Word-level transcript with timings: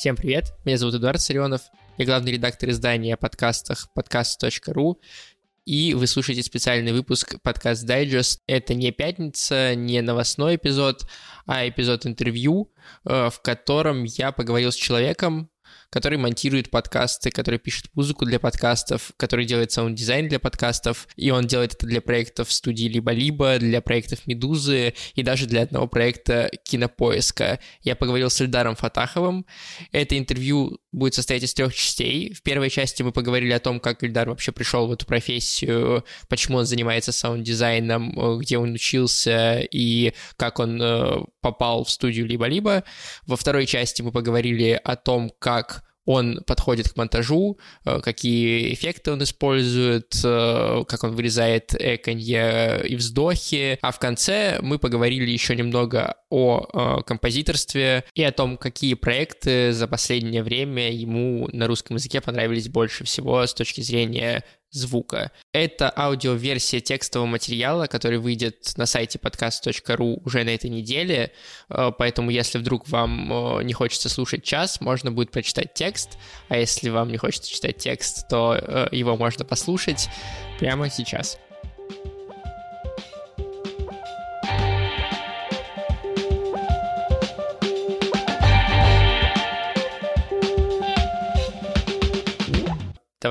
Всем 0.00 0.16
привет, 0.16 0.54
меня 0.64 0.78
зовут 0.78 0.94
Эдуард 0.94 1.20
Сарионов, 1.20 1.60
я 1.98 2.06
главный 2.06 2.32
редактор 2.32 2.70
издания 2.70 3.12
о 3.12 3.16
подкастах 3.18 3.86
podcast.ru, 3.94 4.94
и 5.66 5.92
вы 5.92 6.06
слушаете 6.06 6.42
специальный 6.42 6.92
выпуск 6.92 7.34
подкаст 7.42 7.86
Digest. 7.86 8.38
Это 8.46 8.72
не 8.72 8.92
пятница, 8.92 9.74
не 9.74 10.00
новостной 10.00 10.56
эпизод, 10.56 11.06
а 11.44 11.68
эпизод 11.68 12.06
интервью, 12.06 12.72
э, 13.04 13.28
в 13.28 13.42
котором 13.42 14.04
я 14.04 14.32
поговорил 14.32 14.72
с 14.72 14.76
человеком, 14.76 15.50
который 15.90 16.18
монтирует 16.18 16.70
подкасты, 16.70 17.30
который 17.30 17.58
пишет 17.58 17.86
музыку 17.94 18.24
для 18.24 18.38
подкастов, 18.38 19.12
который 19.16 19.44
делает 19.44 19.72
саунд-дизайн 19.72 20.28
для 20.28 20.38
подкастов, 20.38 21.08
и 21.16 21.30
он 21.30 21.46
делает 21.46 21.74
это 21.74 21.86
для 21.86 22.00
проектов 22.00 22.52
студии 22.52 22.86
«Либо-либо», 22.86 23.58
для 23.58 23.80
проектов 23.80 24.26
«Медузы» 24.26 24.94
и 25.14 25.22
даже 25.22 25.46
для 25.46 25.62
одного 25.62 25.88
проекта 25.88 26.50
«Кинопоиска». 26.64 27.58
Я 27.82 27.96
поговорил 27.96 28.30
с 28.30 28.40
Эльдаром 28.40 28.76
Фатаховым. 28.76 29.44
Это 29.90 30.16
интервью 30.16 30.78
будет 30.92 31.14
состоять 31.14 31.42
из 31.42 31.54
трех 31.54 31.74
частей. 31.74 32.32
В 32.32 32.42
первой 32.42 32.70
части 32.70 33.02
мы 33.02 33.12
поговорили 33.12 33.52
о 33.52 33.60
том, 33.60 33.80
как 33.80 34.04
Эльдар 34.04 34.28
вообще 34.28 34.52
пришел 34.52 34.86
в 34.86 34.92
эту 34.92 35.06
профессию, 35.06 36.04
почему 36.28 36.58
он 36.58 36.66
занимается 36.66 37.12
саунд-дизайном, 37.12 38.38
где 38.38 38.58
он 38.58 38.72
учился 38.72 39.60
и 39.60 40.12
как 40.36 40.58
он 40.58 40.80
э, 40.80 41.24
попал 41.40 41.84
в 41.84 41.90
студию 41.90 42.26
«Либо-либо». 42.26 42.84
Во 43.26 43.36
второй 43.36 43.66
части 43.66 44.02
мы 44.02 44.12
поговорили 44.12 44.80
о 44.82 44.96
том, 44.96 45.32
как 45.38 45.79
он 46.04 46.42
подходит 46.46 46.88
к 46.88 46.96
монтажу, 46.96 47.58
э, 47.84 48.00
какие 48.00 48.72
эффекты 48.74 49.12
он 49.12 49.22
использует, 49.22 50.14
э, 50.24 50.84
как 50.88 51.04
он 51.04 51.14
вырезает 51.14 51.74
эканье 51.74 52.82
и 52.86 52.96
вздохи. 52.96 53.78
А 53.82 53.92
в 53.92 53.98
конце 53.98 54.58
мы 54.62 54.78
поговорили 54.78 55.30
еще 55.30 55.54
немного 55.54 56.16
о 56.30 56.66
э, 56.72 57.02
композиторстве 57.02 58.04
и 58.14 58.22
о 58.22 58.32
том, 58.32 58.56
какие 58.56 58.94
проекты 58.94 59.72
за 59.72 59.86
последнее 59.88 60.42
время 60.42 60.90
ему 60.92 61.48
на 61.52 61.66
русском 61.66 61.96
языке 61.96 62.20
понравились 62.20 62.68
больше 62.68 63.04
всего 63.04 63.44
с 63.46 63.52
точки 63.52 63.80
зрения 63.80 64.44
звука. 64.70 65.32
Это 65.52 65.92
аудиоверсия 65.94 66.80
текстового 66.80 67.26
материала, 67.26 67.86
который 67.86 68.18
выйдет 68.18 68.72
на 68.76 68.86
сайте 68.86 69.18
podcast.ru 69.18 70.22
уже 70.24 70.44
на 70.44 70.50
этой 70.50 70.70
неделе, 70.70 71.32
э, 71.68 71.90
поэтому 71.98 72.30
если 72.30 72.58
вдруг 72.58 72.88
вам 72.88 73.58
э, 73.58 73.64
не 73.64 73.72
хочется 73.72 74.08
слушать 74.08 74.44
час, 74.44 74.80
можно 74.80 75.10
будет 75.10 75.32
прочитать 75.32 75.74
текст, 75.74 76.18
а 76.48 76.56
если 76.56 76.88
вам 76.88 77.10
не 77.10 77.18
хочется 77.18 77.50
читать 77.50 77.78
текст, 77.78 78.28
то 78.28 78.56
э, 78.56 78.88
его 78.92 79.16
можно 79.16 79.44
послушать 79.44 80.08
прямо 80.58 80.88
сейчас. 80.88 81.38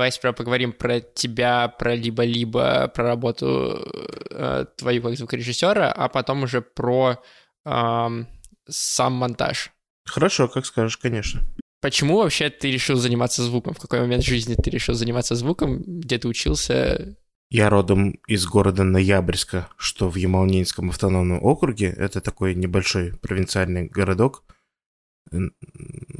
Давай 0.00 0.12
сперва 0.12 0.32
поговорим 0.32 0.72
про 0.72 1.00
тебя, 1.00 1.68
про 1.68 1.94
либо-либо, 1.94 2.88
про 2.88 3.04
работу 3.04 3.86
э, 4.30 4.64
твою 4.78 5.02
как 5.02 5.14
звукорежиссера, 5.14 5.92
а 5.92 6.08
потом 6.08 6.44
уже 6.44 6.62
про 6.62 7.22
э, 7.66 8.24
сам 8.66 9.12
монтаж. 9.12 9.72
Хорошо, 10.06 10.48
как 10.48 10.64
скажешь, 10.64 10.96
конечно. 10.96 11.42
Почему 11.82 12.16
вообще 12.16 12.48
ты 12.48 12.70
решил 12.70 12.96
заниматься 12.96 13.42
звуком? 13.42 13.74
В 13.74 13.78
какой 13.78 14.00
момент 14.00 14.24
жизни 14.24 14.54
ты 14.54 14.70
решил 14.70 14.94
заниматься 14.94 15.34
звуком? 15.34 15.82
Где 15.82 16.16
ты 16.16 16.28
учился? 16.28 17.18
Я 17.50 17.68
родом 17.68 18.12
из 18.26 18.46
города 18.46 18.84
Ноябрьска, 18.84 19.68
что 19.76 20.08
в 20.08 20.16
Ямал-Ненецком 20.16 20.88
автономном 20.88 21.44
округе. 21.44 21.88
Это 21.88 22.22
такой 22.22 22.54
небольшой 22.54 23.18
провинциальный 23.18 23.86
городок, 23.86 24.44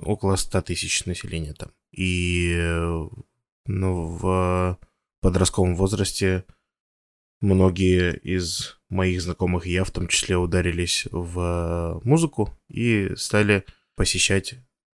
около 0.03 0.37
100 0.37 0.61
тысяч 0.61 1.07
населения 1.07 1.55
там. 1.55 1.71
И 1.93 2.53
э, 2.55 3.09
но 3.71 4.07
в 4.07 4.79
подростковом 5.21 5.77
возрасте 5.77 6.45
многие 7.41 8.17
из 8.17 8.79
моих 8.89 9.23
знакомых, 9.23 9.67
и 9.67 9.73
я 9.73 9.85
в 9.85 9.91
том 9.91 10.09
числе, 10.09 10.37
ударились 10.37 11.07
в 11.11 12.01
музыку 12.05 12.59
и 12.69 13.13
стали 13.17 13.65
посещать 13.97 14.57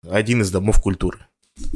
один 0.08 0.42
из 0.42 0.52
домов 0.52 0.82
культуры. 0.82 1.26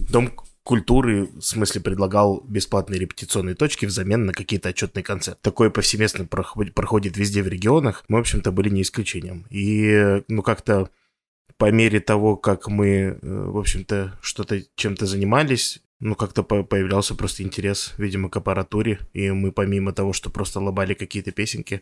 Дом 0.09 0.31
культуры, 0.63 1.25
в 1.25 1.41
смысле, 1.41 1.81
предлагал 1.81 2.41
бесплатные 2.41 3.00
репетиционные 3.00 3.56
точки 3.56 3.85
взамен 3.85 4.25
на 4.25 4.33
какие-то 4.33 4.69
отчетные 4.69 5.03
концерты. 5.03 5.39
Такое 5.44 5.69
повсеместно 5.69 6.25
проходит, 6.25 6.73
проходит 6.73 7.17
везде 7.17 7.44
в 7.44 7.47
регионах. 7.47 8.03
Мы, 8.07 8.17
в 8.17 8.22
общем-то, 8.22 8.51
были 8.51 8.69
не 8.69 8.81
исключением. 8.81 9.45
И, 9.51 10.23
ну, 10.27 10.41
как-то 10.41 10.89
по 11.57 11.72
мере 11.72 12.00
того, 12.00 12.35
как 12.35 12.67
мы, 12.67 12.88
э, 12.89 13.17
в 13.22 13.57
общем-то, 13.57 14.17
что-то 14.22 14.62
чем-то 14.75 15.06
занимались, 15.06 15.81
ну, 16.00 16.16
как-то 16.16 16.44
появлялся 16.44 17.16
просто 17.16 17.44
интерес, 17.44 17.94
видимо, 17.97 18.29
к 18.29 18.38
аппаратуре, 18.38 19.00
и 19.13 19.31
мы 19.31 19.51
помимо 19.51 19.94
того, 19.94 20.13
что 20.13 20.29
просто 20.29 20.59
лобали 20.59 20.94
какие-то 20.94 21.31
песенки, 21.31 21.81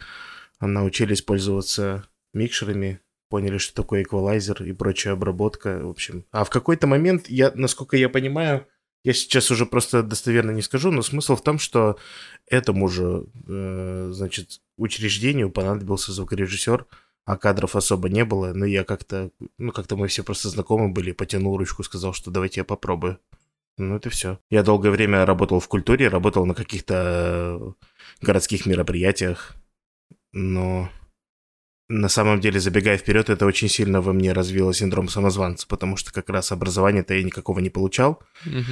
научились 0.61 1.21
пользоваться 1.21 2.07
микшерами, 2.33 2.99
поняли, 3.29 3.57
что 3.57 3.73
такое 3.73 4.03
эквалайзер 4.03 4.63
и 4.63 4.73
прочая 4.73 5.13
обработка, 5.13 5.79
в 5.83 5.89
общем. 5.89 6.25
А 6.31 6.43
в 6.43 6.49
какой-то 6.49 6.87
момент, 6.87 7.29
я, 7.29 7.51
насколько 7.55 7.97
я 7.97 8.07
понимаю, 8.09 8.67
я 9.03 9.13
сейчас 9.13 9.51
уже 9.51 9.65
просто 9.65 10.01
достоверно 10.01 10.51
не 10.51 10.61
скажу, 10.61 10.91
но 10.91 11.01
смысл 11.01 11.35
в 11.35 11.43
том, 11.43 11.59
что 11.59 11.97
этому 12.47 12.87
же, 12.87 13.25
э, 13.47 14.09
значит, 14.13 14.61
учреждению 14.77 15.51
понадобился 15.51 16.13
звукорежиссер, 16.13 16.85
а 17.25 17.37
кадров 17.37 17.75
особо 17.75 18.09
не 18.09 18.23
было, 18.23 18.53
но 18.53 18.65
я 18.65 18.83
как-то, 18.83 19.31
ну, 19.57 19.71
как-то 19.71 19.97
мы 19.97 20.07
все 20.07 20.23
просто 20.23 20.49
знакомы 20.49 20.89
были, 20.89 21.11
потянул 21.11 21.57
ручку, 21.57 21.83
сказал, 21.83 22.13
что 22.13 22.31
давайте 22.31 22.61
я 22.61 22.65
попробую. 22.65 23.19
Ну, 23.77 23.95
это 23.95 24.09
все. 24.09 24.39
Я 24.49 24.63
долгое 24.63 24.91
время 24.91 25.25
работал 25.25 25.59
в 25.59 25.67
культуре, 25.67 26.07
работал 26.07 26.45
на 26.45 26.53
каких-то 26.53 27.73
городских 28.21 28.65
мероприятиях, 28.65 29.55
но 30.31 30.89
на 31.89 32.09
самом 32.09 32.39
деле, 32.39 32.59
забегая 32.59 32.97
вперед, 32.97 33.29
это 33.29 33.45
очень 33.45 33.69
сильно 33.69 34.01
во 34.01 34.13
мне 34.13 34.33
развило 34.33 34.73
синдром 34.73 35.09
самозванца, 35.09 35.67
потому 35.67 35.97
что 35.97 36.13
как 36.13 36.29
раз 36.29 36.51
образования-то 36.51 37.13
я 37.13 37.23
никакого 37.23 37.59
не 37.59 37.69
получал. 37.69 38.21
Угу. 38.45 38.63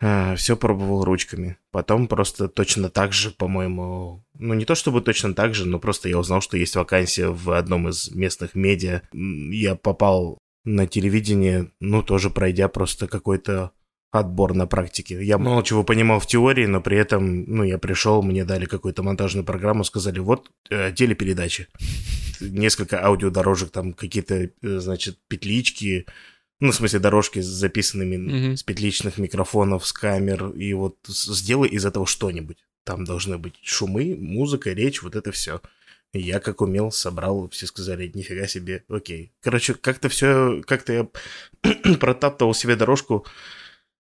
А, 0.00 0.36
все 0.36 0.56
пробовал 0.56 1.04
ручками. 1.04 1.56
Потом 1.70 2.08
просто 2.08 2.48
точно 2.48 2.88
так 2.90 3.12
же, 3.12 3.30
по-моему, 3.30 4.24
ну 4.34 4.54
не 4.54 4.64
то 4.64 4.74
чтобы 4.74 5.00
точно 5.00 5.34
так 5.34 5.54
же, 5.54 5.66
но 5.66 5.78
просто 5.78 6.08
я 6.08 6.18
узнал, 6.18 6.40
что 6.40 6.56
есть 6.56 6.76
вакансия 6.76 7.28
в 7.28 7.50
одном 7.50 7.88
из 7.88 8.10
местных 8.10 8.54
медиа. 8.54 9.02
Я 9.12 9.74
попал 9.74 10.38
на 10.64 10.86
телевидение, 10.86 11.70
ну 11.80 12.02
тоже 12.02 12.30
пройдя 12.30 12.68
просто 12.68 13.08
какой-то 13.08 13.72
отбор 14.10 14.54
на 14.54 14.66
практике. 14.66 15.22
Я 15.22 15.38
мало 15.38 15.62
чего 15.62 15.84
понимал 15.84 16.20
в 16.20 16.26
теории, 16.26 16.66
но 16.66 16.80
при 16.80 16.96
этом, 16.96 17.44
ну, 17.44 17.62
я 17.62 17.78
пришел, 17.78 18.22
мне 18.22 18.44
дали 18.44 18.64
какую-то 18.64 19.02
монтажную 19.02 19.44
программу, 19.44 19.84
сказали, 19.84 20.18
вот, 20.18 20.50
э, 20.70 20.92
телепередачи. 20.92 21.68
Несколько 22.40 23.04
аудиодорожек, 23.04 23.70
там 23.70 23.92
какие-то, 23.92 24.34
э, 24.34 24.50
значит, 24.62 25.18
петлички, 25.28 26.06
ну, 26.60 26.72
в 26.72 26.74
смысле, 26.74 26.98
дорожки 26.98 27.40
с 27.40 27.46
записанными 27.46 28.16
mm-hmm. 28.16 28.56
с 28.56 28.62
петличных 28.62 29.18
микрофонов, 29.18 29.86
с 29.86 29.92
камер, 29.92 30.50
и 30.50 30.72
вот 30.72 30.96
сделай 31.06 31.68
из 31.68 31.84
этого 31.84 32.06
что-нибудь. 32.06 32.58
Там 32.84 33.04
должны 33.04 33.36
быть 33.36 33.54
шумы, 33.62 34.16
музыка, 34.18 34.72
речь, 34.72 35.02
вот 35.02 35.14
это 35.14 35.30
все. 35.32 35.60
Я 36.14 36.40
как 36.40 36.62
умел 36.62 36.90
собрал, 36.90 37.50
все 37.50 37.66
сказали, 37.66 38.10
нифига 38.12 38.46
себе, 38.46 38.84
окей. 38.88 39.32
Короче, 39.42 39.74
как-то 39.74 40.08
все, 40.08 40.62
как-то 40.66 40.92
я 40.94 41.08
протаптывал 42.00 42.54
себе 42.54 42.76
дорожку 42.76 43.26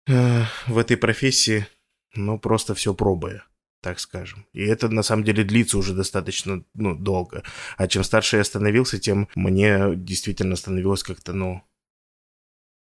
в 0.08 0.78
этой 0.78 0.98
профессии, 0.98 1.68
ну, 2.16 2.40
просто 2.40 2.74
все 2.74 2.94
пробуя, 2.94 3.46
так 3.82 4.00
скажем. 4.00 4.46
И 4.54 4.64
это, 4.64 4.90
на 4.90 5.04
самом 5.04 5.24
деле, 5.24 5.44
длится 5.44 5.78
уже 5.78 5.94
достаточно, 5.94 6.64
ну, 6.74 6.96
долго. 6.96 7.44
А 7.78 7.88
чем 7.88 8.04
старше 8.04 8.38
я 8.38 8.44
становился, 8.44 9.00
тем 9.00 9.28
мне 9.36 9.96
действительно 9.96 10.56
становилось 10.56 11.04
как-то, 11.04 11.34
ну, 11.34 11.62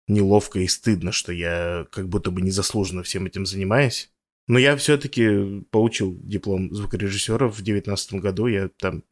неловко 0.07 0.59
и 0.59 0.67
стыдно, 0.67 1.11
что 1.11 1.31
я 1.31 1.87
как 1.91 2.09
будто 2.09 2.31
бы 2.31 2.41
незаслуженно 2.41 3.03
всем 3.03 3.25
этим 3.25 3.45
занимаюсь. 3.45 4.11
Но 4.47 4.59
я 4.59 4.75
все-таки 4.75 5.61
получил 5.69 6.17
диплом 6.23 6.73
звукорежиссера 6.73 7.47
в 7.47 7.61
девятнадцатом 7.61 8.19
году. 8.19 8.47
Я 8.47 8.69
там 8.79 9.03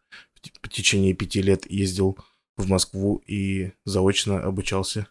в 0.61 0.69
течение 0.69 1.13
пяти 1.13 1.41
лет 1.41 1.69
ездил 1.69 2.17
в 2.57 2.67
Москву 2.67 3.23
и 3.25 3.71
заочно 3.85 4.41
обучался 4.41 5.07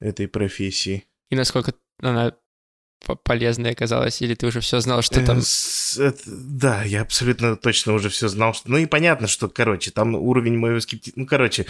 этой 0.00 0.26
профессии. 0.26 1.04
И 1.30 1.36
насколько 1.36 1.74
она 2.00 2.34
полезной 3.24 3.72
оказалась, 3.72 4.20
или 4.20 4.34
ты 4.34 4.46
уже 4.46 4.60
все 4.60 4.80
знал, 4.80 5.02
что 5.02 5.24
там... 5.24 5.40
Э, 5.98 6.12
да, 6.26 6.84
я 6.84 7.02
абсолютно 7.02 7.56
точно 7.56 7.94
уже 7.94 8.08
все 8.08 8.28
знал, 8.28 8.54
что... 8.54 8.70
Ну 8.70 8.76
и 8.76 8.86
понятно, 8.86 9.26
что, 9.26 9.48
короче, 9.48 9.90
там 9.90 10.14
уровень 10.14 10.58
моего 10.58 10.80
скептизма... 10.80 11.22
Ну, 11.22 11.26
короче, 11.26 11.66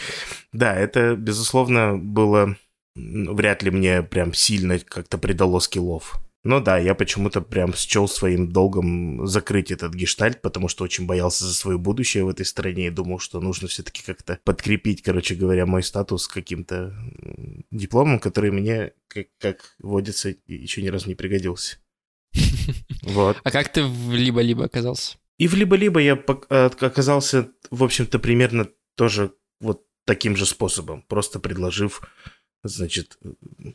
да, 0.53 0.75
это, 0.75 1.15
безусловно, 1.15 1.97
было... 1.97 2.57
Вряд 2.97 3.63
ли 3.63 3.71
мне 3.71 4.03
прям 4.03 4.35
сильно 4.35 4.79
как-то 4.81 5.17
придало 5.17 5.61
скиллов. 5.61 6.21
Но 6.43 6.61
да, 6.61 6.79
я 6.79 6.95
почему-то 6.95 7.43
прям 7.43 7.75
счел 7.75 8.09
своим 8.09 8.51
долгом 8.51 9.27
закрыть 9.27 9.71
этот 9.71 9.93
гештальт, 9.93 10.41
потому 10.41 10.69
что 10.69 10.85
очень 10.85 11.07
боялся 11.07 11.45
за 11.45 11.55
свое 11.55 11.77
будущее 11.77 12.25
в 12.25 12.29
этой 12.29 12.47
стране 12.47 12.87
и 12.87 12.91
думал, 12.91 13.19
что 13.19 13.41
нужно 13.41 13.69
все-таки 13.69 14.03
как-то 14.03 14.39
подкрепить, 14.45 15.03
короче 15.03 15.35
говоря, 15.35 15.67
мой 15.67 15.83
статус 15.83 16.27
каким-то 16.29 16.95
дипломом, 17.71 18.19
который 18.19 18.51
мне, 18.51 18.93
как, 19.09 19.27
как 19.39 19.75
водится, 19.81 20.35
еще 20.47 20.83
ни 20.83 20.89
разу 20.89 21.09
не 21.09 21.15
пригодился. 21.15 21.79
Вот. 23.03 23.39
А 23.43 23.51
как 23.51 23.73
ты 23.73 23.83
в 23.83 24.15
либо-либо 24.15 24.65
оказался? 24.65 25.17
И 25.39 25.49
в 25.49 25.55
либо-либо 25.55 26.01
я 26.01 26.13
оказался, 26.13 27.49
в 27.71 27.83
общем-то, 27.83 28.19
примерно 28.19 28.69
тоже 28.95 29.33
вот 29.59 29.87
таким 30.05 30.37
же 30.37 30.45
способом, 30.45 31.03
просто 31.03 31.41
предложив, 31.41 32.03
значит, 32.63 33.19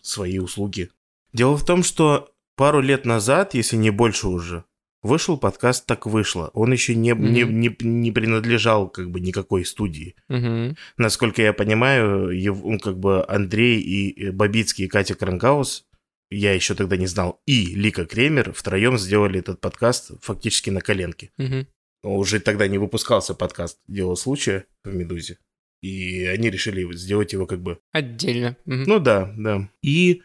свои 0.03 0.37
услуги. 0.37 0.91
Дело 1.33 1.57
в 1.57 1.65
том, 1.65 1.83
что 1.83 2.34
пару 2.55 2.81
лет 2.81 3.05
назад, 3.05 3.53
если 3.53 3.75
не 3.75 3.89
больше 3.89 4.27
уже, 4.27 4.65
вышел 5.05 5.37
подкаст 5.37 5.85
«Так 5.85 6.05
вышло». 6.05 6.49
Он 6.53 6.71
еще 6.71 6.95
не, 6.95 7.11
mm-hmm. 7.11 7.29
не, 7.29 7.43
не, 7.43 7.75
не 7.79 8.11
принадлежал 8.11 8.89
как 8.89 9.11
бы 9.11 9.19
никакой 9.19 9.63
студии. 9.65 10.15
Mm-hmm. 10.29 10.75
Насколько 10.97 11.41
я 11.41 11.53
понимаю, 11.53 12.29
его, 12.29 12.71
ну, 12.71 12.79
как 12.79 12.97
бы 12.97 13.25
Андрей 13.27 13.79
и 13.79 14.31
Бабицкий 14.31 14.85
и 14.85 14.87
Катя 14.87 15.15
Крангаус, 15.15 15.85
я 16.31 16.53
еще 16.53 16.73
тогда 16.73 16.97
не 16.97 17.07
знал, 17.07 17.41
и 17.45 17.75
Лика 17.75 18.05
Кремер 18.05 18.51
втроем 18.51 18.97
сделали 18.97 19.39
этот 19.39 19.61
подкаст 19.61 20.11
фактически 20.21 20.71
на 20.71 20.81
коленке. 20.81 21.31
Mm-hmm. 21.39 21.67
Уже 22.03 22.39
тогда 22.39 22.67
не 22.67 22.77
выпускался 22.77 23.33
подкаст 23.35 23.79
«Дело 23.87 24.15
случая» 24.15 24.65
в 24.83 24.93
«Медузе». 24.93 25.37
И 25.81 26.25
они 26.25 26.49
решили 26.49 26.91
сделать 26.95 27.33
его 27.33 27.45
как 27.45 27.61
бы... 27.61 27.79
Отдельно. 27.91 28.57
Mm-hmm. 28.65 28.83
Ну 28.87 28.99
да, 28.99 29.33
да. 29.37 29.69
И 29.83 30.23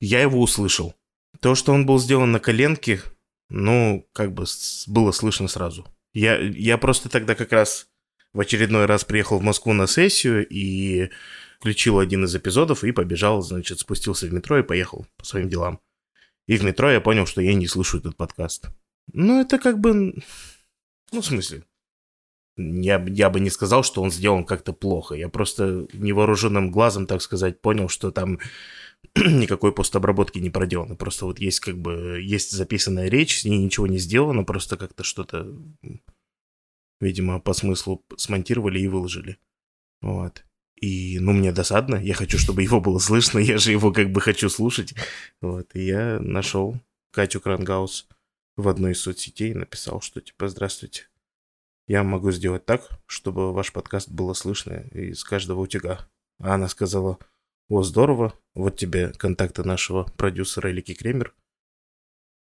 я 0.00 0.22
его 0.22 0.40
услышал. 0.40 0.94
То, 1.40 1.54
что 1.54 1.72
он 1.72 1.86
был 1.86 1.98
сделан 1.98 2.32
на 2.32 2.40
коленке, 2.40 3.02
ну, 3.48 4.06
как 4.12 4.32
бы 4.32 4.44
было 4.86 5.12
слышно 5.12 5.48
сразу. 5.48 5.86
Я, 6.12 6.38
я 6.38 6.78
просто 6.78 7.08
тогда 7.08 7.34
как 7.34 7.52
раз 7.52 7.88
в 8.32 8.40
очередной 8.40 8.86
раз 8.86 9.04
приехал 9.04 9.38
в 9.38 9.42
Москву 9.42 9.72
на 9.72 9.86
сессию 9.86 10.46
и 10.48 11.10
включил 11.58 11.98
один 11.98 12.24
из 12.24 12.34
эпизодов 12.34 12.84
и 12.84 12.92
побежал, 12.92 13.42
значит, 13.42 13.80
спустился 13.80 14.26
в 14.26 14.32
метро 14.32 14.58
и 14.58 14.62
поехал 14.62 15.06
по 15.16 15.24
своим 15.24 15.48
делам. 15.48 15.80
И 16.46 16.56
в 16.56 16.64
метро 16.64 16.90
я 16.90 17.00
понял, 17.00 17.26
что 17.26 17.40
я 17.42 17.54
не 17.54 17.66
слышу 17.66 17.98
этот 17.98 18.16
подкаст. 18.16 18.68
Ну, 19.12 19.40
это 19.40 19.58
как 19.58 19.78
бы... 19.80 20.14
Ну, 21.12 21.20
в 21.20 21.24
смысле, 21.24 21.64
я, 22.56 23.04
я 23.08 23.30
бы 23.30 23.40
не 23.40 23.50
сказал, 23.50 23.82
что 23.82 24.02
он 24.02 24.10
сделан 24.10 24.44
как-то 24.44 24.72
плохо. 24.72 25.14
Я 25.14 25.28
просто 25.28 25.86
невооруженным 25.92 26.70
глазом, 26.70 27.06
так 27.06 27.22
сказать, 27.22 27.60
понял, 27.60 27.88
что 27.88 28.10
там 28.10 28.38
никакой 29.14 29.72
постобработки 29.72 30.38
не 30.38 30.50
проделано. 30.50 30.96
Просто 30.96 31.24
вот 31.26 31.38
есть 31.38 31.60
как 31.60 31.78
бы, 31.78 32.20
есть 32.22 32.50
записанная 32.50 33.08
речь, 33.08 33.40
с 33.40 33.44
ней 33.44 33.58
ничего 33.58 33.86
не 33.86 33.98
сделано, 33.98 34.44
просто 34.44 34.76
как-то 34.76 35.04
что-то, 35.04 35.52
видимо, 37.00 37.40
по 37.40 37.52
смыслу 37.52 38.04
смонтировали 38.16 38.80
и 38.80 38.88
выложили. 38.88 39.38
Вот. 40.00 40.44
И, 40.80 41.18
ну, 41.18 41.32
мне 41.32 41.50
досадно, 41.50 41.96
я 41.96 42.14
хочу, 42.14 42.38
чтобы 42.38 42.62
его 42.62 42.80
было 42.80 42.98
слышно, 42.98 43.38
я 43.40 43.58
же 43.58 43.72
его 43.72 43.92
как 43.92 44.10
бы 44.12 44.20
хочу 44.20 44.48
слушать. 44.48 44.94
Вот, 45.40 45.74
и 45.74 45.84
я 45.84 46.20
нашел 46.20 46.78
Катю 47.12 47.40
Крангаус 47.40 48.08
в 48.56 48.68
одной 48.68 48.92
из 48.92 49.00
соцсетей 49.00 49.50
и 49.50 49.54
написал, 49.54 50.00
что 50.00 50.20
типа, 50.20 50.48
здравствуйте, 50.48 51.08
я 51.86 52.04
могу 52.04 52.30
сделать 52.32 52.66
так, 52.66 52.88
чтобы 53.06 53.52
ваш 53.52 53.72
подкаст 53.72 54.10
было 54.10 54.34
слышно 54.34 54.84
из 54.92 55.24
каждого 55.24 55.60
утюга. 55.60 56.08
А 56.38 56.54
она 56.54 56.68
сказала, 56.68 57.18
о, 57.68 57.82
здорово, 57.82 58.32
вот 58.54 58.76
тебе 58.76 59.10
контакты 59.10 59.62
нашего 59.62 60.04
продюсера 60.16 60.70
Элики 60.70 60.94
Кремер. 60.94 61.34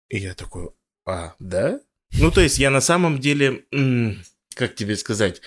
И 0.09 0.19
я 0.19 0.35
такой, 0.35 0.71
а, 1.07 1.35
да? 1.39 1.81
Ну, 2.19 2.31
то 2.31 2.41
есть 2.41 2.59
я 2.59 2.71
на 2.71 2.81
самом 2.81 3.19
деле, 3.19 3.65
как 4.55 4.75
тебе 4.75 4.97
сказать, 4.97 5.41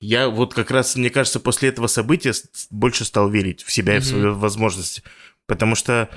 я 0.00 0.28
вот 0.28 0.52
как 0.52 0.70
раз, 0.70 0.96
мне 0.96 1.10
кажется, 1.10 1.40
после 1.40 1.70
этого 1.70 1.86
события 1.86 2.32
больше 2.70 3.04
стал 3.04 3.30
верить 3.30 3.62
в 3.62 3.72
себя 3.72 3.96
и 3.96 4.00
в 4.00 4.04
свои 4.04 4.24
возможности. 4.24 5.02
Потому 5.46 5.74
что, 5.74 6.10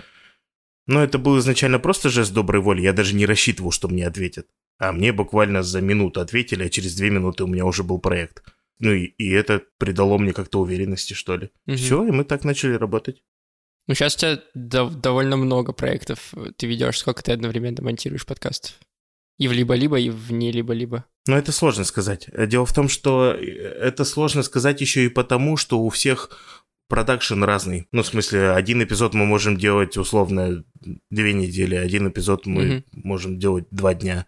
ну, 0.87 0.99
это 0.99 1.17
был 1.17 1.39
изначально 1.39 1.79
просто 1.79 2.09
жест 2.09 2.33
доброй 2.33 2.61
воли. 2.61 2.81
Я 2.81 2.93
даже 2.93 3.15
не 3.15 3.25
рассчитывал, 3.25 3.71
что 3.71 3.87
мне 3.87 4.05
ответят. 4.05 4.47
А 4.77 4.91
мне 4.91 5.13
буквально 5.13 5.63
за 5.63 5.81
минуту 5.81 6.19
ответили, 6.19 6.63
а 6.63 6.69
через 6.69 6.95
две 6.95 7.09
минуты 7.09 7.43
у 7.43 7.47
меня 7.47 7.65
уже 7.65 7.83
был 7.83 7.99
проект. 7.99 8.43
Ну 8.79 8.91
и, 8.91 9.05
и 9.05 9.29
это 9.31 9.63
придало 9.77 10.17
мне 10.17 10.33
как-то 10.33 10.59
уверенности, 10.59 11.13
что 11.13 11.35
ли. 11.35 11.49
Угу. 11.65 11.75
Все, 11.75 12.05
и 12.05 12.11
мы 12.11 12.23
так 12.23 12.43
начали 12.43 12.73
работать. 12.73 13.23
Ну, 13.87 13.93
сейчас 13.93 14.15
у 14.15 14.19
тебя 14.19 14.43
дов- 14.55 14.95
довольно 14.95 15.37
много 15.37 15.71
проектов 15.71 16.33
ты 16.57 16.67
ведешь. 16.67 16.97
Сколько 16.97 17.23
ты 17.23 17.31
одновременно 17.31 17.81
монтируешь 17.81 18.25
подкастов? 18.25 18.75
И 19.37 19.47
в 19.47 19.51
либо-либо, 19.51 19.99
и 19.99 20.09
в 20.09 20.31
не 20.31 20.51
либо-либо. 20.51 21.05
Ну, 21.27 21.35
это 21.35 21.51
сложно 21.51 21.83
сказать. 21.83 22.27
Дело 22.47 22.65
в 22.65 22.73
том, 22.73 22.89
что 22.89 23.31
это 23.31 24.03
сложно 24.03 24.43
сказать 24.43 24.81
еще 24.81 25.05
и 25.05 25.09
потому, 25.09 25.57
что 25.57 25.79
у 25.79 25.89
всех 25.89 26.29
продакшн 26.87 27.43
разный. 27.43 27.87
Ну, 27.91 28.01
в 28.01 28.07
смысле, 28.07 28.51
один 28.51 28.83
эпизод 28.83 29.13
мы 29.13 29.25
можем 29.25 29.57
делать 29.57 29.97
условно 29.97 30.63
две 31.11 31.33
недели, 31.33 31.75
один 31.75 32.09
эпизод 32.09 32.45
мы 32.45 32.63
mm 32.63 32.83
можем 32.91 33.37
делать 33.39 33.65
два 33.71 33.93
дня. 33.93 34.25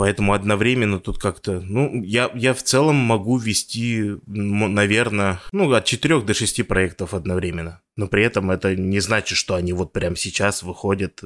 Поэтому 0.00 0.32
одновременно 0.32 0.98
тут 0.98 1.18
как-то... 1.18 1.60
Ну, 1.60 2.02
я, 2.02 2.30
я 2.34 2.54
в 2.54 2.62
целом 2.62 2.96
могу 2.96 3.36
вести, 3.36 4.16
наверное, 4.26 5.42
ну, 5.52 5.70
от 5.74 5.84
4 5.84 6.22
до 6.22 6.32
6 6.32 6.66
проектов 6.66 7.12
одновременно. 7.12 7.82
Но 7.96 8.08
при 8.08 8.24
этом 8.24 8.50
это 8.50 8.74
не 8.74 9.00
значит, 9.00 9.36
что 9.36 9.56
они 9.56 9.74
вот 9.74 9.92
прямо 9.92 10.16
сейчас 10.16 10.62
выходят. 10.62 11.20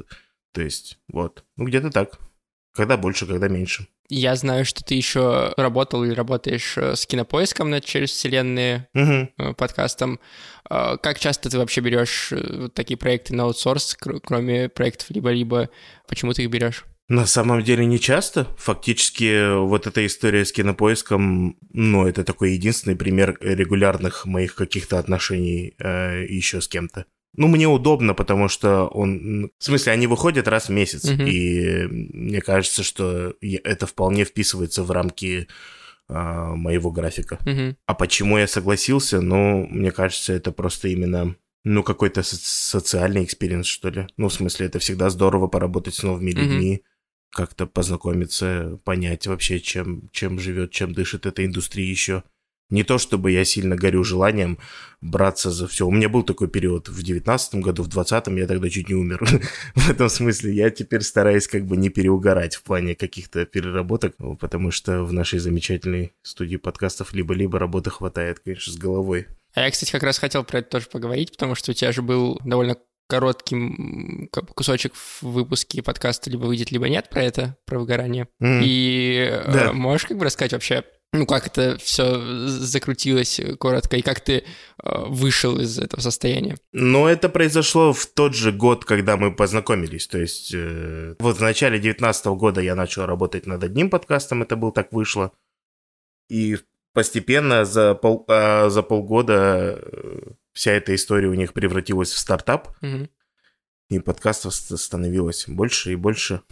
То 0.50 0.60
есть, 0.60 0.98
вот. 1.06 1.44
Ну, 1.56 1.66
где-то 1.66 1.90
так. 1.90 2.18
Когда 2.74 2.96
больше, 2.96 3.28
когда 3.28 3.46
меньше. 3.46 3.86
Я 4.08 4.34
знаю, 4.34 4.64
что 4.64 4.82
ты 4.82 4.96
еще 4.96 5.54
работал 5.56 6.02
или 6.02 6.12
работаешь 6.12 6.76
э, 6.76 6.96
с 6.96 7.06
кинопоиском 7.06 7.70
над 7.70 7.84
через 7.84 8.10
вселенные 8.10 8.88
угу. 8.92 9.54
подкастом. 9.54 10.18
Э, 10.68 10.96
как 11.00 11.20
часто 11.20 11.48
ты 11.48 11.58
вообще 11.58 11.80
берешь 11.80 12.32
такие 12.74 12.96
проекты 12.96 13.36
на 13.36 13.44
аутсорс, 13.44 13.96
кроме 14.24 14.68
проектов 14.68 15.10
либо-либо? 15.10 15.70
Почему 16.08 16.32
ты 16.32 16.42
их 16.42 16.50
берешь? 16.50 16.84
На 17.08 17.26
самом 17.26 17.62
деле 17.62 17.84
не 17.84 18.00
часто. 18.00 18.46
Фактически 18.56 19.58
вот 19.58 19.86
эта 19.86 20.06
история 20.06 20.44
с 20.44 20.52
кинопоиском, 20.52 21.58
ну, 21.72 22.06
это 22.06 22.24
такой 22.24 22.52
единственный 22.52 22.96
пример 22.96 23.36
регулярных 23.40 24.24
моих 24.24 24.54
каких-то 24.54 24.98
отношений 24.98 25.74
э, 25.78 26.24
еще 26.26 26.62
с 26.62 26.68
кем-то. 26.68 27.04
Ну, 27.36 27.48
мне 27.48 27.66
удобно, 27.66 28.14
потому 28.14 28.48
что 28.48 28.86
он... 28.86 29.50
В 29.58 29.64
смысле, 29.64 29.92
они 29.92 30.06
выходят 30.06 30.48
раз 30.48 30.68
в 30.68 30.72
месяц, 30.72 31.04
mm-hmm. 31.04 31.28
и 31.28 31.86
мне 31.88 32.40
кажется, 32.40 32.82
что 32.82 33.34
это 33.42 33.86
вполне 33.86 34.24
вписывается 34.24 34.82
в 34.82 34.90
рамки 34.90 35.48
э, 36.08 36.14
моего 36.14 36.90
графика. 36.90 37.38
Mm-hmm. 37.44 37.76
А 37.86 37.94
почему 37.94 38.38
я 38.38 38.46
согласился? 38.46 39.20
Ну, 39.20 39.66
мне 39.66 39.90
кажется, 39.90 40.32
это 40.32 40.52
просто 40.52 40.88
именно 40.88 41.34
ну, 41.64 41.82
какой-то 41.82 42.22
со- 42.22 42.36
социальный 42.36 43.24
experience, 43.24 43.66
что 43.66 43.90
ли. 43.90 44.06
Ну, 44.16 44.28
в 44.28 44.32
смысле, 44.32 44.66
это 44.66 44.78
всегда 44.78 45.10
здорово 45.10 45.48
поработать 45.48 45.96
с 45.96 46.02
новыми 46.02 46.30
mm-hmm. 46.30 46.82
Как-то 47.34 47.66
познакомиться, 47.66 48.78
понять 48.84 49.26
вообще, 49.26 49.60
чем, 49.60 50.08
чем 50.12 50.38
живет, 50.38 50.70
чем 50.70 50.94
дышит 50.94 51.26
эта 51.26 51.44
индустрия 51.44 51.86
еще. 51.86 52.22
Не 52.70 52.82
то 52.82 52.96
чтобы 52.96 53.30
я 53.30 53.44
сильно 53.44 53.76
горю 53.76 54.04
желанием 54.04 54.58
браться 55.02 55.50
за 55.50 55.68
все. 55.68 55.86
У 55.86 55.90
меня 55.90 56.08
был 56.08 56.22
такой 56.22 56.48
период 56.48 56.88
в 56.88 57.02
девятнадцатом 57.02 57.60
году, 57.60 57.82
в 57.82 57.88
двадцатом 57.88 58.36
я 58.36 58.46
тогда 58.46 58.70
чуть 58.70 58.88
не 58.88 58.94
умер. 58.94 59.20
в 59.74 59.90
этом 59.90 60.08
смысле 60.08 60.54
я 60.54 60.70
теперь 60.70 61.02
стараюсь 61.02 61.46
как 61.46 61.66
бы 61.66 61.76
не 61.76 61.90
переугорать 61.90 62.56
в 62.56 62.62
плане 62.62 62.94
каких-то 62.94 63.44
переработок, 63.44 64.16
потому 64.40 64.70
что 64.70 65.04
в 65.04 65.12
нашей 65.12 65.40
замечательной 65.40 66.14
студии 66.22 66.56
подкастов 66.56 67.12
либо-либо 67.12 67.58
работы 67.58 67.90
хватает, 67.90 68.40
конечно, 68.40 68.72
с 68.72 68.76
головой. 68.76 69.26
А 69.54 69.60
я, 69.60 69.70
кстати, 69.70 69.92
как 69.92 70.02
раз 70.02 70.18
хотел 70.18 70.42
про 70.42 70.60
это 70.60 70.70
тоже 70.70 70.86
поговорить, 70.86 71.32
потому 71.32 71.54
что 71.54 71.70
у 71.70 71.74
тебя 71.74 71.92
же 71.92 72.02
был 72.02 72.40
довольно 72.44 72.76
короткий 73.06 74.28
кусочек 74.54 74.94
в 74.94 75.22
выпуске 75.22 75.82
подкаста 75.82 76.30
либо 76.30 76.44
выйдет, 76.44 76.70
либо 76.70 76.88
нет 76.88 77.08
про 77.10 77.22
это, 77.22 77.56
про 77.66 77.78
выгорание. 77.78 78.28
Mm. 78.42 78.60
И 78.64 79.28
э, 79.30 79.52
да. 79.52 79.72
можешь 79.72 80.06
как 80.06 80.18
бы 80.18 80.24
рассказать 80.24 80.52
вообще, 80.52 80.84
ну, 81.14 81.26
как 81.26 81.46
это 81.46 81.78
все 81.78 82.20
закрутилось 82.48 83.40
коротко, 83.58 83.96
и 83.96 84.02
как 84.02 84.20
ты 84.20 84.38
э, 84.38 84.42
вышел 85.06 85.60
из 85.60 85.78
этого 85.78 86.00
состояния? 86.00 86.56
Ну, 86.72 87.06
это 87.06 87.28
произошло 87.28 87.92
в 87.92 88.06
тот 88.06 88.34
же 88.34 88.50
год, 88.50 88.84
когда 88.84 89.16
мы 89.16 89.34
познакомились. 89.34 90.08
То 90.08 90.18
есть, 90.18 90.52
э, 90.52 91.14
вот 91.20 91.36
в 91.36 91.40
начале 91.40 91.78
2019 91.78 92.26
года 92.26 92.60
я 92.60 92.74
начал 92.74 93.06
работать 93.06 93.46
над 93.46 93.62
одним 93.62 93.90
подкастом, 93.90 94.42
это 94.42 94.56
был 94.56 94.72
«Так 94.72 94.92
вышло». 94.92 95.32
И 96.28 96.56
постепенно 96.94 97.64
за, 97.64 97.94
пол, 97.94 98.24
э, 98.28 98.68
за 98.70 98.82
полгода 98.82 99.80
вся 100.54 100.72
эта 100.72 100.94
история 100.94 101.28
у 101.28 101.34
них 101.34 101.52
превратилась 101.52 102.10
в 102.10 102.18
стартап, 102.18 102.74
mm-hmm. 102.80 103.10
и 103.90 103.98
подкастов 103.98 104.54
становилось 104.54 105.46
больше 105.48 105.92
и 105.92 105.96
больше. 105.96 106.42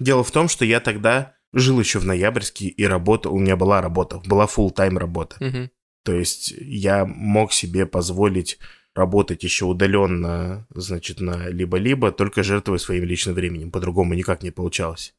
Дело 0.00 0.24
в 0.24 0.30
том, 0.32 0.48
что 0.48 0.64
я 0.64 0.80
тогда 0.80 1.36
жил 1.52 1.78
еще 1.78 2.00
в 2.00 2.04
Ноябрьске, 2.04 2.66
и 2.66 2.84
работа, 2.84 3.30
у 3.30 3.38
меня 3.38 3.56
была 3.56 3.80
работа, 3.80 4.20
была 4.26 4.46
full 4.46 4.72
тайм 4.72 4.98
работа. 4.98 5.36
Mm-hmm. 5.38 5.70
То 6.04 6.14
есть 6.14 6.50
я 6.58 7.04
мог 7.06 7.52
себе 7.52 7.86
позволить 7.86 8.58
работать 8.94 9.42
еще 9.44 9.64
удаленно, 9.64 10.66
значит, 10.70 11.20
на 11.20 11.48
либо-либо, 11.48 12.12
только 12.12 12.42
жертвуя 12.42 12.78
своим 12.78 13.04
личным 13.04 13.34
временем. 13.34 13.70
По-другому 13.70 14.14
никак 14.14 14.42
не 14.42 14.50
получалось. 14.50 15.14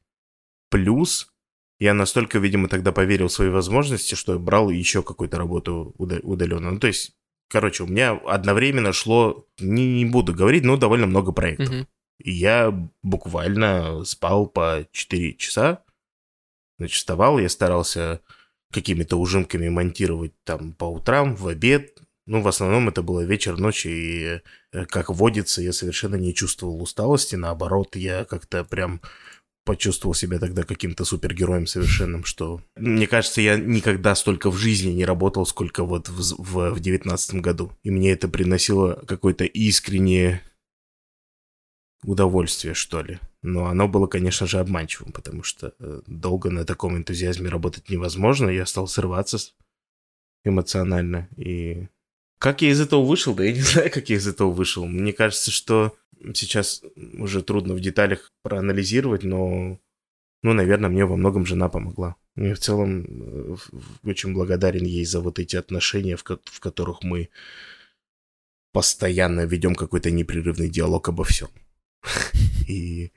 Плюс 0.69 1.34
я 1.79 1.94
настолько, 1.94 2.39
видимо, 2.39 2.70
тогда 2.70 2.91
поверил 2.91 3.27
в 3.27 3.34
свои 3.34 3.50
возможности, 3.50 4.15
что 4.15 4.39
брал 4.39 4.70
еще 4.70 5.03
какую-то 5.03 5.38
работу 5.38 5.94
удаленно. 5.98 6.72
Ну, 6.72 6.79
то 6.79 6.88
есть, 6.88 7.15
короче, 7.50 7.84
у 7.84 7.88
меня 7.88 8.12
одновременно 8.12 8.94
шло, 8.94 9.46
не, 9.60 9.96
не 9.96 10.05
буду 10.05 10.34
говорить, 10.34 10.63
но 10.63 10.77
довольно 10.77 11.05
много 11.05 11.32
проектов. 11.32 11.70
Mm-hmm. 11.70 11.88
И 12.20 12.32
я 12.32 12.89
буквально 13.03 14.05
спал 14.05 14.48
по 14.48 14.88
4 14.91 15.34
часа. 15.34 15.84
Значит, 16.77 16.96
вставал, 16.96 17.39
я 17.39 17.50
старался 17.50 18.22
какими-то 18.72 19.17
ужимками 19.17 19.70
монтировать 19.70 20.34
там 20.44 20.74
по 20.74 20.86
утрам, 20.86 21.36
в 21.36 21.48
обед. 21.48 22.00
Ну, 22.25 22.41
в 22.41 22.48
основном 22.48 22.89
это 22.89 23.03
было 23.03 23.22
вечер, 23.22 23.58
ночь, 23.58 23.86
и, 23.86 24.41
э, 24.72 24.86
как 24.86 25.10
водится, 25.10 25.62
я 25.62 25.72
совершенно 25.74 26.15
не 26.15 26.34
чувствовал 26.34 26.82
усталости. 26.82 27.36
Наоборот, 27.36 27.96
я 27.96 28.25
как-то 28.25 28.63
прям 28.63 29.01
почувствовал 29.65 30.13
себя 30.13 30.39
тогда 30.39 30.63
каким-то 30.63 31.03
супергероем 31.03 31.67
совершенным, 31.67 32.24
что, 32.24 32.62
мне 32.75 33.07
кажется, 33.07 33.41
я 33.41 33.57
никогда 33.57 34.15
столько 34.15 34.51
в 34.51 34.57
жизни 34.57 34.91
не 34.91 35.05
работал, 35.05 35.45
сколько 35.45 35.84
вот 35.84 36.07
в, 36.07 36.36
в, 36.38 36.72
в 36.72 36.79
19 36.79 37.36
году. 37.36 37.72
И 37.84 37.89
мне 37.89 38.12
это 38.12 38.29
приносило 38.29 38.93
какое-то 39.07 39.43
искреннее 39.43 40.41
удовольствие, 42.03 42.75
что 42.75 43.01
ли. 43.01 43.19
Но 43.41 43.65
оно 43.65 43.88
было, 43.88 44.07
конечно 44.07 44.48
же, 44.48 44.60
обманчивым, 44.60 45.12
потому 45.12 45.43
что 45.43 45.74
э, 45.79 46.01
долго 46.07 46.50
на 46.50 46.65
таком 46.65 46.95
энтузиазме 46.95 47.50
работать 47.50 47.89
невозможно. 47.89 48.50
Я 48.50 48.65
стал 48.65 48.88
срываться 48.88 49.39
эмоционально. 50.43 51.27
И 51.38 51.88
как 52.38 52.62
я 52.62 52.70
из 52.70 52.82
этого 52.82 53.04
вышел? 53.04 53.34
Да 53.34 53.44
я 53.44 53.54
не 53.54 53.62
знаю, 53.62 53.92
как 53.92 54.10
я 54.10 54.18
из 54.18 54.27
этого 54.27 54.51
вышел. 54.51 54.86
Мне 54.86 55.13
кажется, 55.13 55.51
что 55.51 55.96
сейчас 56.34 56.82
уже 57.18 57.42
трудно 57.44 57.74
в 57.74 57.80
деталях 57.80 58.32
проанализировать, 58.42 59.24
но, 59.24 59.80
ну, 60.44 60.54
наверное, 60.54 60.89
мне 60.89 61.06
во 61.06 61.18
многом 61.18 61.46
жена 61.46 61.70
помогла. 61.70 62.15
Я 62.36 62.56
в 62.56 62.60
целом 62.60 63.06
э, 63.08 63.56
очень 64.04 64.34
благодарен 64.34 64.84
ей 64.86 65.06
за 65.06 65.22
вот 65.22 65.39
эти 65.39 65.56
отношения, 65.56 66.18
в, 66.18 66.24
ко- 66.24 66.39
в 66.44 66.60
которых 66.60 67.04
мы 67.04 67.30
постоянно 68.74 69.46
ведем 69.46 69.74
какой-то 69.74 70.12
непрерывный 70.12 70.70
диалог 70.70 71.08
обо 71.08 71.24
всем. 71.24 71.48
И 72.67 73.12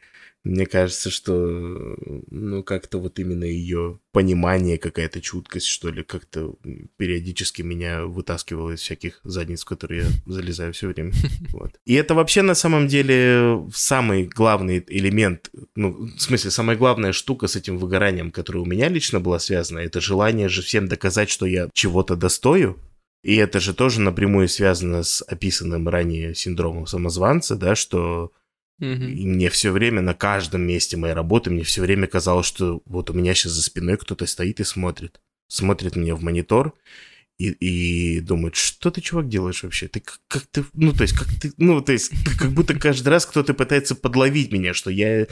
мне 0.45 0.67
кажется, 0.67 1.11
что, 1.11 1.97
ну, 2.31 2.63
как-то 2.63 2.99
вот 2.99 3.19
именно 3.19 3.45
ее 3.45 3.99
понимание, 4.13 4.79
какая-то 4.79 5.21
чуткость, 5.21 5.67
что 5.67 5.91
ли, 5.91 6.03
как-то 6.03 6.55
периодически 6.97 7.63
меня 7.63 8.05
вытаскивало 8.05 8.73
из 8.73 8.81
всяких 8.81 9.21
задниц, 9.25 9.63
в 9.63 9.67
которые 9.67 10.05
я 10.05 10.09
залезаю 10.27 10.73
все 10.73 10.89
время. 10.89 11.13
Вот. 11.53 11.79
И 11.87 11.95
это 11.95 12.15
вообще 12.15 12.43
на 12.43 12.55
самом 12.55 12.89
деле 12.89 13.67
самый 13.75 14.25
главный 14.25 14.85
элемент, 14.89 15.51
ну, 15.75 16.07
в 16.07 16.21
смысле, 16.21 16.51
самая 16.51 16.77
главная 16.77 17.13
штука 17.13 17.47
с 17.47 17.57
этим 17.57 17.79
выгоранием, 17.79 18.31
которая 18.31 18.63
у 18.63 18.67
меня 18.67 18.89
лично 18.89 19.19
была 19.19 19.39
связана, 19.39 19.81
это 19.81 20.01
желание 20.01 20.49
же 20.49 20.63
всем 20.63 20.89
доказать, 20.89 21.31
что 21.31 21.47
я 21.47 21.69
чего-то 21.73 22.17
достою, 22.17 22.79
и 23.23 23.37
это 23.37 23.61
же 23.61 23.75
тоже 23.75 24.01
напрямую 24.01 24.49
связано 24.49 25.03
с 25.03 25.23
описанным 25.23 25.89
ранее 25.89 26.35
синдромом 26.35 26.87
самозванца, 26.87 27.57
да, 27.57 27.75
что 27.75 28.33
и 28.81 29.27
мне 29.27 29.51
все 29.51 29.73
время 29.73 30.03
на 30.03 30.15
каждом 30.15 30.63
месте 30.63 30.97
моей 30.97 31.15
работы, 31.15 31.51
мне 31.51 31.65
все 31.65 31.83
время 31.83 32.07
казалось, 32.07 32.47
что 32.47 32.81
вот 32.87 33.11
у 33.11 33.13
меня 33.13 33.35
сейчас 33.35 33.53
за 33.53 33.63
спиной 33.63 33.97
кто-то 33.97 34.27
стоит 34.27 34.61
и 34.61 34.65
смотрит. 34.65 35.21
Смотрит 35.49 35.97
мне 35.97 36.15
в 36.15 36.23
монитор 36.23 36.75
и, 37.39 37.51
и 37.51 38.21
думает, 38.21 38.57
что 38.57 38.91
ты, 38.91 39.01
чувак, 39.01 39.29
делаешь 39.29 39.63
вообще? 39.63 39.89
Ты 39.89 40.01
как, 40.01 40.21
как 40.29 40.47
ты, 40.47 40.65
ну, 40.75 40.93
то 40.93 41.03
есть, 41.03 41.15
как 41.15 41.29
ты, 41.41 41.53
ну, 41.57 41.81
то 41.81 41.93
есть, 41.93 42.13
как 42.39 42.53
будто 42.53 42.75
каждый 42.75 43.09
раз 43.09 43.27
кто-то 43.27 43.55
пытается 43.55 43.95
подловить 43.95 44.53
меня, 44.53 44.75
что 44.75 44.91
я... 44.91 45.27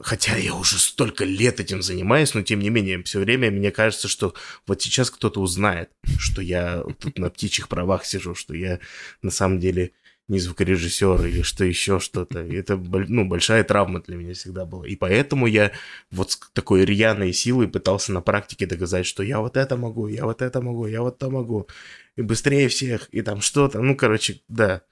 Хотя 0.00 0.36
я 0.36 0.52
уже 0.54 0.78
столько 0.78 1.24
лет 1.24 1.60
этим 1.60 1.80
занимаюсь, 1.80 2.34
но 2.34 2.42
тем 2.42 2.58
не 2.58 2.70
менее, 2.70 3.02
все 3.04 3.20
время 3.20 3.52
мне 3.52 3.70
кажется, 3.70 4.08
что 4.08 4.34
вот 4.66 4.82
сейчас 4.82 5.10
кто-то 5.10 5.40
узнает, 5.40 5.90
что 6.18 6.42
я 6.42 6.82
тут 6.98 7.18
на 7.18 7.30
птичьих 7.30 7.68
правах 7.68 8.04
сижу, 8.04 8.34
что 8.34 8.52
я 8.52 8.80
на 9.22 9.30
самом 9.30 9.60
деле 9.60 9.92
не 10.28 10.40
звукорежиссер 10.40 11.24
или 11.26 11.42
что 11.42 11.64
еще 11.64 12.00
что-то. 12.00 12.40
Это 12.40 12.76
ну, 12.76 13.26
большая 13.26 13.62
травма 13.62 14.00
для 14.00 14.16
меня 14.16 14.34
всегда 14.34 14.64
была. 14.64 14.86
И 14.86 14.96
поэтому 14.96 15.46
я 15.46 15.72
вот 16.10 16.32
с 16.32 16.36
такой 16.52 16.84
рьяной 16.84 17.32
силой 17.32 17.68
пытался 17.68 18.12
на 18.12 18.20
практике 18.20 18.66
доказать, 18.66 19.06
что 19.06 19.22
я 19.22 19.40
вот 19.40 19.56
это 19.56 19.76
могу, 19.76 20.08
я 20.08 20.24
вот 20.24 20.42
это 20.42 20.60
могу, 20.60 20.86
я 20.86 21.02
вот 21.02 21.18
то 21.18 21.30
могу. 21.30 21.68
И 22.16 22.22
быстрее 22.22 22.68
всех, 22.68 23.08
и 23.12 23.22
там 23.22 23.40
что-то. 23.40 23.80
Ну, 23.80 23.96
короче, 23.96 24.40
да. 24.48 24.82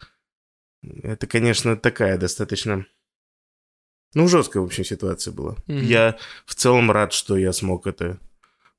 Это, 1.02 1.26
конечно, 1.26 1.76
такая 1.76 2.16
достаточно... 2.16 2.86
Ну, 4.14 4.28
жесткая, 4.28 4.62
в 4.62 4.66
общем, 4.66 4.84
ситуация 4.84 5.32
была. 5.32 5.56
Mm-hmm. 5.66 5.84
Я 5.84 6.16
в 6.46 6.54
целом 6.54 6.92
рад, 6.92 7.12
что 7.12 7.36
я 7.36 7.52
смог 7.52 7.88
это 7.88 8.20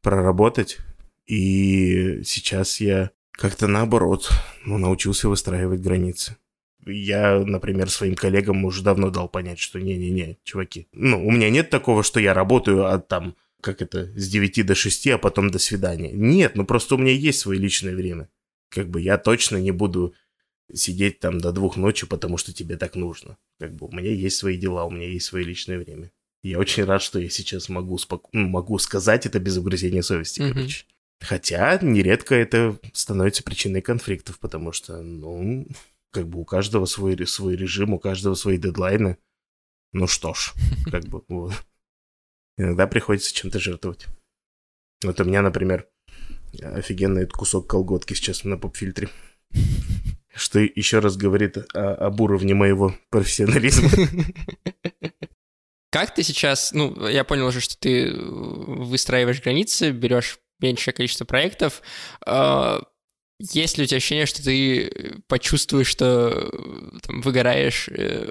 проработать. 0.01 0.77
И 1.25 2.23
сейчас 2.23 2.79
я 2.79 3.11
как-то 3.31 3.67
наоборот, 3.67 4.29
ну, 4.63 4.77
научился 4.77 5.27
выстраивать 5.27 5.81
границы 5.81 6.37
я, 6.85 7.39
например, 7.39 7.89
своим 7.89 8.15
коллегам 8.15 8.63
уже 8.65 8.83
давно 8.83 9.09
дал 9.09 9.27
понять, 9.27 9.59
что 9.59 9.79
не-не-не, 9.79 10.37
чуваки. 10.43 10.87
Ну, 10.91 11.25
у 11.25 11.31
меня 11.31 11.49
нет 11.49 11.69
такого, 11.69 12.03
что 12.03 12.19
я 12.19 12.33
работаю 12.33 12.85
от 12.85 13.07
там, 13.07 13.35
как 13.61 13.81
это, 13.81 14.05
с 14.15 14.27
9 14.29 14.65
до 14.65 14.75
6, 14.75 15.07
а 15.07 15.17
потом 15.17 15.49
до 15.49 15.59
свидания. 15.59 16.11
Нет, 16.11 16.55
ну 16.55 16.65
просто 16.65 16.95
у 16.95 16.97
меня 16.97 17.11
есть 17.11 17.39
свое 17.39 17.59
личное 17.59 17.95
время. 17.95 18.29
Как 18.69 18.89
бы 18.89 19.01
я 19.01 19.17
точно 19.17 19.57
не 19.57 19.71
буду 19.71 20.13
сидеть 20.73 21.19
там 21.19 21.39
до 21.39 21.51
двух 21.51 21.77
ночи, 21.77 22.05
потому 22.05 22.37
что 22.37 22.53
тебе 22.53 22.77
так 22.77 22.95
нужно. 22.95 23.37
Как 23.59 23.73
бы 23.73 23.87
у 23.87 23.91
меня 23.91 24.11
есть 24.11 24.37
свои 24.37 24.57
дела, 24.57 24.85
у 24.85 24.91
меня 24.91 25.07
есть 25.07 25.25
свое 25.25 25.45
личное 25.45 25.77
время. 25.77 26.11
Я 26.43 26.59
очень 26.59 26.83
рад, 26.83 27.01
что 27.01 27.19
я 27.19 27.29
сейчас 27.29 27.69
могу, 27.69 27.97
споко... 27.97 28.29
Ну, 28.31 28.47
могу 28.47 28.77
сказать 28.77 29.25
это 29.25 29.39
без 29.39 29.57
угрызения 29.57 30.03
совести, 30.03 30.41
mm-hmm. 30.41 30.53
короче. 30.53 30.85
Хотя 31.19 31.79
нередко 31.81 32.35
это 32.35 32.77
становится 32.93 33.41
причиной 33.41 33.81
конфликтов, 33.81 34.37
потому 34.39 34.71
что, 34.71 35.01
ну, 35.01 35.65
как 36.15 36.29
бы 36.29 36.39
у 36.39 36.45
каждого 36.45 36.85
свой, 36.85 37.27
свой 37.27 37.57
режим, 37.57 37.93
у 37.93 37.99
каждого 37.99 38.35
свои 38.35 38.57
дедлайны. 38.57 39.17
Ну 39.91 40.07
что 40.07 40.33
ж, 40.33 40.53
как 40.91 41.03
бы 41.05 41.23
вот. 41.27 41.53
Иногда 42.57 42.87
приходится 42.87 43.33
чем-то 43.33 43.59
жертвовать. 43.59 44.07
Вот 45.03 45.19
у 45.19 45.25
меня, 45.25 45.41
например, 45.41 45.89
офигенный 46.61 47.27
кусок 47.27 47.69
колготки 47.69 48.13
сейчас 48.13 48.45
на 48.45 48.57
поп-фильтре. 48.57 49.09
Что 50.33 50.59
еще 50.59 50.99
раз 50.99 51.17
говорит 51.17 51.57
о, 51.57 51.95
об 51.95 52.21
уровне 52.21 52.53
моего 52.53 52.95
профессионализма. 53.09 53.89
Как 55.91 56.13
ты 56.13 56.23
сейчас, 56.23 56.73
ну, 56.73 57.07
я 57.07 57.23
понял 57.23 57.47
уже, 57.47 57.61
что 57.61 57.77
ты 57.79 58.13
выстраиваешь 58.13 59.41
границы, 59.41 59.91
берешь 59.91 60.39
меньшее 60.59 60.93
количество 60.93 61.23
проектов. 61.23 61.81
А, 62.25 62.81
есть 63.39 63.77
ли 63.77 63.83
у 63.83 63.87
тебя 63.87 63.97
ощущение, 63.97 64.25
что 64.25 64.43
ты 64.43 64.87
э, 64.87 65.13
почувствуешь, 65.27 65.87
что 65.87 66.49
э, 66.51 66.99
там, 67.01 67.21
выгораешь, 67.21 67.89
э, 67.89 68.27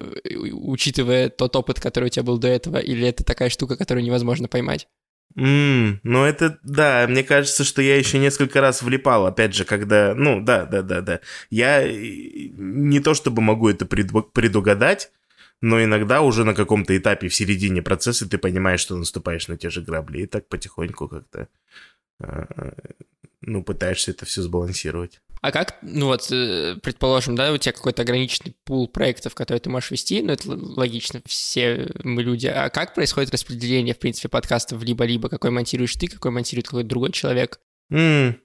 учитывая 0.52 1.28
тот 1.28 1.54
опыт, 1.56 1.80
который 1.80 2.06
у 2.06 2.08
тебя 2.08 2.22
был 2.22 2.38
до 2.38 2.48
этого, 2.48 2.78
или 2.78 3.06
это 3.06 3.22
такая 3.24 3.50
штука, 3.50 3.76
которую 3.76 4.04
невозможно 4.04 4.48
поймать? 4.48 4.88
Mm, 5.36 5.98
ну 6.04 6.24
это, 6.24 6.58
да, 6.62 7.06
мне 7.08 7.24
кажется, 7.24 7.64
что 7.64 7.82
я 7.82 7.96
еще 7.96 8.18
несколько 8.18 8.60
раз 8.60 8.82
влипал, 8.82 9.26
опять 9.26 9.54
же, 9.54 9.64
когда, 9.64 10.14
ну, 10.14 10.40
да, 10.40 10.64
да, 10.64 10.82
да, 10.82 11.00
да. 11.00 11.20
Я 11.50 11.84
не 11.86 13.00
то 13.00 13.14
чтобы 13.14 13.42
могу 13.42 13.68
это 13.68 13.84
предугадать, 13.84 15.10
но 15.60 15.82
иногда 15.82 16.22
уже 16.22 16.44
на 16.44 16.54
каком-то 16.54 16.96
этапе 16.96 17.28
в 17.28 17.34
середине 17.34 17.82
процесса 17.82 18.28
ты 18.28 18.38
понимаешь, 18.38 18.80
что 18.80 18.96
наступаешь 18.96 19.48
на 19.48 19.56
те 19.56 19.70
же 19.70 19.82
грабли, 19.82 20.22
и 20.22 20.26
так 20.26 20.48
потихоньку 20.48 21.08
как-то 21.08 21.48
а, 22.20 22.46
ну, 23.46 23.62
пытаешься 23.62 24.10
это 24.10 24.26
все 24.26 24.42
сбалансировать. 24.42 25.20
А 25.40 25.52
как, 25.52 25.76
ну 25.82 26.06
вот, 26.06 26.32
э, 26.32 26.76
предположим, 26.82 27.36
да, 27.36 27.52
у 27.52 27.58
тебя 27.58 27.72
какой-то 27.72 28.00
ограниченный 28.00 28.56
пул 28.64 28.88
проектов, 28.88 29.34
которые 29.34 29.60
ты 29.60 29.68
можешь 29.68 29.90
вести, 29.90 30.22
ну 30.22 30.32
это 30.32 30.50
логично, 30.50 31.20
все 31.26 31.90
мы 32.02 32.22
люди. 32.22 32.46
А 32.46 32.70
как 32.70 32.94
происходит 32.94 33.30
распределение, 33.30 33.94
в 33.94 33.98
принципе, 33.98 34.28
подкастов 34.30 34.82
либо-либо? 34.82 35.28
Какой 35.28 35.50
монтируешь 35.50 35.96
ты, 35.96 36.06
какой 36.06 36.30
монтирует 36.30 36.68
какой-то 36.68 36.88
другой 36.88 37.12
человек? 37.12 37.60
Mm. 37.92 38.36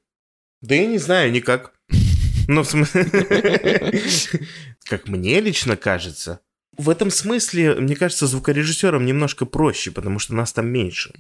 Да 0.62 0.75
я 0.75 0.88
не 0.88 0.98
знаю 0.98 1.32
никак. 1.32 1.74
Ну, 2.50 2.63
в 2.63 2.70
смысле... 2.70 3.06
Как 4.89 5.08
мне 5.08 5.39
лично 5.39 5.77
кажется, 5.77 6.41
в 6.79 6.89
этом 6.89 7.12
смысле, 7.12 7.75
мне 7.75 7.96
кажется, 7.96 8.25
звукорежиссерам 8.25 9.06
немножко 9.06 9.46
проще, 9.46 9.91
потому 9.91 10.18
что 10.18 10.34
нас 10.34 10.51
там 10.51 10.68
меньше. 10.68 11.13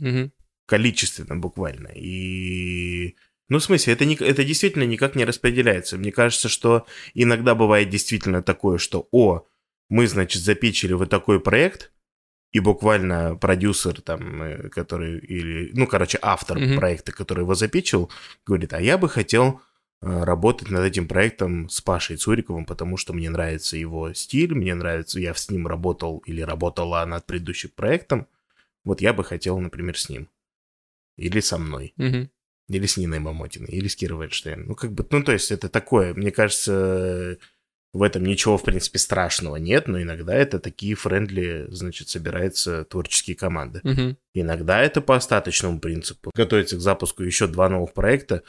Количественно 0.65 1.35
буквально. 1.35 1.87
И 1.95 3.15
ну, 3.49 3.57
в 3.57 3.63
смысле, 3.63 3.93
это, 3.93 4.05
не, 4.05 4.15
это 4.15 4.43
действительно 4.43 4.83
никак 4.83 5.15
не 5.15 5.25
распределяется. 5.25 5.97
Мне 5.97 6.11
кажется, 6.11 6.49
что 6.49 6.85
иногда 7.13 7.55
бывает 7.55 7.89
действительно 7.89 8.43
такое, 8.43 8.77
что, 8.77 9.07
о, 9.11 9.47
мы, 9.89 10.07
значит, 10.07 10.43
запичили 10.43 10.93
вот 10.93 11.09
такой 11.09 11.39
проект, 11.39 11.91
и 12.51 12.59
буквально 12.59 13.35
продюсер 13.35 14.01
там, 14.01 14.41
э, 14.41 14.69
который, 14.69 15.19
или, 15.19 15.71
ну, 15.73 15.87
короче, 15.87 16.17
автор 16.21 16.57
mm-hmm. 16.57 16.75
проекта, 16.75 17.11
который 17.11 17.41
его 17.41 17.55
запичил, 17.55 18.11
говорит, 18.45 18.73
а 18.73 18.81
я 18.81 18.97
бы 18.97 19.07
хотел 19.07 19.61
э, 20.01 20.23
работать 20.23 20.69
над 20.69 20.83
этим 20.83 21.07
проектом 21.07 21.69
с 21.69 21.81
Пашей 21.81 22.17
Цуриковым, 22.17 22.65
потому 22.65 22.97
что 22.97 23.13
мне 23.13 23.29
нравится 23.29 23.77
его 23.77 24.13
стиль, 24.13 24.55
мне 24.55 24.73
нравится, 24.73 25.19
я 25.19 25.33
с 25.33 25.49
ним 25.49 25.67
работал 25.67 26.19
или 26.25 26.41
работала 26.41 27.05
над 27.05 27.25
предыдущим 27.25 27.69
проектом. 27.75 28.27
Вот 28.83 29.01
я 29.01 29.13
бы 29.13 29.23
хотел, 29.23 29.59
например, 29.59 29.97
с 29.97 30.09
ним. 30.09 30.29
Или 31.17 31.41
со 31.41 31.57
мной. 31.57 31.93
Мгм. 31.97 32.29
Или 32.69 32.85
с 32.85 32.97
Ниной 32.97 33.19
Мамотиной, 33.19 33.69
или 33.69 33.87
с 33.87 33.95
Кирой 33.95 34.19
Вайнштейн. 34.19 34.65
Ну, 34.67 34.75
как 34.75 34.93
бы, 34.93 35.05
ну, 35.09 35.23
то 35.23 35.31
есть 35.31 35.51
это 35.51 35.69
такое, 35.69 36.13
мне 36.13 36.31
кажется, 36.31 37.37
в 37.91 38.03
этом 38.03 38.23
ничего, 38.23 38.57
в 38.57 38.63
принципе, 38.63 38.99
страшного 38.99 39.55
нет, 39.55 39.87
но 39.87 40.01
иногда 40.01 40.35
это 40.35 40.59
такие 40.59 40.95
френдли, 40.95 41.65
значит, 41.69 42.09
собираются 42.09 42.85
творческие 42.85 43.35
команды. 43.35 43.81
Мгм. 43.83 44.17
Иногда 44.35 44.81
это 44.81 45.01
по 45.01 45.15
остаточному 45.15 45.79
принципу. 45.79 46.31
Готовится 46.35 46.77
к 46.77 46.81
запуску 46.81 47.23
еще 47.23 47.47
два 47.47 47.67
новых 47.67 47.93
проекта, 47.93 48.43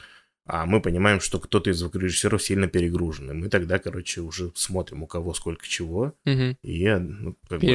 а 0.45 0.65
мы 0.65 0.81
понимаем, 0.81 1.19
что 1.19 1.39
кто-то 1.39 1.69
из 1.69 1.77
звукорежиссеров 1.77 2.41
сильно 2.41 2.67
перегружен. 2.67 3.31
И 3.31 3.33
мы 3.33 3.49
тогда, 3.49 3.79
короче, 3.79 4.21
уже 4.21 4.51
смотрим, 4.55 5.03
у 5.03 5.07
кого 5.07 5.33
сколько 5.33 5.67
чего. 5.67 6.13
Мгм. 6.25 6.57
И 6.61 6.87
ну, 6.89 7.35
как 7.47 7.61
бы, 7.61 7.67
ну, 7.67 7.71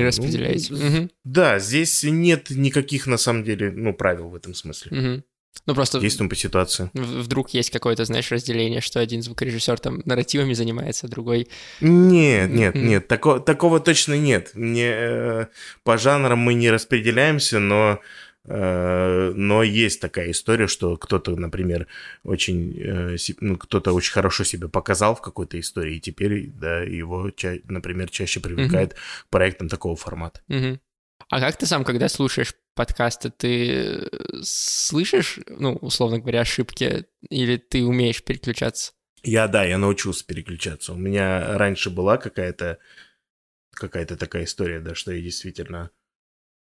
Мгм. 0.71 1.11
Да, 1.25 1.59
здесь 1.59 2.05
нет 2.05 2.51
никаких, 2.51 3.07
на 3.07 3.17
самом 3.17 3.45
деле, 3.45 3.73
ну, 3.73 3.93
правил 3.93 4.29
в 4.29 4.35
этом 4.35 4.55
смысле. 4.55 4.97
Мгм. 4.97 5.25
Ну, 5.65 5.75
просто 5.75 5.99
Действуем 5.99 6.29
по 6.29 6.37
ситуации. 6.37 6.91
вдруг 6.95 7.51
есть 7.51 7.71
какое-то, 7.71 8.05
знаешь, 8.05 8.31
разделение, 8.31 8.81
что 8.81 9.01
один 9.01 9.23
звукорежиссер 9.23 9.79
там 9.81 10.03
нарративами 10.05 10.53
занимается, 10.53 11.07
а 11.07 11.11
другой... 11.11 11.49
Нет, 11.81 12.51
нет, 12.51 12.75
нет, 12.75 13.09
тако- 13.09 13.41
такого 13.41 13.81
точно 13.81 14.19
нет. 14.19 14.53
Не, 14.55 14.91
э, 14.93 15.47
по 15.83 15.99
жанрам 15.99 16.39
мы 16.39 16.55
не 16.55 16.71
распределяемся, 16.71 17.59
но, 17.59 18.01
э, 18.45 19.33
но 19.35 19.63
есть 19.63 20.01
такая 20.01 20.31
история, 20.31 20.69
что 20.69 20.97
кто-то, 20.97 21.35
например, 21.37 21.87
очень, 22.23 22.77
э, 22.79 23.17
ну, 23.41 23.57
кто-то 23.57 23.93
очень 23.93 24.13
хорошо 24.13 24.45
себя 24.45 24.69
показал 24.69 25.17
в 25.17 25.21
какой-то 25.21 25.59
истории, 25.59 25.97
и 25.97 26.01
теперь, 26.01 26.49
да, 26.49 26.83
его, 26.83 27.31
например, 27.69 28.11
чаще 28.11 28.41
привлекает 28.41 28.95
к 28.95 28.99
проектам 29.31 29.69
такого 29.69 29.97
формата. 29.97 30.41
Мгм. 30.49 30.81
А 31.29 31.41
как 31.41 31.57
ты 31.57 31.67
сам, 31.67 31.85
когда 31.85 32.09
слушаешь 32.09 32.55
подкасты, 32.75 33.31
ты 33.31 33.71
э, 33.71 34.09
слышишь, 34.43 35.41
ну, 35.49 35.75
условно 35.77 36.19
говоря, 36.19 36.43
ошибки, 36.43 37.07
или 37.29 37.57
ты 37.57 37.85
умеешь 37.85 38.23
переключаться? 38.23 38.93
Я, 39.23 39.49
да, 39.49 39.65
я 39.65 39.77
научился 39.79 40.25
переключаться. 40.25 40.93
У 40.93 40.97
меня 40.97 41.59
раньше 41.59 41.91
была 41.91 42.17
какая-то 42.17 42.79
какая-то 43.73 44.17
такая 44.17 44.45
история, 44.45 44.81
да, 44.81 44.95
что 44.95 45.13
я 45.13 45.21
действительно 45.21 45.91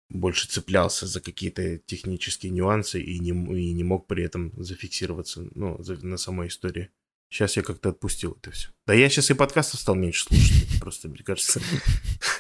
больше 0.09 0.49
цеплялся 0.49 1.07
за 1.07 1.21
какие-то 1.21 1.78
технические 1.78 2.50
нюансы 2.50 3.00
и 3.00 3.19
не, 3.19 3.31
и 3.31 3.73
не 3.73 3.85
мог 3.85 4.07
при 4.07 4.25
этом 4.25 4.52
зафиксироваться, 4.57 5.47
ну, 5.55 5.81
за- 5.83 6.05
на 6.05 6.17
самой 6.17 6.49
истории. 6.49 6.90
Сейчас 7.31 7.57
я 7.57 7.62
как-то 7.62 7.90
отпустил 7.90 8.38
это 8.40 8.50
все. 8.50 8.71
Да 8.87 8.95
я 8.95 9.11
сейчас 9.11 9.31
и 9.31 9.35
подкастов 9.35 9.81
стал 9.81 9.95
меньше 9.95 10.25
слушать, 10.25 10.69
просто, 10.81 11.09
мне 11.09 11.23
кажется. 11.23 11.61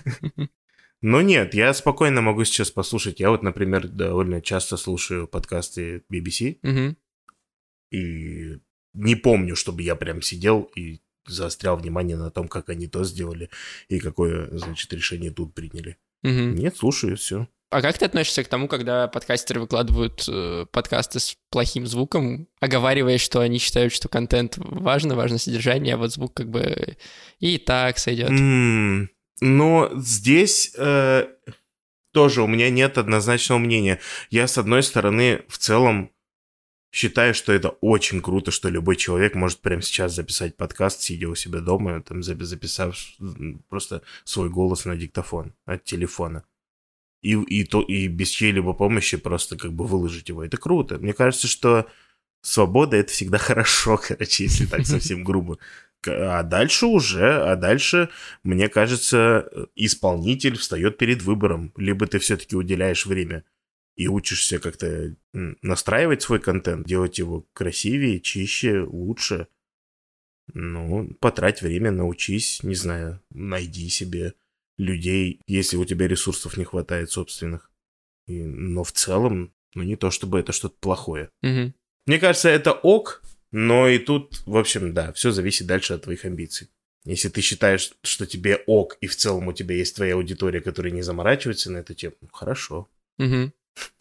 Но 1.00 1.22
нет, 1.22 1.54
я 1.54 1.72
спокойно 1.74 2.20
могу 2.20 2.44
сейчас 2.44 2.70
послушать. 2.70 3.20
Я 3.20 3.30
вот, 3.30 3.42
например, 3.42 3.86
довольно 3.88 4.40
часто 4.40 4.76
слушаю 4.76 5.28
подкасты 5.28 6.02
BBC, 6.12 6.58
Мгм. 6.62 6.96
и 7.92 8.58
не 8.94 9.14
помню, 9.14 9.54
чтобы 9.56 9.82
я 9.82 9.94
прям 9.94 10.22
сидел 10.22 10.62
и 10.74 11.00
заострял 11.26 11.76
внимание 11.76 12.16
на 12.16 12.30
том, 12.30 12.48
как 12.48 12.68
они 12.70 12.86
то 12.88 13.04
сделали 13.04 13.50
и 13.88 14.00
какое, 14.00 14.48
значит, 14.56 14.92
решение 14.92 15.30
тут 15.30 15.54
приняли. 15.54 15.98
Мгм. 16.22 16.54
Нет, 16.56 16.76
слушаю, 16.76 17.16
все. 17.16 17.46
А 17.70 17.82
как 17.82 17.98
ты 17.98 18.06
относишься 18.06 18.42
к 18.42 18.48
тому, 18.48 18.66
когда 18.66 19.08
подкастеры 19.08 19.60
выкладывают 19.60 20.24
э, 20.26 20.64
подкасты 20.72 21.20
с 21.20 21.36
плохим 21.50 21.86
звуком, 21.86 22.48
оговаривая, 22.60 23.18
что 23.18 23.40
они 23.40 23.58
считают, 23.58 23.92
что 23.92 24.08
контент 24.08 24.54
важно, 24.56 25.14
важно 25.14 25.36
содержание, 25.36 25.94
а 25.94 25.98
вот 25.98 26.10
звук 26.12 26.32
как 26.32 26.48
бы 26.48 26.96
и 27.40 27.58
так 27.58 27.98
сойдет? 27.98 28.30
Но 29.40 29.90
здесь 29.94 30.72
э, 30.76 31.28
тоже 32.12 32.42
у 32.42 32.46
меня 32.46 32.70
нет 32.70 32.98
однозначного 32.98 33.58
мнения. 33.58 34.00
Я, 34.30 34.46
с 34.46 34.58
одной 34.58 34.82
стороны, 34.82 35.42
в 35.48 35.58
целом 35.58 36.10
считаю, 36.90 37.34
что 37.34 37.52
это 37.52 37.70
очень 37.80 38.20
круто, 38.20 38.50
что 38.50 38.68
любой 38.68 38.96
человек 38.96 39.34
может 39.34 39.60
прямо 39.60 39.82
сейчас 39.82 40.14
записать 40.14 40.56
подкаст, 40.56 41.00
сидя 41.00 41.28
у 41.28 41.34
себя 41.34 41.60
дома, 41.60 42.02
там, 42.02 42.20
запи- 42.20 42.44
записав 42.44 42.96
просто 43.68 44.02
свой 44.24 44.48
голос 44.48 44.84
на 44.84 44.96
диктофон 44.96 45.54
от 45.66 45.84
телефона. 45.84 46.44
И, 47.20 47.32
и, 47.32 47.64
то, 47.64 47.82
и 47.82 48.06
без 48.06 48.28
чьей-либо 48.30 48.72
помощи 48.72 49.16
просто 49.16 49.56
как 49.56 49.72
бы 49.72 49.86
выложить 49.86 50.28
его. 50.28 50.44
Это 50.44 50.56
круто. 50.56 50.98
Мне 50.98 51.12
кажется, 51.12 51.48
что 51.48 51.88
свобода— 52.42 52.96
это 52.98 53.12
всегда 53.12 53.38
хорошо, 53.38 53.98
короче, 53.98 54.44
если 54.44 54.66
так 54.66 54.86
совсем 54.86 55.24
грубо. 55.24 55.58
А 56.06 56.42
дальше 56.42 56.86
уже, 56.86 57.42
а 57.42 57.56
дальше, 57.56 58.08
мне 58.42 58.68
кажется, 58.68 59.50
исполнитель 59.74 60.56
встает 60.56 60.96
перед 60.98 61.22
выбором. 61.22 61.72
Либо 61.76 62.06
ты 62.06 62.18
все-таки 62.18 62.56
уделяешь 62.56 63.06
время 63.06 63.44
и 63.96 64.06
учишься 64.06 64.60
как-то 64.60 65.16
настраивать 65.32 66.22
свой 66.22 66.40
контент, 66.40 66.86
делать 66.86 67.18
его 67.18 67.46
красивее, 67.52 68.20
чище, 68.20 68.82
лучше. 68.82 69.48
Ну, 70.54 71.14
потрать 71.20 71.62
время, 71.62 71.90
научись, 71.90 72.62
не 72.62 72.74
знаю, 72.74 73.20
найди 73.30 73.88
себе 73.88 74.34
людей, 74.78 75.40
если 75.46 75.76
у 75.76 75.84
тебя 75.84 76.06
ресурсов 76.06 76.56
не 76.56 76.64
хватает 76.64 77.10
собственных. 77.10 77.70
И- 78.26 78.44
но 78.44 78.84
в 78.84 78.92
целом, 78.92 79.52
ну 79.74 79.82
не 79.82 79.96
то 79.96 80.10
чтобы 80.10 80.38
это 80.38 80.52
что-то 80.52 80.76
плохое. 80.80 81.30
Мгм. 81.42 81.74
Мне 82.06 82.18
кажется, 82.18 82.48
это 82.48 82.72
ок, 82.72 83.22
но 83.52 83.88
и 83.88 83.98
тут, 83.98 84.42
в 84.46 84.56
общем, 84.56 84.94
да, 84.94 85.12
все 85.12 85.30
зависит 85.30 85.66
дальше 85.66 85.94
от 85.94 86.02
твоих 86.02 86.24
амбиций. 86.24 86.68
Если 87.04 87.28
ты 87.28 87.40
считаешь, 87.40 87.92
что 88.02 88.26
тебе 88.26 88.62
ок, 88.66 88.98
и 89.00 89.06
в 89.06 89.16
целом 89.16 89.48
у 89.48 89.52
тебя 89.52 89.74
есть 89.74 89.96
твоя 89.96 90.14
аудитория, 90.14 90.60
которая 90.60 90.92
не 90.92 91.02
заморачивается 91.02 91.70
на 91.70 91.78
эту 91.78 91.94
тему, 91.94 92.14
хорошо. 92.32 92.88
Мгм. 93.18 93.52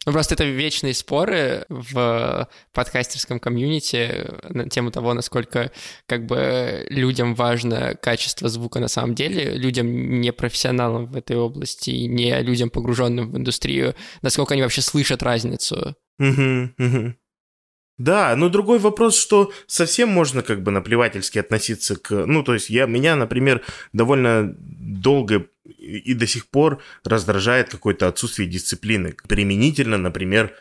Ну, 0.06 0.12
просто 0.12 0.34
это 0.36 0.46
вечные 0.46 0.94
споры 0.94 1.66
в 1.70 2.50
подкастерском 2.74 3.40
комьюнити 3.40 4.28
на 4.50 4.70
тему 4.70 4.92
того, 4.92 5.14
насколько 5.14 5.72
как 6.06 6.26
бы 6.26 6.86
людям 6.90 7.36
важно 7.36 7.96
качество 7.96 8.50
звука 8.50 8.80
на 8.80 8.88
самом 8.88 9.16
деле, 9.16 9.56
людям 9.56 10.20
не 10.20 10.32
профессионалам 10.32 11.08
в 11.08 11.16
этой 11.16 11.36
области, 11.36 11.92
не 11.92 12.42
людям, 12.42 12.70
погруженным 12.70 13.32
в 13.32 13.38
индустрию, 13.38 13.96
насколько 14.22 14.54
они 14.54 14.64
вообще 14.64 14.82
слышат 14.82 15.22
разницу. 15.24 15.96
Мгм, 16.18 16.74
мгм. 16.78 17.18
Да, 17.98 18.36
но 18.36 18.50
другой 18.50 18.78
вопрос, 18.78 19.18
что 19.18 19.52
совсем 19.66 20.10
можно 20.10 20.44
как 20.44 20.62
бы 20.62 20.72
наплевательски 20.72 21.40
относиться 21.40 21.96
к... 21.96 22.26
Ну, 22.28 22.44
то 22.44 22.54
есть 22.54 22.70
я, 22.70 22.86
меня, 22.86 23.16
например, 23.16 23.64
довольно 23.92 24.56
долго 24.60 25.48
и 25.66 26.14
до 26.14 26.28
сих 26.28 26.48
пор 26.50 26.82
раздражает 27.04 27.70
какое-то 27.70 28.08
отсутствие 28.08 28.48
дисциплины. 28.48 29.16
Применительно, 29.28 29.98
например, 29.98 30.54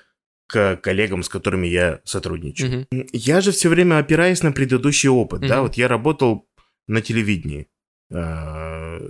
к 0.49 0.77
коллегам, 0.77 1.22
с 1.22 1.29
которыми 1.29 1.66
я 1.66 2.01
сотрудничаю. 2.05 2.87
Мгм. 2.90 3.07
Я 3.12 3.40
же 3.40 3.53
все 3.53 3.68
время 3.68 3.99
опираюсь 3.99 4.42
на 4.42 4.53
предыдущий 4.53 5.09
опыт, 5.09 5.40
да, 5.40 5.57
Мгм. 5.57 5.62
вот 5.64 5.75
я 5.77 5.88
работал 5.88 6.49
на 6.87 7.03
телевидении, 7.03 7.66
а, 8.12 9.01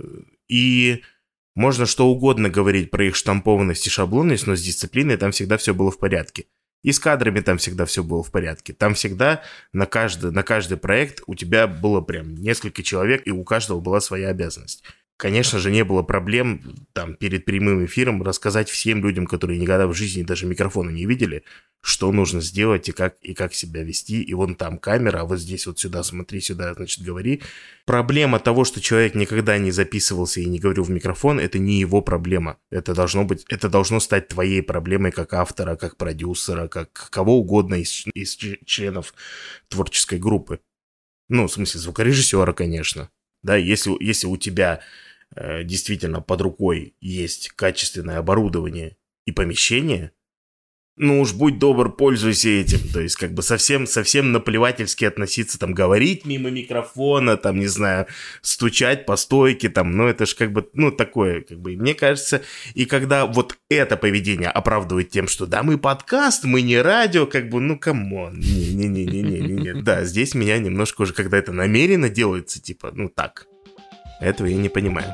и 0.49 1.03
можно 1.55 1.85
что 1.85 2.07
угодно 2.07 2.49
говорить 2.49 2.91
про 2.91 3.05
их 3.05 3.15
штампованность 3.15 3.87
и 3.87 3.89
шаблонность, 3.89 4.47
но 4.47 4.55
с 4.55 4.61
дисциплиной 4.61 5.17
там 5.17 5.31
всегда 5.31 5.57
все 5.57 5.73
было 5.73 5.91
в 5.91 5.99
порядке. 5.99 6.45
И 6.83 6.91
с 6.91 6.99
кадрами 6.99 7.39
там 7.39 7.57
всегда 7.57 7.85
все 7.85 8.03
было 8.03 8.23
в 8.23 8.31
порядке. 8.31 8.73
Там 8.73 8.93
всегда 8.93 9.41
на 9.73 9.85
каждый, 9.85 10.31
на 10.31 10.43
каждый 10.43 10.77
проект 10.77 11.21
у 11.27 11.35
тебя 11.35 11.67
было 11.67 12.01
прям 12.01 12.35
несколько 12.35 12.83
человек, 12.83 13.23
и 13.25 13.31
у 13.31 13.43
каждого 13.43 13.79
была 13.79 13.99
своя 13.99 14.29
обязанность. 14.29 14.83
Конечно 15.17 15.57
же, 15.57 15.71
не 15.71 15.83
было 15.83 16.03
проблем 16.03 16.61
там 16.93 17.15
перед 17.15 17.43
прямым 17.43 17.83
эфиром 17.83 18.21
рассказать 18.21 18.69
всем 18.69 19.03
людям, 19.03 19.25
которые 19.25 19.59
никогда 19.59 19.87
в 19.87 19.93
жизни 19.95 20.21
даже 20.21 20.45
микрофона 20.45 20.91
не 20.91 21.07
видели, 21.07 21.43
что 21.81 22.11
нужно 22.11 22.39
сделать 22.39 22.87
и 22.87 22.91
как, 22.91 23.15
и 23.21 23.33
как 23.33 23.55
себя 23.55 23.81
вести. 23.81 24.21
И 24.21 24.33
вон 24.35 24.53
там 24.53 24.77
камера, 24.77 25.21
а 25.21 25.25
вот 25.25 25.39
здесь 25.39 25.65
вот 25.65 25.79
сюда 25.79 26.03
смотри, 26.03 26.39
сюда, 26.39 26.75
значит, 26.75 27.03
говори. 27.03 27.41
Проблема 27.85 28.37
того, 28.39 28.63
что 28.63 28.79
человек 28.79 29.15
никогда 29.15 29.57
не 29.57 29.71
записывался 29.71 30.39
и 30.39 30.45
не 30.45 30.59
говорил 30.59 30.83
в 30.83 30.91
микрофон, 30.91 31.39
это 31.39 31.57
не 31.57 31.79
его 31.79 32.01
проблема. 32.03 32.57
Это 32.69 32.93
должно 32.93 33.23
быть, 33.23 33.43
это 33.49 33.69
должно 33.69 33.99
стать 33.99 34.27
твоей 34.27 34.61
проблемой 34.61 35.11
как 35.11 35.33
автора, 35.33 35.77
как 35.77 35.97
продюсера, 35.97 36.67
как 36.67 36.91
кого 37.09 37.39
угодно 37.39 37.75
из, 37.75 38.05
из 38.13 38.35
членов 38.35 39.15
творческой 39.67 40.19
группы. 40.19 40.59
Ну, 41.27 41.47
в 41.47 41.51
смысле, 41.51 41.79
звукорежиссера, 41.79 42.53
конечно. 42.53 43.09
Да, 43.41 43.55
если, 43.55 43.91
если 44.03 44.27
у 44.27 44.37
тебя 44.37 44.81
действительно 45.63 46.21
под 46.21 46.41
рукой 46.41 46.95
есть 46.99 47.49
качественное 47.49 48.17
оборудование 48.17 48.97
и 49.25 49.31
помещение, 49.31 50.11
ну 50.97 51.21
уж 51.21 51.33
будь 51.33 51.59
добр, 51.59 51.95
пользуйся 51.95 52.49
этим. 52.49 52.79
То 52.91 52.99
есть, 52.99 53.15
как 53.15 53.33
бы 53.33 53.43
совсем, 53.43 53.85
совсем 53.85 54.31
наплевательски 54.31 55.05
относиться, 55.05 55.59
там, 55.59 55.73
говорить 55.73 56.25
мимо 56.25 56.49
микрофона, 56.49 57.37
там, 57.37 57.59
не 57.59 57.67
знаю, 57.67 58.07
стучать 58.41 59.05
по 59.05 59.15
стойке, 59.15 59.69
там, 59.69 59.95
ну, 59.95 60.07
это 60.07 60.25
же 60.25 60.35
как 60.35 60.51
бы, 60.51 60.67
ну, 60.73 60.91
такое, 60.91 61.41
как 61.41 61.59
бы, 61.59 61.75
мне 61.75 61.93
кажется, 61.93 62.41
и 62.73 62.85
когда 62.85 63.25
вот 63.25 63.57
это 63.69 63.95
поведение 63.95 64.49
оправдывает 64.49 65.09
тем, 65.09 65.27
что, 65.27 65.45
да, 65.45 65.61
мы 65.61 65.77
подкаст, 65.77 66.43
мы 66.43 66.61
не 66.63 66.79
радио, 66.81 67.27
как 67.27 67.49
бы, 67.49 67.61
ну, 67.61 67.77
come 67.77 68.12
on, 68.12 68.39
не-не-не-не-не-не, 68.39 69.81
да, 69.83 70.03
здесь 70.03 70.33
меня 70.33 70.57
немножко 70.57 71.03
уже, 71.03 71.13
когда 71.13 71.37
это 71.37 71.51
намеренно 71.51 72.09
делается, 72.09 72.59
типа, 72.59 72.91
ну, 72.93 73.09
так, 73.09 73.45
этого 74.19 74.47
я 74.47 74.57
не 74.57 74.69
понимаю. 74.69 75.13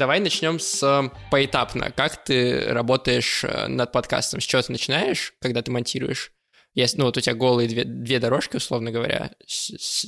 Давай 0.00 0.18
начнем 0.18 0.58
с 0.58 0.82
э, 0.82 1.10
поэтапно. 1.30 1.90
Как 1.90 2.24
ты 2.24 2.64
работаешь 2.68 3.44
э, 3.44 3.66
над 3.66 3.92
подкастом? 3.92 4.40
С 4.40 4.44
чего 4.44 4.62
ты 4.62 4.72
начинаешь, 4.72 5.34
когда 5.42 5.60
ты 5.60 5.70
монтируешь? 5.70 6.32
Если, 6.72 6.96
ну, 6.96 7.04
вот 7.04 7.18
у 7.18 7.20
тебя 7.20 7.34
голые 7.34 7.68
две, 7.68 7.84
две 7.84 8.18
дорожки, 8.18 8.56
условно 8.56 8.92
говоря. 8.92 9.32
С, 9.46 9.76
с, 9.76 10.06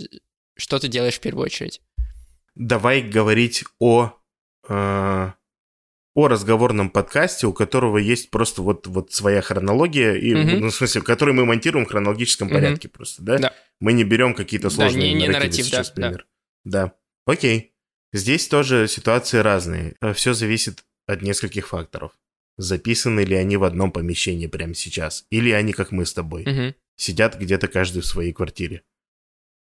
что 0.57 0.79
ты 0.79 0.89
делаешь 0.89 1.17
в 1.17 1.21
первую 1.21 1.45
очередь? 1.45 1.83
Давай 2.55 3.03
говорить 3.03 3.65
о, 3.81 4.15
э, 4.67 5.33
о 6.15 6.27
разговорном 6.27 6.89
подкасте, 6.89 7.47
у 7.47 7.53
которого 7.53 7.99
есть 7.99 8.31
просто 8.31 8.63
вот, 8.63 8.87
вот 8.87 9.13
своя 9.13 9.43
хронология, 9.43 10.15
и, 10.15 10.33
mm-hmm. 10.33 10.57
ну, 10.57 10.69
в 10.69 10.75
смысле, 10.75 11.03
который 11.03 11.35
мы 11.35 11.45
монтируем 11.45 11.85
в 11.85 11.91
хронологическом 11.91 12.49
mm-hmm. 12.49 12.53
порядке 12.55 12.89
просто, 12.89 13.23
да? 13.23 13.37
Да. 13.37 13.55
Мы 13.79 13.93
не 13.93 14.05
берем 14.05 14.33
какие-то 14.33 14.71
сложные 14.71 15.13
да, 15.13 15.19
не, 15.19 15.27
не 15.27 15.29
нарратив, 15.29 15.67
сейчас, 15.67 15.91
да, 15.91 16.01
например. 16.01 16.27
Да. 16.65 16.87
да. 16.87 16.95
Окей. 17.27 17.72
Здесь 18.13 18.49
тоже 18.49 18.89
ситуации 18.89 19.39
разные. 19.39 19.95
Э, 20.01 20.13
Все 20.13 20.35
зависит 20.35 20.85
от 21.07 21.23
нескольких 21.23 21.69
факторов. 21.69 22.13
Записаны 22.59 23.21
ли 23.21 23.35
они 23.35 23.57
в 23.57 23.65
одном 23.65 23.91
помещении 23.93 24.47
прямо 24.47 24.75
сейчас? 24.75 25.25
Или 25.31 25.51
они, 25.51 25.73
как 25.73 25.91
мы 25.91 26.05
с 26.05 26.13
тобой, 26.13 26.45
Мгм. 26.47 26.75
сидят 26.97 27.39
где-то 27.41 27.69
каждый 27.69 28.03
в 28.03 28.07
своей 28.07 28.33
квартире? 28.33 28.83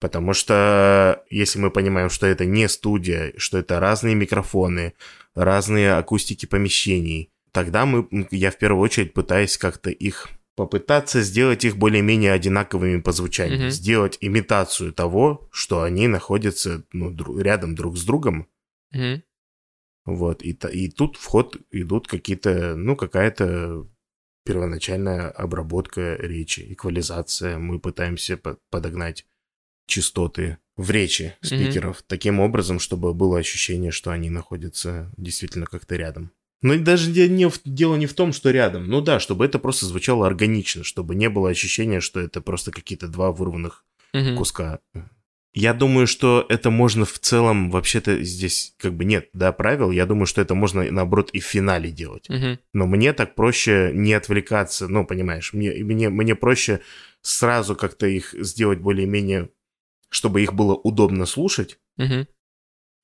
Потому 0.01 0.35
что 0.35 1.25
если 1.31 1.59
мы 1.59 1.71
понимаем, 1.71 2.11
что 2.11 2.27
это 2.27 2.45
не 2.45 2.69
студия, 2.69 3.33
что 3.39 3.57
это 3.59 3.81
разные 3.81 4.15
микрофоны, 4.15 4.93
разные 5.35 5.95
акустики 5.95 6.45
помещений, 6.45 7.31
тогда 7.53 7.87
мы, 7.87 8.07
я 8.31 8.51
в 8.51 8.59
первую 8.59 8.83
очередь 8.83 9.15
пытаюсь 9.15 9.57
как-то 9.57 9.89
их 9.91 10.29
попытаться 10.57 11.23
сделать 11.23 11.65
их 11.65 11.77
более-менее 11.77 12.33
одинаковыми 12.33 13.01
по 13.01 13.13
звучанию, 13.13 13.59
Мгм. 13.59 13.71
сделать 13.71 14.19
имитацию 14.21 14.93
того, 14.93 15.49
что 15.53 15.83
они 15.83 16.07
находятся 16.09 16.85
ну, 16.93 17.11
дру- 17.13 17.41
рядом 17.41 17.75
друг 17.75 17.97
с 17.97 18.05
другом, 18.05 18.47
Мгм. 18.93 19.23
вот, 20.07 20.43
и, 20.43 20.51
и 20.73 20.91
тут 20.91 21.17
в 21.17 21.25
ход 21.25 21.57
идут 21.71 22.07
какие-то, 22.09 22.77
ну, 22.77 22.95
какая-то 22.97 23.89
первоначальная 24.45 25.31
обработка 25.31 26.17
речи, 26.17 26.65
эквализация. 26.73 27.59
Мы 27.59 27.81
пытаемся 27.81 28.37
по- 28.37 28.59
подогнать 28.71 29.27
частоты 29.87 30.59
в 30.77 30.91
речи 30.91 31.35
спикеров 31.43 32.03
таким 32.03 32.41
образом, 32.41 32.79
чтобы 32.79 33.15
было 33.15 33.39
ощущение, 33.39 33.91
что 33.91 34.11
они 34.11 34.29
находятся 34.31 35.11
действительно 35.17 35.67
как-то 35.67 35.97
рядом. 35.97 36.31
Но 36.65 36.79
даже 36.79 37.11
не 37.29 37.47
в- 37.47 37.61
дело 37.67 37.95
не 37.97 38.07
в 38.07 38.15
том, 38.15 38.33
что 38.33 38.51
рядом. 38.51 38.89
Ну 38.89 39.03
да, 39.03 39.21
чтобы 39.21 39.45
это 39.45 39.59
просто 39.59 39.85
звучало 39.85 40.27
органично, 40.27 40.83
чтобы 40.83 41.15
не 41.15 41.29
было 41.29 41.51
ощущения, 41.51 42.01
что 42.01 42.21
это 42.21 42.41
просто 42.41 42.71
какие-то 42.73 43.07
два 43.07 43.33
вырванных 43.33 43.85
Мгм. 44.15 44.39
куска. 44.39 44.79
Я 45.53 45.75
думаю, 45.75 46.07
что 46.07 46.47
это 46.49 46.71
можно 46.71 47.05
в 47.05 47.19
целом, 47.19 47.71
вообще-то 47.71 48.25
здесь 48.25 48.75
как 48.79 48.95
бы 48.95 49.05
нет, 49.05 49.29
да, 49.35 49.53
правил. 49.53 49.91
Я 49.91 50.07
думаю, 50.07 50.25
что 50.25 50.41
это 50.41 50.55
можно, 50.55 50.91
наоборот, 50.91 51.29
и 51.35 51.39
в 51.41 51.45
финале 51.45 51.91
делать. 51.91 52.31
Мгм. 52.31 52.59
Но 52.73 52.87
мне 52.87 53.13
так 53.13 53.35
проще 53.35 53.91
не 53.93 54.15
отвлекаться, 54.15 54.89
ну, 54.89 55.05
понимаешь, 55.07 55.53
мне, 55.53 55.85
мне, 55.85 56.09
мне 56.09 56.35
проще 56.35 56.81
сразу 57.21 57.77
как-то 57.77 58.07
их 58.07 58.35
сделать 58.39 58.79
более-менее, 58.81 59.51
чтобы 60.09 60.41
их 60.43 60.55
было 60.55 60.75
удобно 60.75 61.27
слушать, 61.27 61.79
Мгм. 61.99 62.27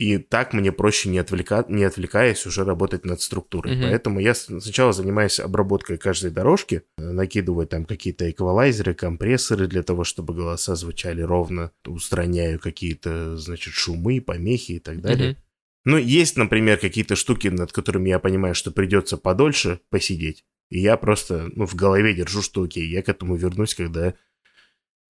И 0.01 0.17
так 0.17 0.55
мне 0.55 0.73
проще, 0.73 1.11
не, 1.11 1.19
отвлека... 1.19 1.67
не 1.69 1.85
отвлекаясь, 1.85 2.47
уже 2.47 2.65
работать 2.65 3.05
над 3.05 3.21
структурой. 3.21 3.77
Мгм. 3.77 3.83
Поэтому 3.83 4.19
я 4.19 4.35
сначала 4.35 4.95
занимаюсь 4.95 5.39
обработкой 5.39 5.99
каждой 5.99 6.31
дорожки, 6.31 6.85
э, 6.97 7.03
накидываю 7.03 7.67
там 7.67 7.85
какие-то 7.85 8.31
эквалайзеры, 8.31 8.95
компрессоры 8.95 9.67
для 9.67 9.83
того, 9.83 10.05
чтобы 10.05 10.33
голоса 10.33 10.75
звучали 10.75 11.21
ровно, 11.21 11.73
устраняю 11.87 12.59
какие-то, 12.59 13.37
значит, 13.37 13.75
шумы, 13.75 14.23
помехи 14.23 14.73
и 14.73 14.79
так 14.79 15.03
далее. 15.03 15.33
Мгм. 15.33 15.39
Ну, 15.85 15.97
есть, 15.99 16.39
например, 16.39 16.79
какие-то 16.79 17.15
штуки, 17.15 17.49
над 17.49 17.71
которыми 17.71 18.09
я 18.09 18.19
понимаю, 18.19 18.55
что 18.55 18.71
придется 18.71 19.19
подольше 19.19 19.81
посидеть, 19.91 20.47
и 20.71 20.81
я 20.81 20.97
просто, 20.97 21.51
ну, 21.55 21.67
в 21.67 21.75
голове 21.75 22.15
держу, 22.15 22.41
что 22.41 22.63
окей, 22.63 22.89
я 22.89 23.03
к 23.03 23.11
этому 23.11 23.37
вернусь, 23.37 23.75
когда, 23.75 24.15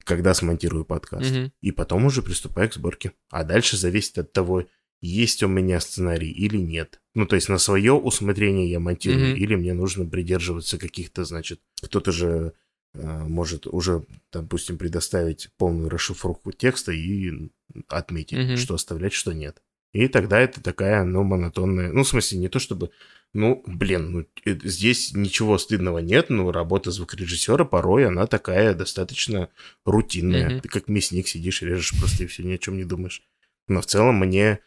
когда 0.03 0.35
смонтирую 0.35 0.85
подкаст. 0.85 1.31
Мгм. 1.31 1.53
И 1.61 1.71
потом 1.71 2.07
уже 2.07 2.23
приступаю 2.23 2.69
к 2.69 2.75
сборке. 2.75 3.13
А 3.31 3.45
дальше 3.45 3.77
зависит 3.77 4.19
от 4.19 4.33
того, 4.33 4.65
есть 5.01 5.43
у 5.43 5.49
меня 5.49 5.81
сценарий 5.81 6.31
или 6.31 6.57
нет. 6.59 7.01
Ну, 7.15 7.27
то 7.27 7.37
есть 7.37 7.49
на 7.49 7.59
свое 7.59 7.93
усмотрение 7.95 8.71
я 8.71 8.81
монтирую, 8.81 9.31
Мгм. 9.31 9.37
или 9.37 9.55
мне 9.55 9.75
нужно 9.75 10.05
придерживаться 10.07 10.79
каких-то, 10.79 11.25
значит, 11.25 11.61
кто-то 11.83 12.13
же 12.13 12.53
э, 12.93 13.23
может 13.23 13.69
уже, 13.69 14.05
допустим, 14.33 14.77
предоставить 14.77 15.49
полную 15.57 15.89
расшифровку 15.89 16.51
текста 16.51 16.91
и 16.91 17.51
отметить, 17.87 18.37
Мгм. 18.37 18.57
что 18.57 18.75
оставлять, 18.75 19.13
что 19.13 19.33
нет. 19.33 19.63
И 19.93 20.09
тогда 20.09 20.41
это 20.41 20.61
такая, 20.61 21.05
ну, 21.05 21.23
монотонная... 21.23 21.93
Ну, 21.93 22.03
в 22.03 22.09
смысле, 22.09 22.39
не 22.39 22.49
то 22.49 22.59
чтобы... 22.59 22.91
Ну, 23.33 23.63
блин, 23.65 24.11
ну, 24.11 24.27
э, 24.45 24.59
здесь 24.65 25.13
ничего 25.15 25.57
стыдного 25.59 25.99
нет, 26.01 26.31
но 26.31 26.51
работа 26.51 26.91
звукорежиссера 26.91 27.65
порой 27.65 28.07
она 28.07 28.27
такая 28.27 28.75
достаточно 28.75 29.49
рутинная. 29.85 30.51
Мгм. 30.51 30.61
Ты 30.63 30.69
как 30.69 30.89
мясник 30.89 31.29
сидишь, 31.29 31.63
режешь 31.63 31.97
просто 31.99 32.25
и 32.25 32.27
все, 32.27 32.43
ни 32.43 32.53
о 32.55 32.59
чем 32.59 32.77
не 32.77 32.85
думаешь. 32.85 33.23
Но 33.69 33.81
в 33.83 33.87
целом 33.87 34.17
мне, 34.17 34.59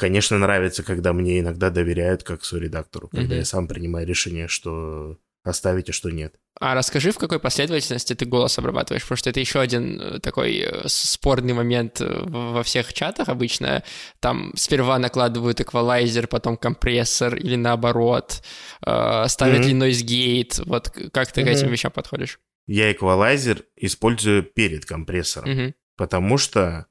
конечно, 0.00 0.38
нравится, 0.38 0.82
когда 0.82 1.12
мне 1.12 1.40
иногда 1.40 1.68
доверяют 1.70 2.22
как 2.22 2.42
соредактору, 2.44 3.08
когда 3.08 3.26
Мгм. 3.34 3.38
я 3.38 3.44
сам 3.44 3.68
принимаю 3.68 4.06
решение, 4.06 4.48
что 4.48 5.18
оставить, 5.44 5.90
а 5.90 5.92
что 5.92 6.10
нет. 6.10 6.34
А 6.58 6.74
расскажи, 6.74 7.10
в 7.12 7.18
какой 7.18 7.38
последовательности 7.38 8.14
ты 8.14 8.24
голос 8.26 8.58
обрабатываешь, 8.58 9.02
потому 9.02 9.16
что 9.18 9.30
это 9.30 9.40
еще 9.40 9.60
один 9.60 10.00
э, 10.00 10.18
такой 10.20 10.58
э, 10.58 10.82
спорный 10.86 11.52
момент 11.52 12.00
э, 12.00 12.06
во 12.26 12.62
всех 12.62 12.92
чатах 12.94 13.28
обычно. 13.28 13.82
Там 14.20 14.52
сперва 14.56 14.98
накладывают 14.98 15.60
эквалайзер, 15.60 16.26
потом 16.28 16.56
компрессор 16.56 17.36
или 17.36 17.56
наоборот, 17.56 18.42
ставят 18.80 19.60
Мгм. 19.60 19.68
ли 19.68 19.74
noise 19.74 20.04
gate. 20.04 20.62
Вот 20.66 20.88
к- 20.90 21.10
как 21.10 21.32
ты 21.32 21.42
к 21.42 21.44
Мгм. 21.44 21.52
этим 21.54 21.68
вещам 21.70 21.90
подходишь? 21.92 22.38
Я 22.66 22.90
эквалайзер 22.92 23.64
использую 23.76 24.42
перед 24.44 24.84
компрессором, 24.86 25.50
Мгм. 25.50 25.74
потому 25.96 26.38
что 26.38 26.86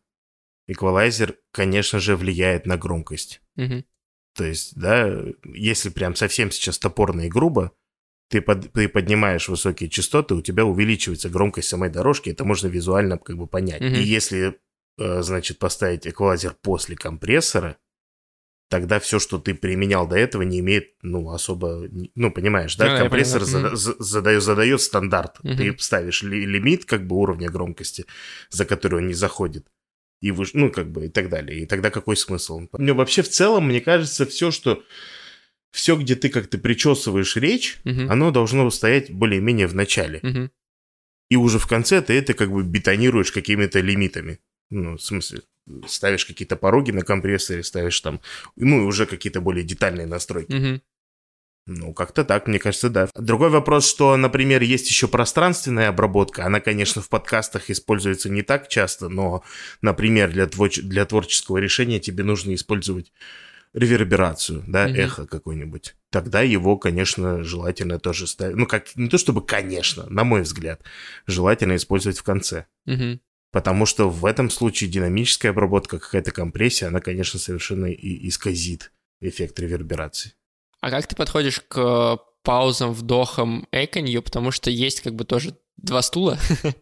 эквалайзер, 0.72 1.38
конечно 1.52 2.00
же, 2.00 2.16
влияет 2.16 2.66
на 2.66 2.78
громкость. 2.78 3.42
Мгм. 3.56 3.86
То 4.36 4.46
есть, 4.46 4.76
да, 4.80 5.24
если 5.44 5.90
прям 5.90 6.16
совсем 6.16 6.52
сейчас 6.52 6.78
топорно 6.80 7.22
и 7.22 7.30
грубо, 7.30 7.72
ты, 8.30 8.42
под- 8.42 8.72
ты 8.72 8.88
поднимаешь 8.88 9.50
высокие 9.50 9.90
частоты, 9.90 10.36
у 10.36 10.42
тебя 10.42 10.64
увеличивается 10.66 11.30
громкость 11.30 11.68
самой 11.70 11.90
дорожки, 11.90 12.30
это 12.30 12.46
можно 12.46 12.68
визуально 12.68 13.18
как 13.18 13.38
бы 13.38 13.48
понять. 13.48 13.82
Мгм. 13.82 13.96
И 13.96 14.02
если, 14.02 14.60
э, 15.00 15.22
значит, 15.24 15.58
поставить 15.58 16.06
эквалайзер 16.08 16.56
после 16.62 16.96
компрессора, 16.96 17.78
тогда 18.70 19.00
все, 19.00 19.18
что 19.18 19.40
ты 19.40 19.56
применял 19.56 20.08
до 20.08 20.16
этого, 20.16 20.44
не 20.44 20.60
имеет, 20.60 20.94
ну, 21.02 21.32
особо, 21.32 21.88
ну, 22.14 22.32
понимаешь, 22.32 22.76
да, 22.76 22.94
я 22.94 23.00
компрессор 23.00 23.42
зада- 23.46 23.76
за- 23.76 23.96
задает, 23.98 24.44
задает 24.44 24.80
стандарт. 24.80 25.44
Мгм. 25.44 25.58
Ты 25.58 25.76
ставишь 25.80 26.22
ли- 26.22 26.46
лимит, 26.46 26.86
как 26.86 27.08
бы, 27.08 27.16
уровня 27.16 27.50
громкости, 27.50 28.06
за 28.52 28.66
который 28.66 29.00
он 29.00 29.08
не 29.08 29.16
заходит 29.16 29.66
и 30.22 30.32
выш... 30.32 30.54
ну, 30.54 30.72
как 30.72 30.92
бы, 30.92 31.06
и 31.06 31.10
так 31.10 31.30
далее. 31.30 31.62
И 31.62 31.66
тогда 31.66 31.90
какой 31.90 32.18
смысл? 32.18 32.62
Ну, 32.72 32.94
вообще, 32.96 33.22
в 33.22 33.30
целом, 33.30 33.68
мне 33.68 33.82
кажется, 33.82 34.26
все, 34.26 34.52
что... 34.52 34.84
Все, 35.72 35.96
где 35.96 36.16
ты 36.16 36.30
как-то 36.30 36.58
причесываешь 36.58 37.36
речь, 37.36 37.78
Мгм. 37.84 38.10
оно 38.12 38.32
должно 38.32 38.70
стоять 38.72 39.12
более-менее 39.12 39.68
в 39.68 39.76
начале. 39.76 40.20
Мгм. 40.24 40.52
И 41.30 41.36
уже 41.36 41.60
в 41.60 41.68
конце 41.68 42.02
ты 42.02 42.14
это 42.14 42.34
как 42.34 42.52
бы 42.52 42.64
бетонируешь 42.64 43.32
какими-то 43.32 43.80
лимитами. 43.80 44.40
Ну, 44.72 44.98
в 44.98 45.02
смысле, 45.02 45.42
ставишь 45.88 46.26
какие-то 46.26 46.56
пороги 46.56 46.90
на 46.90 47.04
компрессоре, 47.04 47.64
ставишь 47.64 48.00
там, 48.02 48.20
ну, 48.56 48.82
и 48.82 48.86
уже 48.86 49.06
какие-то 49.06 49.42
более 49.42 49.64
детальные 49.64 50.08
настройки. 50.08 50.52
Мгм. 50.52 50.82
Ну, 51.68 51.94
как-то 51.94 52.26
так, 52.26 52.48
мне 52.48 52.58
кажется, 52.58 52.90
да. 52.90 53.10
Другой 53.16 53.50
вопрос, 53.50 53.88
что, 53.88 54.18
например, 54.18 54.64
есть 54.64 54.90
еще 54.90 55.08
пространственная 55.08 55.90
обработка. 55.90 56.46
Она, 56.46 56.60
конечно, 56.60 57.02
в 57.02 57.10
подкастах 57.10 57.70
используется 57.70 58.30
не 58.30 58.42
так 58.42 58.68
часто, 58.70 59.08
но, 59.08 59.44
например, 59.82 60.32
для, 60.32 60.46
твоч- 60.46 60.82
для 60.82 61.06
творческого 61.06 61.58
решения 61.58 62.00
тебе 62.00 62.24
нужно 62.24 62.56
использовать 62.56 63.12
реверберацию, 63.74 64.64
да, 64.68 64.88
Мгм. 64.88 64.96
эхо 64.96 65.28
какое-нибудь, 65.28 65.96
тогда 66.10 66.42
его, 66.42 66.78
конечно, 66.78 67.44
желательно 67.44 68.00
тоже 68.00 68.26
ставить. 68.26 68.56
Ну, 68.56 68.66
как 68.66 68.96
не 68.96 69.10
то 69.10 69.18
чтобы, 69.20 69.46
конечно, 69.46 70.08
на 70.10 70.24
мой 70.24 70.42
взгляд, 70.42 70.82
желательно 71.28 71.76
использовать 71.76 72.18
в 72.18 72.24
конце. 72.24 72.66
Мгм. 72.86 73.20
Потому 73.52 73.86
что 73.86 74.10
в 74.10 74.26
этом 74.26 74.50
случае 74.50 74.90
динамическая 74.90 75.52
обработка, 75.52 76.00
какая-то 76.00 76.32
компрессия, 76.32 76.88
она, 76.88 77.00
конечно, 77.00 77.40
совершенно 77.40 77.86
и 77.88 78.28
исказит 78.28 78.92
эффект 79.22 79.60
реверберации. 79.60 80.34
А 80.82 80.90
как 80.90 81.08
ты 81.08 81.16
подходишь 81.16 81.62
к 81.68 82.20
паузам, 82.44 82.94
вдохам, 82.94 83.68
эканью? 83.72 84.22
Потому 84.22 84.52
что 84.52 84.70
есть 84.70 85.02
как 85.02 85.14
бы 85.16 85.26
тоже 85.26 85.56
два 85.78 86.02
стула. 86.02 86.38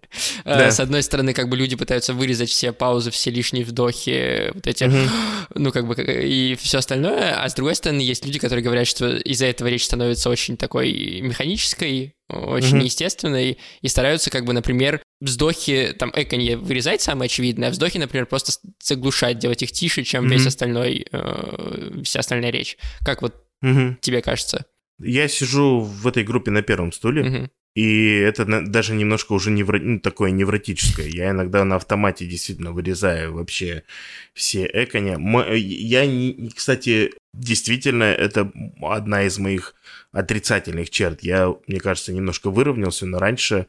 Э, 0.45 0.57
Да. 0.57 0.71
С 0.71 0.79
одной 0.79 1.03
стороны, 1.03 1.33
как 1.33 1.49
бы 1.49 1.57
люди 1.57 1.75
пытаются 1.75 2.13
вырезать 2.13 2.49
все 2.49 2.71
паузы, 2.71 3.11
все 3.11 3.29
лишние 3.31 3.65
вдохи, 3.65 4.49
вот 4.53 4.65
эти, 4.65 4.85
Мгм. 4.85 5.09
ну, 5.55 5.71
как 5.71 5.85
бы, 5.87 5.95
и 5.95 6.55
все 6.55 6.77
остальное. 6.79 7.43
А 7.43 7.47
с 7.49 7.53
другой 7.53 7.75
стороны, 7.75 7.99
есть 8.01 8.25
люди, 8.25 8.39
которые 8.39 8.63
говорят, 8.63 8.87
что 8.87 9.17
из-за 9.17 9.45
этого 9.47 9.67
речь 9.67 9.83
становится 9.85 10.29
очень 10.29 10.55
такой 10.57 11.19
механической, 11.21 12.15
очень 12.29 12.77
Мгм. 12.77 12.85
естественной, 12.85 13.57
и 13.81 13.87
стараются, 13.87 14.29
как 14.29 14.45
бы, 14.45 14.53
например, 14.53 15.01
вздохи, 15.19 15.93
там, 15.99 16.11
эканье 16.15 16.55
вырезать 16.57 17.01
самое 17.01 17.25
очевидное, 17.27 17.67
а 17.69 17.71
вздохи, 17.71 17.97
например, 17.97 18.25
просто 18.25 18.53
заглушать, 18.81 19.37
делать 19.39 19.61
их 19.63 19.71
тише, 19.71 20.03
чем 20.03 20.27
весь 20.29 20.41
Мгм. 20.41 20.47
остальной, 20.47 21.05
э, 21.11 22.01
вся 22.03 22.21
остальная 22.21 22.51
речь. 22.51 22.77
Как 23.05 23.21
вот 23.21 23.35
Мгм. 23.61 23.97
тебе 24.01 24.21
кажется? 24.21 24.65
Я 24.99 25.27
сижу 25.27 25.79
в 25.81 26.07
этой 26.07 26.23
группе 26.23 26.51
на 26.51 26.61
первом 26.61 26.91
стуле, 26.91 27.23
Мгм. 27.23 27.51
и 27.75 28.15
это 28.15 28.45
даже 28.65 28.95
немножко 28.95 29.33
уже 29.33 29.51
невро... 29.51 29.77
ну, 29.79 29.99
такое 29.99 30.31
невротическое. 30.31 31.07
Я 31.07 31.29
иногда 31.31 31.63
на 31.65 31.75
автомате 31.75 32.25
действительно 32.25 32.71
вырезаю 32.71 33.33
вообще 33.33 33.83
все 34.33 34.67
эконя. 34.73 35.19
Мо- 35.19 35.45
Я, 35.53 36.05
не- 36.07 36.49
кстати, 36.55 37.11
действительно, 37.33 38.05
это 38.05 38.51
одна 38.81 39.23
из 39.23 39.37
моих 39.37 39.75
отрицательных 40.11 40.89
черт. 40.89 41.21
Я, 41.21 41.53
мне 41.67 41.79
кажется, 41.79 42.11
немножко 42.13 42.49
выровнялся, 42.49 43.05
но 43.05 43.19
раньше 43.19 43.67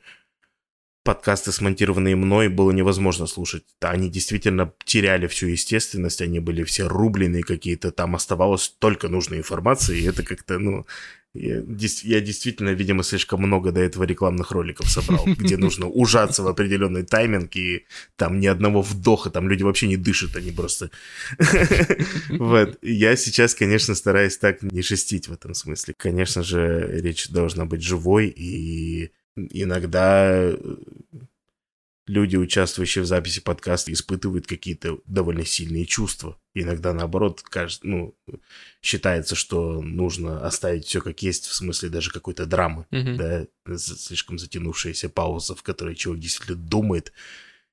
подкасты, 1.02 1.52
смонтированные 1.52 2.16
мной, 2.16 2.48
было 2.48 2.70
невозможно 2.70 3.26
слушать. 3.26 3.64
Они 3.80 4.10
действительно 4.10 4.72
теряли 4.84 5.26
всю 5.26 5.46
естественность, 5.46 6.20
они 6.20 6.40
были 6.40 6.64
все 6.64 6.86
рубленые 6.86 7.42
какие-то, 7.42 7.90
там 7.92 8.14
оставалось 8.14 8.68
только 8.78 9.08
нужная 9.08 9.38
информация, 9.38 9.96
и 9.96 10.04
это 10.04 10.22
как-то, 10.22 10.58
ну, 10.58 10.86
я, 11.34 11.62
я 12.02 12.20
действительно, 12.20 12.70
видимо, 12.70 13.02
слишком 13.02 13.42
много 13.42 13.70
до 13.70 13.80
этого 13.80 14.04
рекламных 14.04 14.50
роликов 14.50 14.88
собрал, 14.90 15.24
где 15.38 15.56
нужно 15.56 15.86
ужаться 15.86 16.42
в 16.42 16.48
определенный 16.48 17.04
тайминг, 17.04 17.54
и 17.56 17.86
там 18.16 18.40
ни 18.40 18.46
одного 18.46 18.82
вдоха, 18.82 19.30
там 19.30 19.48
люди 19.48 19.62
вообще 19.62 19.86
не 19.86 19.96
дышат, 19.96 20.36
они 20.36 20.50
просто... 20.50 20.90
Вот. 22.30 22.78
Я 22.82 23.16
сейчас, 23.16 23.54
конечно, 23.54 23.94
стараюсь 23.94 24.38
так 24.38 24.62
не 24.62 24.82
шестить 24.82 25.28
в 25.28 25.32
этом 25.32 25.54
смысле. 25.54 25.94
Конечно 25.96 26.42
же, 26.42 26.88
речь 27.00 27.28
должна 27.28 27.64
быть 27.64 27.82
живой, 27.82 28.28
и 28.28 29.10
иногда 29.50 30.30
э, 30.30 30.76
люди, 32.06 32.36
участвующие 32.36 33.02
в 33.02 33.06
записи 33.06 33.40
подкаста, 33.40 33.92
испытывают 33.92 34.46
какие-то 34.46 34.98
довольно 35.06 35.44
сильные 35.44 35.86
чувства. 35.86 36.38
Иногда, 36.54 36.92
наоборот, 36.92 37.42
кажется, 37.42 37.86
ну, 37.86 38.16
считается, 38.82 39.34
что 39.34 39.82
нужно 39.82 40.44
оставить 40.44 40.86
все 40.86 41.00
как 41.00 41.22
есть, 41.22 41.46
в 41.46 41.54
смысле 41.54 41.90
даже 41.90 42.10
какой-то 42.10 42.46
драмы, 42.46 42.86
Мгм. 42.90 43.16
да, 43.16 43.46
слишком 43.76 44.38
затянувшаяся 44.38 45.08
пауза, 45.08 45.54
в 45.54 45.62
которой 45.62 45.94
человек 45.94 46.22
действительно 46.22 46.58
думает, 46.58 47.12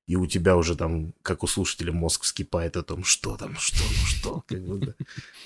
и 0.06 0.14
у 0.14 0.26
тебя 0.26 0.56
уже 0.56 0.76
там, 0.76 1.14
как 1.22 1.42
у 1.42 1.48
слушателя, 1.48 1.92
мозг 1.92 2.22
вскипает 2.22 2.76
о 2.76 2.82
том, 2.82 3.02
что 3.02 3.36
там, 3.36 3.56
что, 3.56 3.82
ну 3.82 4.06
что, 4.06 4.44
как 4.46 4.64
бы, 4.64 4.78
да. 4.78 4.94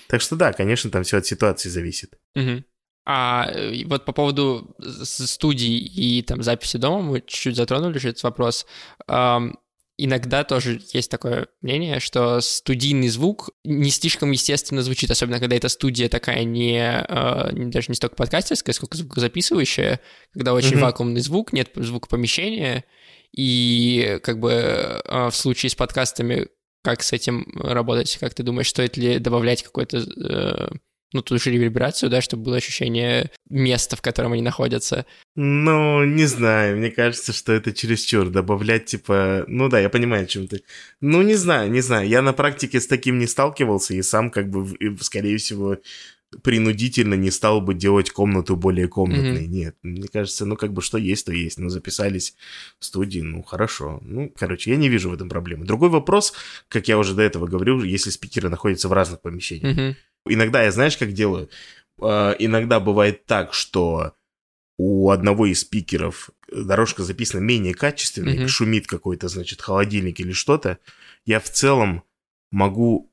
Так 0.07 0.21
что 0.21 0.35
да, 0.35 0.53
конечно, 0.53 0.91
там 0.91 1.03
все 1.03 1.17
от 1.17 1.25
ситуации 1.25 1.69
зависит. 1.69 2.19
Мгм. 2.35 2.63
А 3.05 3.51
вот 3.85 4.05
по 4.05 4.11
поводу 4.11 4.75
с- 4.79 5.27
студий 5.27 5.77
и 5.77 6.21
там 6.21 6.43
записи 6.43 6.77
дома 6.77 7.01
мы 7.01 7.21
чуть-чуть 7.21 7.55
затронули 7.55 7.97
же 7.97 8.09
этот 8.09 8.21
вопрос. 8.23 8.65
Ам, 9.07 9.57
иногда 9.97 10.43
тоже 10.43 10.79
есть 10.93 11.09
такое 11.09 11.47
мнение, 11.61 11.99
что 11.99 12.39
студийный 12.41 13.07
звук 13.09 13.49
не 13.63 13.89
слишком 13.89 14.31
естественно 14.31 14.81
звучит, 14.83 15.09
особенно 15.11 15.39
когда 15.39 15.55
эта 15.55 15.69
студия 15.69 16.09
такая 16.09 16.43
не, 16.43 16.79
э, 16.79 17.51
даже 17.69 17.87
не 17.89 17.95
столько 17.95 18.15
подкастерская, 18.15 18.73
сколько 18.73 18.97
звукозаписывающая, 18.97 19.99
когда 20.33 20.53
очень 20.53 20.73
Мгм. 20.75 20.81
вакуумный 20.81 21.21
звук, 21.21 21.53
нет 21.53 21.71
звука 21.75 22.07
помещения, 22.07 22.83
и 23.35 24.19
как 24.23 24.39
бы 24.39 24.51
э, 24.51 25.29
в 25.29 25.35
случае 25.35 25.69
с 25.71 25.75
подкастами 25.75 26.47
как 26.83 27.03
с 27.03 27.13
этим 27.13 27.45
работать? 27.61 28.17
Как 28.19 28.33
ты 28.33 28.41
думаешь, 28.43 28.69
стоит 28.69 28.97
ли 28.97 29.19
добавлять 29.19 29.61
какой-то 29.61 29.97
э, 29.97 30.69
ну, 31.13 31.21
ту 31.21 31.37
же 31.37 31.51
реверберацию, 31.51 32.09
да, 32.09 32.21
чтобы 32.21 32.43
было 32.43 32.57
ощущение 32.57 33.31
места, 33.49 33.95
в 33.95 34.01
котором 34.01 34.33
они 34.33 34.41
находятся. 34.41 35.05
Ну, 35.35 36.03
не 36.05 36.25
знаю, 36.25 36.77
мне 36.77 36.91
кажется, 36.91 37.33
что 37.33 37.51
это 37.51 37.73
чересчур 37.73 38.29
добавлять, 38.29 38.85
типа... 38.85 39.45
Ну 39.47 39.69
да, 39.69 39.79
я 39.79 39.89
понимаю, 39.89 40.23
о 40.23 40.27
чем 40.27 40.47
ты. 40.47 40.63
Ну, 41.01 41.21
не 41.21 41.35
знаю, 41.35 41.69
не 41.69 41.81
знаю. 41.81 42.07
Я 42.07 42.21
на 42.21 42.33
практике 42.33 42.79
с 42.79 42.87
таким 42.87 43.19
не 43.19 43.27
сталкивался, 43.27 43.93
и 43.93 44.01
сам, 44.01 44.31
как 44.31 44.49
бы, 44.49 44.67
скорее 45.01 45.37
всего, 45.37 45.77
принудительно 46.43 47.15
не 47.15 47.29
стал 47.29 47.59
бы 47.59 47.73
делать 47.73 48.09
комнату 48.09 48.55
более 48.55 48.87
комнатной. 48.87 49.47
Нет, 49.47 49.75
мне 49.83 50.07
кажется, 50.07 50.45
ну, 50.45 50.55
как 50.55 50.71
бы, 50.71 50.81
что 50.81 50.97
есть, 50.97 51.25
то 51.25 51.33
есть. 51.33 51.59
Ну, 51.59 51.69
записались 51.69 52.35
в 52.79 52.85
студии, 52.85 53.19
ну, 53.19 53.43
хорошо. 53.43 53.99
Ну, 54.01 54.31
короче, 54.33 54.71
я 54.71 54.77
не 54.77 54.87
вижу 54.87 55.09
в 55.09 55.13
этом 55.13 55.27
проблемы. 55.27 55.65
Другой 55.65 55.89
вопрос, 55.89 56.33
как 56.69 56.87
я 56.87 56.97
уже 56.97 57.15
до 57.15 57.21
этого 57.21 57.47
говорил, 57.47 57.83
если 57.83 58.09
спикеры 58.09 58.49
находятся 58.49 58.87
в 58.87 58.93
разных 58.93 59.21
помещениях. 59.21 59.75
Мгм. 59.75 59.95
Иногда 60.27 60.63
я, 60.63 60.71
знаешь, 60.71 60.97
как 60.97 61.13
делаю? 61.13 61.49
Э, 62.01 62.35
Иногда 62.39 62.79
бывает 62.79 63.25
так, 63.25 63.53
что 63.53 64.13
у 64.77 65.09
одного 65.11 65.45
из 65.45 65.61
спикеров 65.61 66.29
дорожка 66.51 67.03
записана 67.03 67.41
менее 67.41 67.73
качественно, 67.73 68.31
Мгм. 68.31 68.47
шумит 68.47 68.87
какой-то, 68.87 69.27
значит, 69.27 69.61
холодильник 69.61 70.19
или 70.19 70.31
что-то. 70.31 70.79
Я 71.25 71.39
в 71.39 71.49
целом 71.49 72.03
могу 72.51 73.11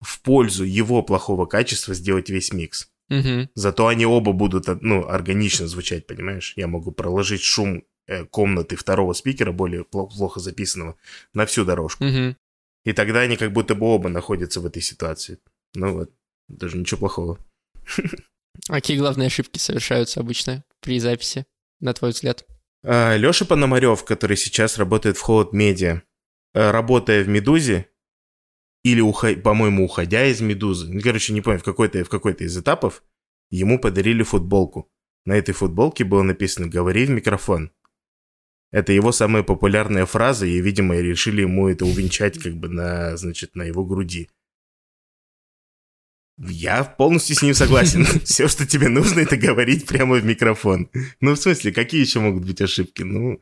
в 0.00 0.20
пользу 0.22 0.64
его 0.64 1.02
плохого 1.02 1.46
качества 1.46 1.94
сделать 1.94 2.30
весь 2.30 2.52
микс. 2.52 2.88
Мгм. 3.08 3.50
Зато 3.54 3.86
они 3.88 4.06
оба 4.06 4.32
будут, 4.32 4.66
ну, 4.82 5.06
органично 5.06 5.66
звучать, 5.68 6.06
понимаешь? 6.06 6.54
Я 6.56 6.66
могу 6.66 6.92
проложить 6.92 7.42
шум 7.42 7.84
э, 8.08 8.24
комнаты 8.24 8.74
второго 8.74 9.12
спикера, 9.12 9.52
более 9.52 9.82
пло- 9.82 10.08
плохо 10.08 10.40
записанного, 10.40 10.96
на 11.34 11.46
всю 11.46 11.64
дорожку. 11.64 12.04
Мгм. 12.04 12.36
И 12.84 12.92
тогда 12.92 13.20
они 13.20 13.36
как 13.36 13.52
будто 13.52 13.74
бы 13.76 13.86
оба 13.86 14.08
находятся 14.08 14.60
в 14.60 14.66
этой 14.66 14.82
ситуации. 14.82 15.38
Ну 15.74 15.92
вот, 15.94 16.10
даже 16.48 16.76
ничего 16.76 16.98
плохого. 17.00 17.38
А 18.68 18.74
какие 18.74 18.98
главные 18.98 19.26
ошибки 19.26 19.58
совершаются 19.58 20.20
обычно 20.20 20.64
при 20.80 20.98
записи, 20.98 21.46
на 21.80 21.92
твой 21.94 22.10
взгляд? 22.10 22.46
Леша 22.84 23.44
Пономарев, 23.44 24.04
который 24.04 24.36
сейчас 24.36 24.78
работает 24.78 25.16
в 25.16 25.20
Холод 25.20 25.52
Медиа, 25.52 26.02
э, 26.54 26.70
работая 26.70 27.22
в 27.24 27.28
Медузе, 27.28 27.88
или, 28.84 29.00
ухо- 29.00 29.36
по-моему, 29.36 29.84
уходя 29.84 30.26
из 30.26 30.40
Медузы, 30.40 30.92
ну, 30.92 31.00
короче, 31.00 31.32
не 31.32 31.40
помню, 31.40 31.60
в 31.60 31.64
какой-то, 31.64 32.04
в 32.04 32.08
какой-то 32.08 32.44
из 32.44 32.56
этапов, 32.58 33.04
ему 33.50 33.78
подарили 33.78 34.22
футболку. 34.24 34.90
На 35.24 35.34
этой 35.36 35.52
футболке 35.52 36.04
было 36.04 36.22
написано 36.22 36.66
«Говори 36.66 37.06
в 37.06 37.10
микрофон». 37.10 37.70
Это 38.72 38.92
его 38.92 39.12
самая 39.12 39.44
популярная 39.44 40.04
фраза, 40.06 40.46
и, 40.46 40.60
видимо, 40.60 40.96
решили 40.96 41.42
ему 41.42 41.68
это 41.68 41.84
увенчать 41.84 42.38
как 42.42 42.54
бы 42.54 42.68
на, 42.68 43.16
значит, 43.16 43.54
на 43.54 43.62
его 43.62 43.84
груди. 43.84 44.30
Я 46.48 46.82
полностью 46.82 47.36
с 47.36 47.42
ним 47.42 47.54
согласен. 47.54 48.04
Все, 48.24 48.48
что 48.48 48.66
тебе 48.66 48.88
нужно, 48.88 49.20
это 49.20 49.36
говорить 49.36 49.86
прямо 49.86 50.16
в 50.16 50.24
микрофон. 50.24 50.90
Ну, 51.20 51.32
в 51.32 51.36
смысле, 51.36 51.72
какие 51.72 52.00
еще 52.00 52.20
могут 52.20 52.44
быть 52.44 52.60
ошибки? 52.60 53.02
Ну, 53.02 53.40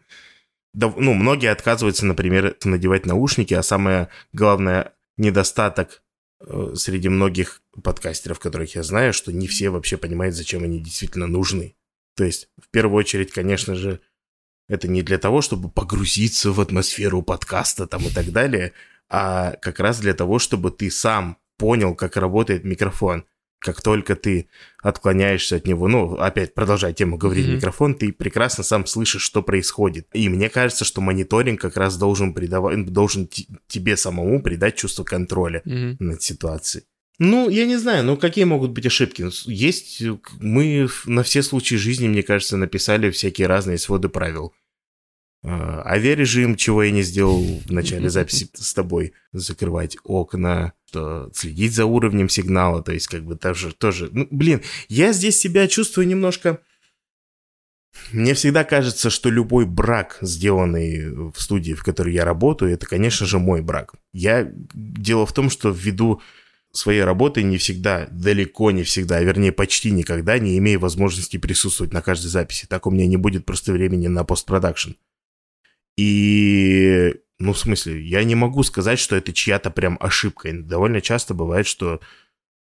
да, 0.75 0.93
ну, 0.97 1.15
многие 1.15 1.51
отказываются, 1.51 2.05
например, 2.05 2.57
надевать 2.65 3.07
наушники, 3.07 3.55
а 3.55 3.63
самое 3.63 4.09
главное 4.33 4.93
недостаток 5.17 6.03
э, 6.41 6.75
среди 6.77 7.09
многих 7.09 7.63
подкастеров, 7.83 8.39
которых 8.39 8.75
я 8.75 8.83
знаю, 8.83 9.13
что 9.13 9.33
не 9.33 9.47
все 9.47 9.71
вообще 9.71 9.97
понимают, 9.97 10.35
зачем 10.35 10.63
они 10.63 10.79
действительно 10.79 11.27
нужны. 11.27 11.75
То 12.17 12.25
есть, 12.25 12.49
в 12.63 12.69
первую 12.71 12.99
очередь, 12.99 13.33
конечно 13.33 13.75
же, 13.77 14.01
это 14.69 14.89
не 14.89 15.03
для 15.03 15.19
того, 15.19 15.41
чтобы 15.41 15.71
погрузиться 15.71 16.53
в 16.53 16.61
атмосферу 16.61 17.23
подкаста 17.23 17.87
там 17.87 18.07
и 18.07 18.11
так 18.11 18.31
далее, 18.31 18.73
а 19.09 19.57
как 19.57 19.81
раз 19.81 19.99
для 19.99 20.15
того, 20.15 20.39
чтобы 20.39 20.71
ты 20.71 20.91
сам 20.91 21.39
понял, 21.61 21.95
как 21.95 22.17
работает 22.17 22.65
микрофон. 22.65 23.25
Как 23.61 23.83
только 23.83 24.17
ты 24.17 24.49
отклоняешься 24.83 25.57
от 25.57 25.67
него, 25.67 25.87
ну, 25.87 26.15
опять 26.15 26.55
продолжая 26.55 26.95
тему 26.95 27.19
говорить 27.19 27.45
в 27.45 27.55
микрофон, 27.57 27.95
ты 27.95 28.11
прекрасно 28.11 28.65
сам 28.65 28.87
слышишь, 28.87 29.21
что 29.21 29.43
происходит. 29.43 30.07
И 30.15 30.31
мне 30.31 30.49
кажется, 30.49 30.87
что 30.87 31.03
мониторинг 31.03 31.61
как 31.61 31.77
раз 31.77 31.99
должен 31.99 32.33
придавать, 32.33 32.87
должен 32.87 33.29
тебе 33.69 33.99
самому 33.99 34.43
придать 34.43 34.77
чувство 34.77 35.05
контроля 35.05 35.61
Мгм. 35.67 35.97
над 35.99 36.23
ситуацией. 36.23 36.85
Ну, 37.19 37.51
я 37.51 37.67
не 37.67 37.77
знаю, 37.77 38.03
ну 38.05 38.17
какие 38.17 38.45
могут 38.47 38.71
быть 38.71 38.87
ошибки? 38.87 39.27
Есть, 39.47 40.01
э, 40.01 40.17
мы 40.41 40.89
на 41.05 41.23
все 41.23 41.43
случаи 41.43 41.75
жизни, 41.75 42.09
мне 42.09 42.23
кажется, 42.23 42.57
написали 42.57 43.11
всякие 43.11 43.47
разные 43.47 43.77
своды 43.77 44.09
правил. 44.09 44.55
А, 45.43 45.83
Авиарежим, 45.87 46.57
чего 46.57 46.83
я 46.83 46.91
не 46.91 47.03
сделал 47.03 47.43
в 47.67 47.71
начале 47.71 48.09
записи 48.11 48.49
с 48.55 48.73
тобой, 48.75 49.13
закрывать 49.33 49.99
окна, 50.05 50.73
следить 51.35 51.75
за 51.75 51.85
уровнем 51.85 52.29
сигнала, 52.29 52.83
то 52.83 52.93
есть 52.93 53.07
как 53.07 53.25
бы 53.25 53.37
тоже, 53.37 53.73
тоже, 53.73 54.09
ну, 54.13 54.27
блин, 54.31 54.63
я 54.89 55.13
здесь 55.13 55.39
себя 55.39 55.69
чувствую 55.69 56.07
немножко... 56.07 56.61
Мне 58.13 58.35
всегда 58.35 58.63
кажется, 58.65 59.11
что 59.11 59.31
любой 59.31 59.67
брак, 59.67 60.19
сделанный 60.21 61.11
в 61.33 61.35
студии, 61.37 61.73
в 61.73 61.83
которой 61.83 62.15
я 62.15 62.25
работаю, 62.25 62.73
это, 62.73 62.87
конечно 62.87 63.27
же, 63.27 63.39
мой 63.39 63.63
брак. 63.63 63.95
Я... 64.13 64.51
Дело 64.75 65.27
в 65.27 65.33
том, 65.33 65.51
что 65.51 65.71
ввиду 65.71 66.23
своей 66.73 67.03
работы 67.03 67.43
не 67.43 67.59
всегда, 67.59 68.07
далеко 68.11 68.71
не 68.71 68.85
всегда, 68.85 69.17
а 69.17 69.23
вернее 69.23 69.53
почти 69.53 69.91
никогда 69.91 70.39
не 70.39 70.57
имею 70.59 70.79
возможности 70.79 71.37
присутствовать 71.37 71.93
на 71.93 72.01
каждой 72.01 72.29
записи. 72.29 72.67
Так 72.67 72.87
у 72.87 72.91
меня 72.91 73.07
не 73.07 73.17
будет 73.17 73.45
просто 73.45 73.73
времени 73.73 74.07
на 74.07 74.25
постпродакшн. 74.25 74.93
И, 75.97 77.15
ну, 77.41 77.55
в 77.55 77.59
смысле, 77.59 78.01
я 78.03 78.23
не 78.23 78.35
могу 78.35 78.63
сказать, 78.63 78.99
что 78.99 79.17
это 79.17 79.33
чья-то 79.33 79.71
прям 79.71 79.97
ошибка. 79.99 80.53
Довольно 80.53 81.01
часто 81.01 81.33
бывает, 81.33 81.67
что 81.67 82.01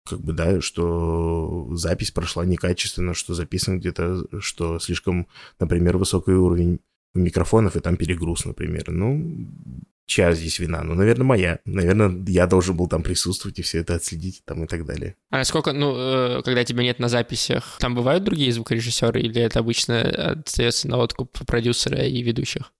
как 0.07 0.21
бы, 0.21 0.31
да, 0.31 0.61
что 0.61 1.67
запись 1.73 2.11
прошла 2.11 2.45
некачественно, 2.45 3.13
что 3.13 3.33
записан 3.33 3.79
где-то, 3.79 4.23
что 4.39 4.79
слишком, 4.79 5.27
например, 5.59 5.97
высокий 5.97 6.31
уровень 6.31 6.79
микрофонов, 7.13 7.75
и 7.75 7.81
там 7.81 7.97
перегруз, 7.97 8.45
например. 8.45 8.89
Ну, 8.89 9.49
чья 10.05 10.33
здесь 10.33 10.59
вина? 10.59 10.81
Ну, 10.81 10.93
наверное, 10.93 11.25
моя. 11.25 11.59
Наверное, 11.65 12.23
я 12.27 12.47
должен 12.47 12.77
был 12.77 12.87
там 12.87 13.03
присутствовать 13.03 13.59
и 13.59 13.61
все 13.61 13.79
это 13.79 13.95
отследить 13.95 14.43
там 14.45 14.63
и 14.63 14.67
так 14.67 14.85
далее. 14.85 15.17
А 15.29 15.43
сколько, 15.43 15.73
ну, 15.73 15.93
э, 15.93 16.41
когда 16.43 16.63
тебя 16.63 16.83
нет 16.83 16.99
на 16.99 17.09
записях, 17.09 17.77
там 17.79 17.95
бывают 17.95 18.23
другие 18.23 18.53
звукорежиссеры 18.53 19.19
или 19.19 19.41
это 19.41 19.59
обычно 19.59 20.01
остается 20.45 20.87
на 20.87 20.97
откуп 20.97 21.37
продюсера 21.45 22.01
и 22.05 22.21
ведущих? 22.23 22.71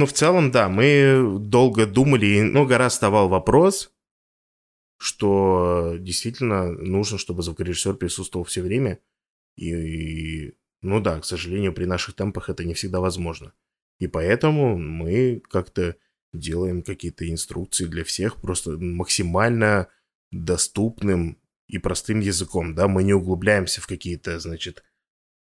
Ну, 0.00 0.06
в 0.06 0.14
целом, 0.14 0.50
да, 0.50 0.70
мы 0.70 1.36
долго 1.40 1.84
думали, 1.84 2.24
и 2.24 2.40
много 2.40 2.78
раз 2.78 2.94
вставал 2.94 3.28
вопрос, 3.28 3.92
что 4.96 5.96
действительно 5.98 6.72
нужно, 6.72 7.18
чтобы 7.18 7.42
звукорежиссер 7.42 7.96
присутствовал 7.96 8.46
все 8.46 8.62
время. 8.62 8.98
И, 9.56 9.66
и, 9.68 10.54
ну 10.80 11.00
да, 11.00 11.20
к 11.20 11.26
сожалению, 11.26 11.74
при 11.74 11.84
наших 11.84 12.14
темпах 12.14 12.48
это 12.48 12.64
не 12.64 12.72
всегда 12.72 13.00
возможно. 13.00 13.52
И 13.98 14.06
поэтому 14.06 14.78
мы 14.78 15.42
как-то 15.50 15.96
делаем 16.32 16.80
какие-то 16.80 17.30
инструкции 17.30 17.84
для 17.84 18.02
всех 18.02 18.40
просто 18.40 18.78
максимально 18.78 19.88
доступным 20.30 21.36
и 21.68 21.76
простым 21.76 22.20
языком, 22.20 22.74
да, 22.74 22.88
мы 22.88 23.02
не 23.02 23.12
углубляемся 23.12 23.82
в 23.82 23.86
какие-то, 23.86 24.40
значит, 24.40 24.82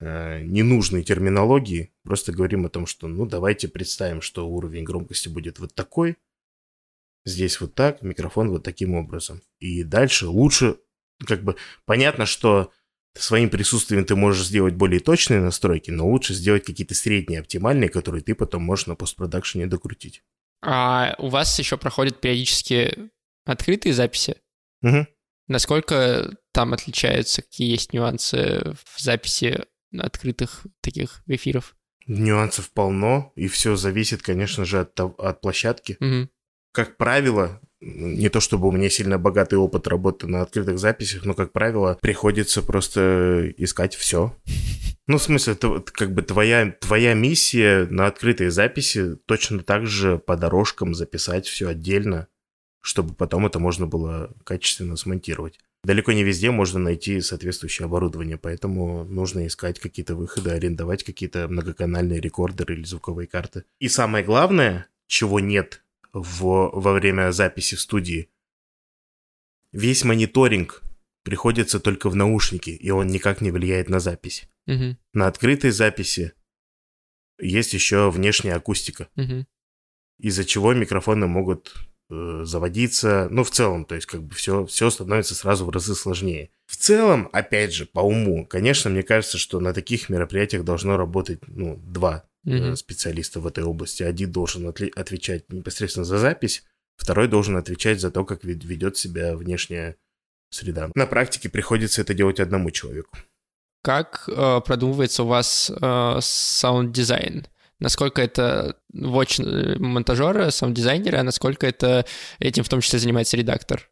э, 0.00 0.42
ненужные 0.42 1.02
терминологии, 1.02 1.92
просто 2.02 2.32
говорим 2.32 2.66
о 2.66 2.70
том, 2.70 2.86
что, 2.86 3.08
ну, 3.08 3.26
давайте 3.26 3.68
представим, 3.68 4.20
что 4.20 4.48
уровень 4.48 4.84
громкости 4.84 5.28
будет 5.28 5.58
вот 5.58 5.74
такой, 5.74 6.16
здесь 7.24 7.60
вот 7.60 7.74
так, 7.74 8.02
микрофон 8.02 8.50
вот 8.50 8.62
таким 8.62 8.94
образом. 8.94 9.42
И 9.58 9.82
дальше 9.82 10.26
лучше, 10.26 10.76
как 11.26 11.42
бы, 11.42 11.56
понятно, 11.84 12.26
что 12.26 12.72
своим 13.16 13.48
присутствием 13.48 14.04
ты 14.04 14.16
можешь 14.16 14.46
сделать 14.46 14.74
более 14.74 15.00
точные 15.00 15.40
настройки, 15.40 15.90
но 15.90 16.08
лучше 16.08 16.34
сделать 16.34 16.64
какие-то 16.64 16.94
средние, 16.94 17.40
оптимальные, 17.40 17.88
которые 17.88 18.22
ты 18.22 18.34
потом 18.34 18.62
можешь 18.62 18.86
на 18.86 18.96
постпродакшене 18.96 19.66
докрутить. 19.66 20.22
А 20.62 21.14
у 21.18 21.28
вас 21.28 21.58
еще 21.58 21.76
проходят 21.76 22.20
периодически 22.20 23.10
открытые 23.44 23.92
записи? 23.92 24.36
Угу. 24.82 25.06
Насколько 25.46 26.36
там 26.52 26.72
отличаются, 26.72 27.42
какие 27.42 27.70
есть 27.70 27.92
нюансы 27.92 28.74
в 28.84 29.00
записи 29.00 29.64
открытых 29.98 30.66
таких 30.80 31.22
эфиров? 31.26 31.76
Нюансов 32.06 32.70
полно, 32.70 33.32
и 33.34 33.48
все 33.48 33.76
зависит, 33.76 34.22
конечно 34.22 34.64
же, 34.64 34.80
от, 34.80 34.98
от 35.00 35.40
площадки. 35.40 35.96
Угу. 36.00 36.28
Как 36.72 36.96
правило, 36.96 37.60
не 37.80 38.28
то 38.28 38.40
чтобы 38.40 38.68
у 38.68 38.72
меня 38.72 38.88
сильно 38.88 39.18
богатый 39.18 39.56
опыт 39.56 39.86
работы 39.86 40.26
на 40.26 40.42
открытых 40.42 40.78
записях, 40.78 41.24
но, 41.24 41.34
как 41.34 41.52
правило, 41.52 41.98
приходится 42.00 42.62
просто 42.62 43.52
искать 43.56 43.94
все. 43.94 44.36
Ну, 45.06 45.18
в 45.18 45.22
смысле, 45.22 45.52
это 45.52 45.80
как 45.80 46.14
бы 46.14 46.22
твоя, 46.22 46.70
твоя 46.80 47.12
миссия 47.12 47.86
на 47.90 48.06
открытой 48.06 48.48
записи 48.48 49.16
точно 49.26 49.58
так 49.62 49.86
же 49.86 50.16
по 50.16 50.34
дорожкам 50.34 50.94
записать 50.94 51.46
все 51.46 51.68
отдельно, 51.68 52.28
чтобы 52.80 53.12
потом 53.12 53.44
это 53.44 53.58
можно 53.58 53.86
было 53.86 54.34
качественно 54.44 54.96
смонтировать. 54.96 55.58
Далеко 55.84 56.12
не 56.12 56.24
везде 56.24 56.50
можно 56.50 56.78
найти 56.78 57.20
соответствующее 57.20 57.84
оборудование, 57.84 58.38
поэтому 58.38 59.04
нужно 59.04 59.46
искать 59.46 59.78
какие-то 59.78 60.16
выходы, 60.16 60.50
арендовать 60.50 61.04
какие-то 61.04 61.46
многоканальные 61.46 62.20
рекордеры 62.20 62.74
или 62.74 62.84
звуковые 62.84 63.26
карты. 63.26 63.64
И 63.80 63.88
самое 63.88 64.24
главное, 64.24 64.88
чего 65.06 65.40
нет 65.40 65.84
в, 66.14 66.70
во 66.72 66.92
время 66.94 67.32
записи 67.32 67.74
в 67.76 67.82
студии. 67.82 68.30
Весь 69.72 70.04
мониторинг 70.04 70.82
приходится 71.22 71.78
только 71.80 72.08
в 72.08 72.16
наушники, 72.16 72.70
и 72.70 72.90
он 72.90 73.08
никак 73.08 73.42
не 73.42 73.50
влияет 73.50 73.90
на 73.90 74.00
запись. 74.00 74.48
Угу. 74.66 74.96
На 75.12 75.26
открытой 75.26 75.70
записи 75.70 76.32
есть 77.38 77.74
еще 77.74 78.10
внешняя 78.10 78.54
акустика, 78.54 79.08
Угу. 79.16 79.46
из-за 80.18 80.44
чего 80.44 80.72
микрофоны 80.72 81.26
могут 81.26 81.74
э, 82.10 82.40
заводиться. 82.44 83.28
Ну, 83.30 83.44
в 83.44 83.50
целом, 83.50 83.84
то 83.84 83.94
есть, 83.94 84.06
как 84.06 84.22
бы 84.22 84.34
все, 84.34 84.64
все 84.66 84.90
становится 84.90 85.34
сразу 85.34 85.64
в 85.64 85.70
разы 85.70 85.94
сложнее. 85.94 86.50
В 86.66 86.76
целом, 86.76 87.28
опять 87.32 87.72
же, 87.74 87.86
по 87.86 88.00
уму, 88.00 88.46
конечно, 88.46 88.90
мне 88.90 89.02
кажется, 89.02 89.38
что 89.38 89.60
на 89.60 89.72
таких 89.72 90.08
мероприятиях 90.08 90.64
должно 90.64 90.96
работать, 90.96 91.40
ну, 91.46 91.76
два 91.76 92.24
Мгм. 92.44 92.76
специалиста 92.76 93.40
в 93.40 93.46
этой 93.46 93.64
области. 93.64 94.02
Один 94.02 94.30
должен 94.30 94.66
отли- 94.68 94.92
отвечать 94.94 95.50
непосредственно 95.52 96.04
за 96.04 96.18
запись, 96.18 96.64
второй 96.96 97.26
должен 97.28 97.56
отвечать 97.56 98.00
за 98.00 98.10
то, 98.10 98.24
как 98.24 98.44
вед- 98.44 98.64
ведет 98.64 98.96
себя 98.96 99.34
внешняя 99.36 99.96
среда. 100.50 100.90
На 100.94 101.06
практике 101.06 101.48
приходится 101.48 102.02
это 102.02 102.12
делать 102.14 102.40
одному 102.40 102.70
человеку. 102.70 103.16
Как 103.82 104.28
э, 104.28 104.60
продумывается 104.64 105.24
у 105.24 105.26
вас 105.26 105.70
э, 105.70 106.18
саунд-дизайн? 106.20 107.46
Насколько 107.84 108.22
это 108.22 108.78
вотчина 108.94 109.44
э, 109.44 109.78
монтажера, 109.78 110.48
саунд-дизайнера, 110.48 111.18
а 111.18 111.22
насколько 111.22 111.66
это 111.66 112.06
этим 112.38 112.64
в 112.64 112.68
том 112.70 112.80
числе 112.80 112.98
занимается 112.98 113.36
редактор? 113.36 113.90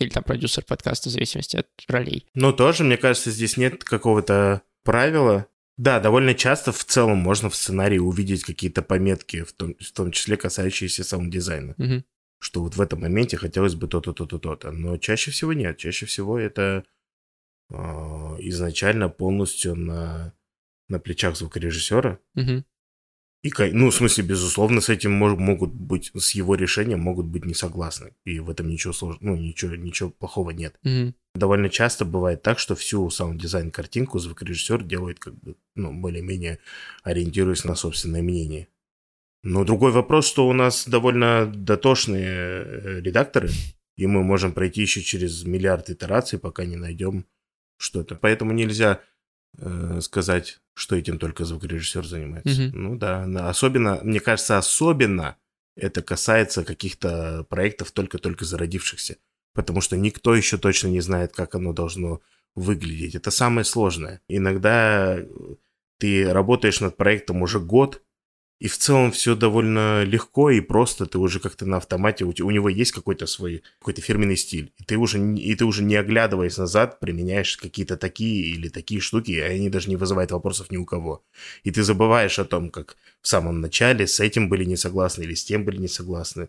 Или 0.00 0.08
там 0.08 0.24
продюсер 0.24 0.64
подкаста, 0.64 1.08
в 1.08 1.12
зависимости 1.12 1.56
от 1.56 1.68
ролей. 1.86 2.26
Но 2.34 2.50
тоже, 2.50 2.82
мне 2.82 2.96
кажется, 2.96 3.30
здесь 3.30 3.56
нет 3.56 3.84
какого-то 3.84 4.62
правила. 4.82 5.46
Да, 5.76 6.00
довольно 6.00 6.34
часто 6.34 6.72
в 6.72 6.84
целом 6.84 7.18
можно 7.18 7.48
в 7.48 7.54
сценарии 7.54 7.98
увидеть 7.98 8.42
какие-то 8.42 8.82
пометки, 8.82 9.44
в 9.44 9.52
том, 9.52 9.76
в 9.78 9.92
том 9.92 10.10
числе 10.10 10.36
касающиеся 10.36 11.04
саунд-дизайна. 11.04 11.76
Мгм. 11.78 12.04
Что 12.40 12.62
вот 12.62 12.74
в 12.74 12.80
этом 12.80 13.02
моменте 13.02 13.36
хотелось 13.36 13.76
бы 13.76 13.86
то-то, 13.86 14.12
то-то, 14.12 14.40
то-то. 14.40 14.72
Но 14.72 14.98
чаще 14.98 15.30
всего 15.30 15.52
нет. 15.52 15.78
Чаще 15.78 16.06
всего 16.06 16.40
это 16.40 16.82
э, 17.70 17.76
изначально 17.76 19.08
полностью 19.08 19.76
на, 19.76 20.34
на 20.88 20.98
плечах 20.98 21.36
звукорежиссера. 21.36 22.18
Мгм. 22.34 22.64
И, 23.42 23.52
ну, 23.72 23.90
в 23.90 23.94
смысле, 23.94 24.24
безусловно, 24.24 24.80
с 24.80 24.88
этим 24.88 25.12
мож- 25.12 25.36
могут 25.36 25.72
быть, 25.72 26.10
с 26.16 26.32
его 26.32 26.56
решением 26.56 27.00
могут 27.00 27.26
быть 27.26 27.44
не 27.44 27.54
согласны. 27.54 28.14
И 28.24 28.40
в 28.40 28.50
этом 28.50 28.68
ничего 28.68 28.92
сложного, 28.92 29.34
ну, 29.34 29.36
ничего, 29.36 29.76
ничего 29.76 30.10
плохого 30.10 30.50
нет. 30.50 30.76
Мгм. 30.82 31.14
Довольно 31.36 31.70
часто 31.70 32.04
бывает 32.04 32.42
так, 32.42 32.58
что 32.58 32.74
всю 32.74 33.08
саунд-дизайн 33.10 33.70
картинку 33.70 34.18
звукорежиссер 34.18 34.82
делает 34.82 35.20
как 35.20 35.34
бы, 35.34 35.54
ну, 35.76 35.92
более-менее 35.92 36.58
ориентируясь 37.04 37.64
на 37.64 37.76
собственное 37.76 38.22
мнение. 38.22 38.66
Но 39.44 39.64
другой 39.64 39.92
вопрос, 39.92 40.26
что 40.26 40.48
у 40.48 40.52
нас 40.52 40.88
довольно 40.88 41.46
дотошные 41.46 42.26
э, 42.26 43.00
редакторы, 43.00 43.50
и 43.96 44.06
мы 44.08 44.24
можем 44.24 44.52
пройти 44.52 44.82
еще 44.82 45.00
через 45.00 45.44
миллиард 45.44 45.90
итераций, 45.90 46.40
пока 46.40 46.64
не 46.64 46.76
найдем 46.76 47.24
что-то. 47.76 48.16
Поэтому 48.16 48.52
нельзя 48.52 49.00
э, 49.58 50.00
сказать, 50.00 50.60
что 50.74 50.96
этим 50.96 51.18
только 51.18 51.44
звукорежиссер 51.44 52.06
занимается. 52.06 52.62
Мгм. 52.62 52.82
Ну 52.82 52.96
да, 52.96 53.48
особенно, 53.48 54.00
мне 54.02 54.20
кажется, 54.20 54.58
особенно 54.58 55.36
это 55.76 56.02
касается 56.02 56.64
каких-то 56.64 57.44
проектов 57.48 57.92
только-только 57.92 58.44
зародившихся, 58.44 59.16
потому 59.54 59.80
что 59.80 59.96
никто 59.96 60.34
еще 60.34 60.58
точно 60.58 60.88
не 60.88 61.00
знает, 61.00 61.32
как 61.32 61.54
оно 61.54 61.72
должно 61.72 62.20
выглядеть. 62.54 63.14
Это 63.14 63.30
самое 63.30 63.64
сложное. 63.64 64.20
Иногда 64.28 65.18
ты 65.98 66.32
работаешь 66.32 66.80
над 66.80 66.96
проектом 66.96 67.42
уже 67.42 67.60
год, 67.60 68.02
и 68.58 68.66
в 68.66 68.76
целом 68.76 69.12
все 69.12 69.36
довольно 69.36 70.02
легко 70.04 70.50
и 70.50 70.60
просто. 70.60 71.06
Ты 71.06 71.18
уже 71.18 71.38
как-то 71.38 71.64
на 71.64 71.76
автомате, 71.76 72.24
у, 72.24 72.28
у 72.28 72.50
него 72.50 72.68
есть 72.68 72.92
какой-то 72.92 73.26
свой, 73.26 73.62
какой-то 73.78 74.00
фирменный 74.00 74.36
стиль. 74.36 74.72
И 74.78 74.84
ты 74.84 74.96
уже, 74.96 75.18
и 75.36 75.54
ты 75.54 75.64
уже 75.64 75.84
не 75.84 75.94
оглядываясь 75.94 76.58
назад, 76.58 76.98
применяешь 76.98 77.56
какие-то 77.56 77.96
такие 77.96 78.46
или 78.46 78.68
такие 78.68 79.00
штуки, 79.00 79.30
и 79.30 79.40
они 79.40 79.70
даже 79.70 79.88
не 79.88 79.96
вызывают 79.96 80.32
вопросов 80.32 80.70
ни 80.70 80.76
у 80.76 80.84
кого. 80.84 81.24
И 81.62 81.70
ты 81.70 81.82
забываешь 81.82 82.38
о 82.38 82.44
том, 82.44 82.70
как 82.70 82.96
в 83.20 83.28
самом 83.28 83.60
начале 83.60 84.06
с 84.06 84.18
этим 84.20 84.48
были 84.48 84.64
не 84.64 84.76
согласны 84.76 85.22
или 85.22 85.34
с 85.34 85.44
тем 85.44 85.64
были 85.64 85.78
не 85.78 85.88
согласны. 85.88 86.48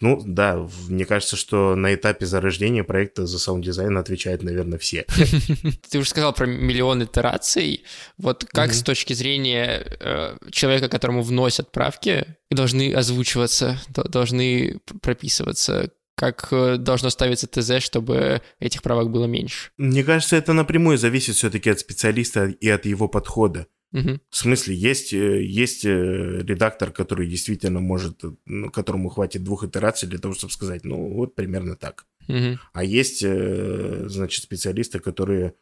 Ну, 0.00 0.22
да, 0.24 0.66
мне 0.88 1.04
кажется, 1.06 1.36
что 1.36 1.74
на 1.74 1.94
этапе 1.94 2.26
зарождения 2.26 2.84
проекта 2.84 3.26
за 3.26 3.38
саунд-дизайн 3.38 3.96
отвечают, 3.96 4.42
наверное, 4.42 4.78
все. 4.78 5.06
Ты 5.90 5.98
уже 5.98 6.10
сказал 6.10 6.32
про 6.32 6.46
миллион 6.46 7.04
итераций. 7.04 7.84
Вот 8.18 8.44
как 8.44 8.74
с 8.74 8.82
точки 8.82 9.14
зрения 9.14 9.86
э, 10.00 10.36
человека, 10.50 10.88
которому 10.88 11.22
вносят 11.22 11.72
правки, 11.72 12.26
должны 12.50 12.92
озвучиваться, 12.92 13.80
должны 13.88 14.80
прописываться? 15.00 15.90
как 16.16 16.48
э, 16.50 16.78
должно 16.78 17.10
ставиться 17.10 17.46
ТЗ, 17.46 17.82
чтобы 17.82 18.40
этих 18.58 18.82
правок 18.82 19.10
было 19.10 19.26
меньше? 19.26 19.70
Мне 19.76 20.02
кажется, 20.02 20.36
это 20.36 20.54
напрямую 20.54 20.98
зависит 20.98 21.36
все-таки 21.36 21.70
от 21.70 21.78
специалиста 21.78 22.46
и 22.46 22.68
от 22.68 22.86
его 22.86 23.06
подхода. 23.06 23.66
Угу. 23.92 24.20
В 24.30 24.36
смысле, 24.36 24.74
есть, 24.74 25.12
э, 25.12 25.42
есть 25.42 25.84
э, 25.84 26.42
редактор, 26.42 26.90
который 26.90 27.28
действительно 27.28 27.80
может, 27.80 28.22
ну, 28.44 28.70
которому 28.70 29.08
хватит 29.08 29.44
двух 29.44 29.64
итераций 29.64 30.08
для 30.08 30.18
того, 30.18 30.34
чтобы 30.34 30.52
сказать, 30.52 30.84
ну, 30.84 31.14
вот 31.14 31.34
примерно 31.34 31.76
так. 31.76 32.06
Угу. 32.28 32.58
А 32.72 32.84
есть, 32.84 33.20
значит, 33.20 34.42
специалисты, 34.42 34.98
которые 34.98 35.54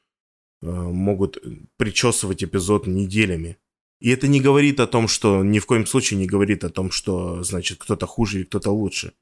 могут 0.63 1.37
причесывать 1.77 2.43
эпизод 2.43 2.87
неделями. 2.87 3.59
И 4.01 4.09
это 4.09 4.29
не 4.29 4.41
говорит 4.41 4.81
о 4.81 4.87
том, 4.87 5.09
что 5.09 5.45
ни 5.45 5.59
в 5.59 5.67
коем 5.67 5.87
случае 5.87 6.19
не 6.19 6.27
говорит 6.27 6.65
о 6.65 6.71
том, 6.71 6.91
что, 6.91 7.43
значит, 7.43 7.79
кто-то 7.79 8.07
хуже 8.07 8.39
или 8.39 8.45
кто-то 8.45 8.71
лучше. 8.71 9.13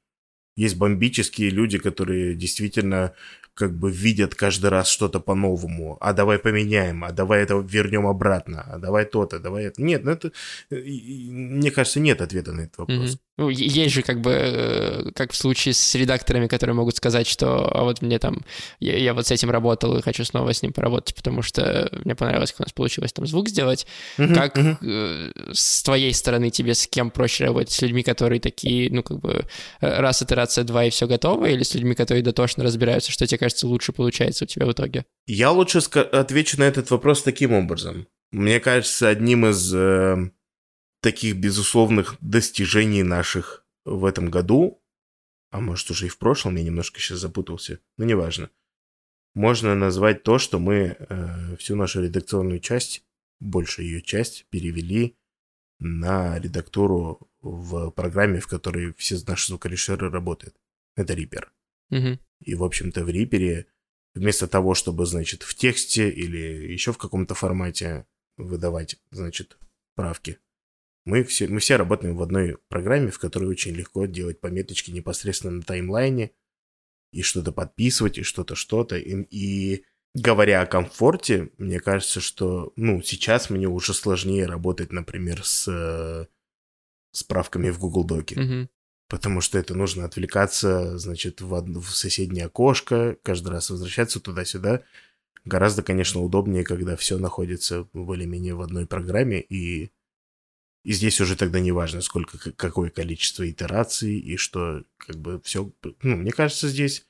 Есть 0.55 0.77
бомбические 0.77 1.49
люди, 1.49 1.79
которые 1.79 2.35
действительно 2.35 3.13
как 3.53 3.77
бы 3.77 3.91
видят 3.91 4.35
каждый 4.35 4.69
раз 4.69 4.87
что-то 4.87 5.19
по-новому. 5.19 5.97
А 6.01 6.13
давай 6.13 6.39
поменяем, 6.39 7.03
а 7.03 7.11
давай 7.11 7.43
это 7.43 7.55
вернем 7.55 8.07
обратно, 8.07 8.61
а 8.61 8.79
давай 8.79 9.05
то-то, 9.05 9.39
давай 9.39 9.65
это. 9.65 9.81
Нет, 9.81 10.03
ну 10.03 10.11
это, 10.11 10.31
мне 10.69 11.71
кажется, 11.71 11.99
нет 11.99 12.21
ответа 12.21 12.51
на 12.51 12.61
этот 12.61 12.77
вопрос. 12.77 13.15
Mm-hmm. 13.15 13.19
Ну, 13.37 13.49
есть 13.49 13.95
же 13.95 14.03
как 14.03 14.21
бы, 14.21 14.31
э, 14.31 15.11
как 15.15 15.31
в 15.31 15.35
случае 15.35 15.73
с 15.73 15.95
редакторами, 15.95 16.45
которые 16.45 16.75
могут 16.75 16.95
сказать, 16.97 17.25
что 17.25 17.67
а 17.67 17.83
вот 17.83 18.03
мне 18.03 18.19
там, 18.19 18.45
я, 18.79 18.95
я 18.95 19.15
вот 19.15 19.25
с 19.25 19.31
этим 19.31 19.49
работал 19.49 19.97
и 19.97 20.03
хочу 20.03 20.23
снова 20.23 20.53
с 20.53 20.61
ним 20.61 20.71
поработать, 20.71 21.15
потому 21.15 21.41
что 21.41 21.89
мне 22.05 22.13
понравилось, 22.13 22.51
как 22.51 22.59
у 22.59 22.63
нас 22.63 22.73
получилось 22.73 23.11
там 23.11 23.25
звук 23.25 23.49
сделать. 23.49 23.87
Mm-hmm. 24.19 24.33
Как 24.35 24.57
mm-hmm. 24.57 25.51
с 25.51 25.81
твоей 25.81 26.13
стороны 26.13 26.51
тебе 26.51 26.75
с 26.75 26.85
кем 26.85 27.09
проще 27.09 27.45
работать? 27.45 27.71
С 27.71 27.81
людьми, 27.81 28.03
которые 28.03 28.39
такие, 28.39 28.91
ну 28.91 29.01
как 29.01 29.19
бы 29.19 29.45
э, 29.81 29.99
раз 29.99 30.21
итерация 30.21 30.63
два 30.63 30.85
и 30.85 30.91
все 30.91 31.07
готово, 31.07 31.47
или 31.47 31.63
с 31.63 31.73
людьми, 31.73 31.95
которые 31.95 32.23
дотошно 32.23 32.63
разбираются, 32.63 33.11
что 33.11 33.25
тебе 33.25 33.39
кажется 33.43 33.67
лучше 33.67 33.91
получается 33.91 34.45
у 34.45 34.47
тебя 34.47 34.65
в 34.65 34.71
итоге? 34.71 35.05
Я 35.27 35.51
лучше 35.51 35.79
отвечу 35.79 36.57
на 36.57 36.63
этот 36.63 36.89
вопрос 36.91 37.23
таким 37.23 37.51
образом. 37.51 38.07
Мне 38.31 38.61
кажется, 38.61 39.09
одним 39.09 39.45
из 39.45 39.73
э, 39.73 40.31
таких 41.01 41.35
безусловных 41.35 42.15
достижений 42.21 43.03
наших 43.03 43.65
в 43.83 44.05
этом 44.05 44.31
году, 44.31 44.81
а 45.51 45.59
может 45.59 45.91
уже 45.91 46.05
и 46.05 46.09
в 46.09 46.17
прошлом, 46.17 46.55
я 46.55 46.63
немножко 46.63 47.01
сейчас 47.01 47.19
запутался, 47.19 47.79
но 47.97 48.05
неважно, 48.05 48.49
можно 49.35 49.75
назвать 49.75 50.23
то, 50.23 50.39
что 50.39 50.57
мы 50.57 50.95
э, 50.97 51.55
всю 51.57 51.75
нашу 51.75 52.01
редакционную 52.01 52.61
часть, 52.61 53.03
большую 53.41 53.87
ее 53.89 54.01
часть, 54.01 54.45
перевели 54.51 55.17
на 55.79 56.39
редактуру 56.39 57.29
в 57.41 57.89
программе, 57.91 58.39
в 58.39 58.47
которой 58.47 58.93
все 58.93 59.19
наши 59.27 59.47
звукорежиссеры 59.47 60.09
работают. 60.09 60.55
Это 60.95 61.13
Reaper. 61.13 61.47
Угу. 61.91 62.19
И, 62.45 62.55
в 62.55 62.63
общем-то, 62.63 63.03
в 63.03 63.09
Reaper 63.09 63.65
вместо 64.13 64.47
того, 64.47 64.75
чтобы, 64.75 65.05
значит, 65.05 65.43
в 65.43 65.55
тексте 65.55 66.09
или 66.09 66.71
еще 66.71 66.93
в 66.93 66.97
каком-то 66.97 67.35
формате 67.35 68.05
выдавать, 68.37 68.97
значит, 69.11 69.57
правки, 69.95 70.39
мы 71.05 71.23
все, 71.23 71.47
мы 71.47 71.59
все 71.59 71.75
работаем 71.75 72.15
в 72.15 72.21
одной 72.21 72.57
программе, 72.69 73.11
в 73.11 73.19
которой 73.19 73.45
очень 73.45 73.73
легко 73.73 74.05
делать 74.05 74.39
пометочки 74.39 74.91
непосредственно 74.91 75.57
на 75.57 75.61
таймлайне, 75.61 76.31
и 77.11 77.21
что-то 77.21 77.51
подписывать, 77.51 78.17
и 78.17 78.23
что-то, 78.23 78.55
что-то. 78.55 78.97
И, 78.97 79.23
и 79.29 79.85
говоря 80.15 80.61
о 80.61 80.65
комфорте, 80.65 81.51
мне 81.57 81.79
кажется, 81.79 82.21
что, 82.21 82.73
ну, 82.75 83.01
сейчас 83.01 83.49
мне 83.49 83.67
уже 83.67 83.93
сложнее 83.93 84.45
работать, 84.45 84.91
например, 84.91 85.43
с 85.43 86.27
справками 87.11 87.69
в 87.69 87.79
Google 87.79 88.03
Доке. 88.03 88.35
Mm-hmm. 88.35 88.67
Потому 89.13 89.41
что 89.41 89.59
это 89.59 89.75
нужно 89.75 90.05
отвлекаться, 90.05 90.97
значит, 90.97 91.39
в, 91.39 91.53
од... 91.53 91.69
в 91.69 91.91
соседнее 91.91 92.45
окошко, 92.47 93.15
каждый 93.21 93.49
раз 93.49 93.69
возвращаться 93.69 94.19
туда-сюда. 94.19 94.81
Гораздо, 95.45 95.83
конечно, 95.83 96.19
удобнее, 96.19 96.63
когда 96.63 96.95
все 96.95 97.19
находится 97.19 97.87
более-менее 97.93 98.55
в 98.55 98.61
одной 98.61 98.87
программе, 98.87 99.39
и 99.39 99.91
и 100.83 100.93
здесь 100.93 101.21
уже 101.21 101.35
тогда 101.35 101.59
не 101.59 101.71
важно, 101.71 102.01
сколько, 102.01 102.39
какое 102.53 102.89
количество 102.89 103.47
итераций 103.47 104.17
и 104.17 104.35
что, 104.35 104.83
как 104.97 105.17
бы 105.17 105.39
все. 105.43 105.71
Ну, 106.01 106.15
мне 106.15 106.31
кажется, 106.31 106.67
здесь 106.67 107.05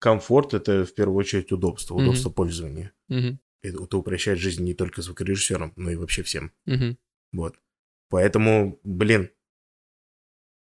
комфорт 0.00 0.54
это 0.54 0.84
в 0.84 0.92
первую 0.92 1.18
очередь 1.18 1.52
удобство, 1.52 1.94
удобство 1.94 2.30
mm-hmm. 2.30 2.34
пользования. 2.34 2.92
Mm-hmm. 3.10 3.36
Это, 3.62 3.84
это 3.84 3.96
упрощает 3.96 4.40
жизнь 4.40 4.64
не 4.64 4.74
только 4.74 5.02
звукорежиссерам, 5.02 5.72
но 5.76 5.92
и 5.92 5.94
вообще 5.94 6.24
всем. 6.24 6.50
Mm-hmm. 6.66 6.96
Вот. 7.34 7.60
Поэтому, 8.08 8.80
блин, 8.82 9.30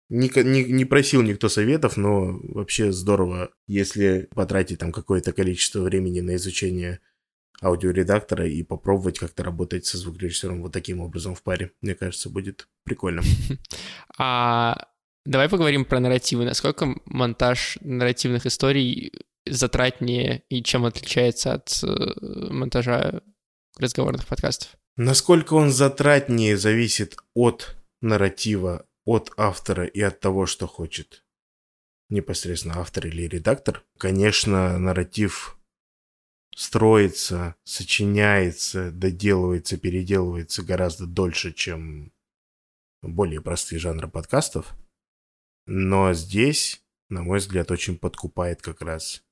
не, 0.09 0.31
не, 0.43 0.63
не 0.63 0.85
просил 0.85 1.21
никто 1.21 1.49
советов, 1.49 1.97
но 1.97 2.39
вообще 2.43 2.91
здорово, 2.91 3.51
если 3.67 4.29
потратить 4.33 4.79
там 4.79 4.91
какое-то 4.91 5.33
количество 5.33 5.81
времени 5.81 6.21
на 6.21 6.35
изучение 6.35 6.99
аудиоредактора 7.61 8.47
и 8.47 8.63
попробовать 8.63 9.19
как-то 9.19 9.43
работать 9.43 9.85
со 9.85 9.97
звукорежиссером 9.97 10.61
вот 10.61 10.71
таким 10.71 10.99
образом 11.01 11.35
в 11.35 11.41
паре. 11.41 11.71
Мне 11.81 11.95
кажется, 11.95 12.29
будет 12.29 12.67
прикольно. 12.83 13.21
А 14.19 14.87
давай 15.25 15.49
поговорим 15.49 15.85
про 15.85 15.99
нарративы. 15.99 16.45
Насколько 16.45 16.95
монтаж 17.05 17.77
нарративных 17.81 18.45
историй 18.45 19.11
затратнее 19.45 20.43
и 20.49 20.63
чем 20.63 20.85
отличается 20.85 21.53
от 21.53 21.83
э, 21.83 21.87
монтажа 22.51 23.21
разговорных 23.77 24.25
подкастов? 24.25 24.71
Насколько 24.95 25.53
он 25.53 25.71
затратнее 25.71 26.57
зависит 26.57 27.17
от 27.35 27.77
нарратива, 28.01 28.85
от 29.07 29.31
автора 29.37 29.85
и 29.85 30.01
от 30.01 30.19
того, 30.19 30.45
что 30.45 30.67
хочет 30.67 31.23
непосредственно 32.09 32.79
автор 32.79 33.07
или 33.07 33.23
редактор. 33.23 33.85
Конечно, 33.97 34.77
нарратив 34.77 35.57
строится, 36.53 37.55
сочиняется, 37.63 38.91
доделывается, 38.91 39.77
переделывается 39.77 40.61
гораздо 40.61 41.07
дольше, 41.07 41.53
чем 41.53 42.11
более 43.01 43.41
простые 43.41 43.79
жанры 43.79 44.09
подкастов. 44.09 44.75
Но 45.65 46.13
здесь, 46.13 46.83
на 47.07 47.23
мой 47.23 47.39
взгляд, 47.39 47.71
очень 47.71 47.97
подкупает 47.97 48.61
как 48.61 48.81
раз 48.81 49.23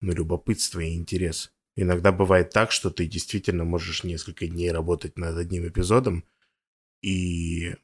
ну, 0.00 0.14
любопытство 0.14 0.80
и 0.80 0.94
интерес. 0.94 1.52
Иногда 1.76 2.10
бывает 2.10 2.50
так, 2.50 2.72
что 2.72 2.90
ты 2.90 3.06
действительно 3.06 3.64
можешь 3.64 4.02
несколько 4.02 4.46
дней 4.46 4.72
работать 4.72 5.18
над 5.18 5.36
одним 5.36 5.68
эпизодом, 5.68 6.24
и 7.02 7.74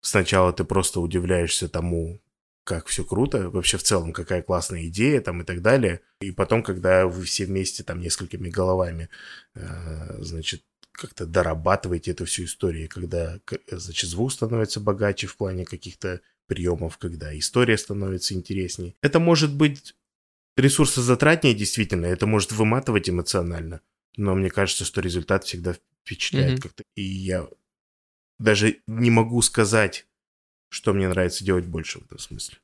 сначала 0.00 0.52
ты 0.52 0.64
просто 0.64 1.00
удивляешься 1.00 1.68
тому, 1.68 2.20
как 2.64 2.86
все 2.86 3.02
круто, 3.02 3.48
вообще 3.48 3.78
в 3.78 3.82
целом 3.82 4.12
какая 4.12 4.42
классная 4.42 4.86
идея 4.88 5.22
там 5.22 5.40
и 5.40 5.44
так 5.44 5.62
далее. 5.62 6.02
И 6.20 6.32
потом, 6.32 6.62
когда 6.62 7.06
вы 7.06 7.24
все 7.24 7.46
вместе 7.46 7.82
там 7.82 8.00
несколькими 8.00 8.50
головами, 8.50 9.08
э, 9.54 10.22
значит, 10.22 10.62
как-то 10.92 11.24
дорабатываете 11.24 12.10
эту 12.10 12.26
всю 12.26 12.44
историю, 12.44 12.88
когда, 12.90 13.40
значит, 13.70 14.10
звук 14.10 14.32
становится 14.32 14.80
богаче 14.80 15.26
в 15.26 15.36
плане 15.36 15.64
каких-то 15.64 16.20
приемов, 16.46 16.98
когда 16.98 17.36
история 17.38 17.78
становится 17.78 18.34
интереснее. 18.34 18.94
Это 19.00 19.18
может 19.20 19.54
быть 19.54 19.94
ресурсозатратнее, 20.56 21.54
действительно, 21.54 22.06
это 22.06 22.26
может 22.26 22.52
выматывать 22.52 23.08
эмоционально, 23.08 23.80
но 24.16 24.34
мне 24.34 24.50
кажется, 24.50 24.84
что 24.84 25.00
результат 25.00 25.44
всегда 25.44 25.74
впечатляет 26.02 26.58
mm-hmm. 26.58 26.62
как-то. 26.62 26.82
И 26.96 27.02
я 27.02 27.48
даже 28.38 28.80
не 28.86 29.10
могу 29.10 29.42
сказать, 29.42 30.06
что 30.70 30.92
мне 30.92 31.08
нравится 31.08 31.44
делать 31.44 31.66
больше 31.66 31.98
в 31.98 32.04
этом 32.04 32.18
смысле. 32.18 32.58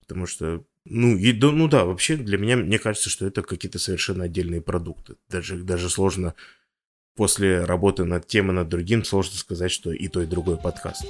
Потому 0.00 0.26
что, 0.26 0.64
ну, 0.84 1.16
и, 1.16 1.32
да, 1.32 1.50
ну 1.50 1.68
да, 1.68 1.84
вообще 1.84 2.16
для 2.16 2.36
меня, 2.36 2.56
мне 2.56 2.78
кажется, 2.78 3.08
что 3.08 3.26
это 3.26 3.42
какие-то 3.42 3.78
совершенно 3.78 4.24
отдельные 4.24 4.60
продукты. 4.60 5.16
Даже, 5.28 5.56
даже 5.62 5.88
сложно 5.88 6.34
после 7.16 7.64
работы 7.64 8.04
над 8.04 8.26
тем 8.26 8.50
и 8.50 8.54
над 8.54 8.68
другим, 8.68 9.04
сложно 9.04 9.36
сказать, 9.36 9.70
что 9.70 9.92
и 9.92 10.08
то, 10.08 10.20
и 10.22 10.26
другой 10.26 10.58
подкаст. 10.58 11.04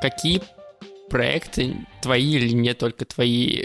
Какие 0.00 0.42
проекты 1.10 1.76
твои 2.00 2.36
или 2.36 2.50
не 2.50 2.74
только 2.74 3.04
твои 3.04 3.64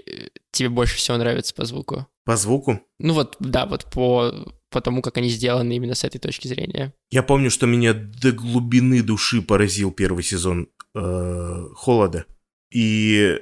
тебе 0.52 0.70
больше 0.70 0.98
всего 0.98 1.18
нравятся 1.18 1.54
по 1.54 1.66
звуку? 1.66 2.08
По 2.26 2.36
звуку? 2.36 2.82
Ну 3.00 3.14
вот, 3.14 3.36
да, 3.40 3.66
вот 3.66 3.86
по, 3.92 4.34
по 4.70 4.82
тому, 4.82 5.02
как 5.02 5.18
они 5.18 5.30
сделаны 5.30 5.76
именно 5.76 5.96
с 5.96 6.04
этой 6.04 6.20
точки 6.20 6.48
зрения. 6.48 6.94
Я 7.12 7.24
помню, 7.24 7.52
что 7.52 7.68
меня 7.68 7.94
до 7.94 8.32
глубины 8.32 9.04
души 9.04 9.42
поразил 9.42 9.92
первый 9.92 10.24
сезон 10.24 10.70
э, 10.96 11.64
«Холода». 11.76 12.26
И 12.72 13.40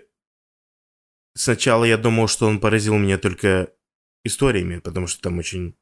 сначала 1.35 1.85
я 1.85 1.97
думал, 1.97 2.27
что 2.27 2.45
он 2.45 2.59
поразил 2.59 2.95
меня 2.97 3.17
только 3.17 3.71
историями, 4.25 4.79
потому 4.79 5.07
что 5.07 5.21
там 5.21 5.39
очень, 5.39 5.75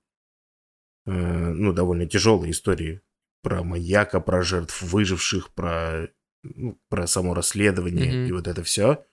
э, 1.06 1.12
ну, 1.12 1.74
довольно 1.74 2.06
тяжелые 2.06 2.52
истории 2.52 3.02
про 3.42 3.64
маяка, 3.64 4.20
про 4.20 4.44
жертв 4.44 4.82
выживших, 4.82 5.54
про 5.54 6.08
ну, 6.44 6.78
про 6.90 7.08
само 7.08 7.34
расследование 7.34 8.12
mm-hmm. 8.12 8.28
и 8.28 8.32
вот 8.32 8.48
это 8.48 8.64
все. 8.64 9.04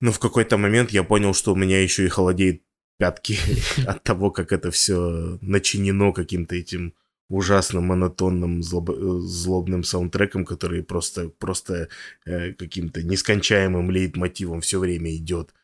Но 0.00 0.12
в 0.12 0.18
какой-то 0.18 0.58
момент 0.58 0.90
я 0.90 1.02
понял, 1.02 1.34
что 1.34 1.52
у 1.52 1.56
меня 1.56 1.82
еще 1.82 2.04
и 2.04 2.08
холодеет 2.08 2.62
пятки 2.98 3.38
от 3.86 4.02
того, 4.02 4.30
как 4.30 4.52
это 4.52 4.70
все 4.70 5.38
начинено 5.40 6.12
каким-то 6.12 6.54
этим 6.54 6.94
ужасным 7.28 7.84
монотонным 7.84 8.62
злоб... 8.62 8.90
злобным 8.90 9.82
саундтреком, 9.82 10.44
который 10.44 10.82
просто, 10.82 11.30
просто 11.30 11.88
э, 12.26 12.52
каким-то 12.52 13.02
нескончаемым 13.02 13.90
лейтмотивом 13.90 14.60
все 14.60 14.78
время 14.78 15.14
идет. 15.16 15.54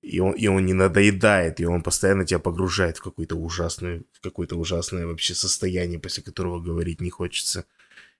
И 0.00 0.18
он, 0.18 0.32
и 0.32 0.48
он 0.48 0.66
не 0.66 0.72
надоедает, 0.72 1.60
и 1.60 1.64
он 1.64 1.82
постоянно 1.82 2.24
тебя 2.24 2.40
погружает 2.40 2.98
в 2.98 3.02
какое-то 3.02 3.36
ужасное, 3.36 4.02
в 4.12 4.20
какое-то 4.20 4.56
ужасное 4.56 5.06
вообще 5.06 5.34
состояние, 5.34 6.00
после 6.00 6.24
которого 6.24 6.58
говорить 6.58 7.00
не 7.00 7.10
хочется. 7.10 7.66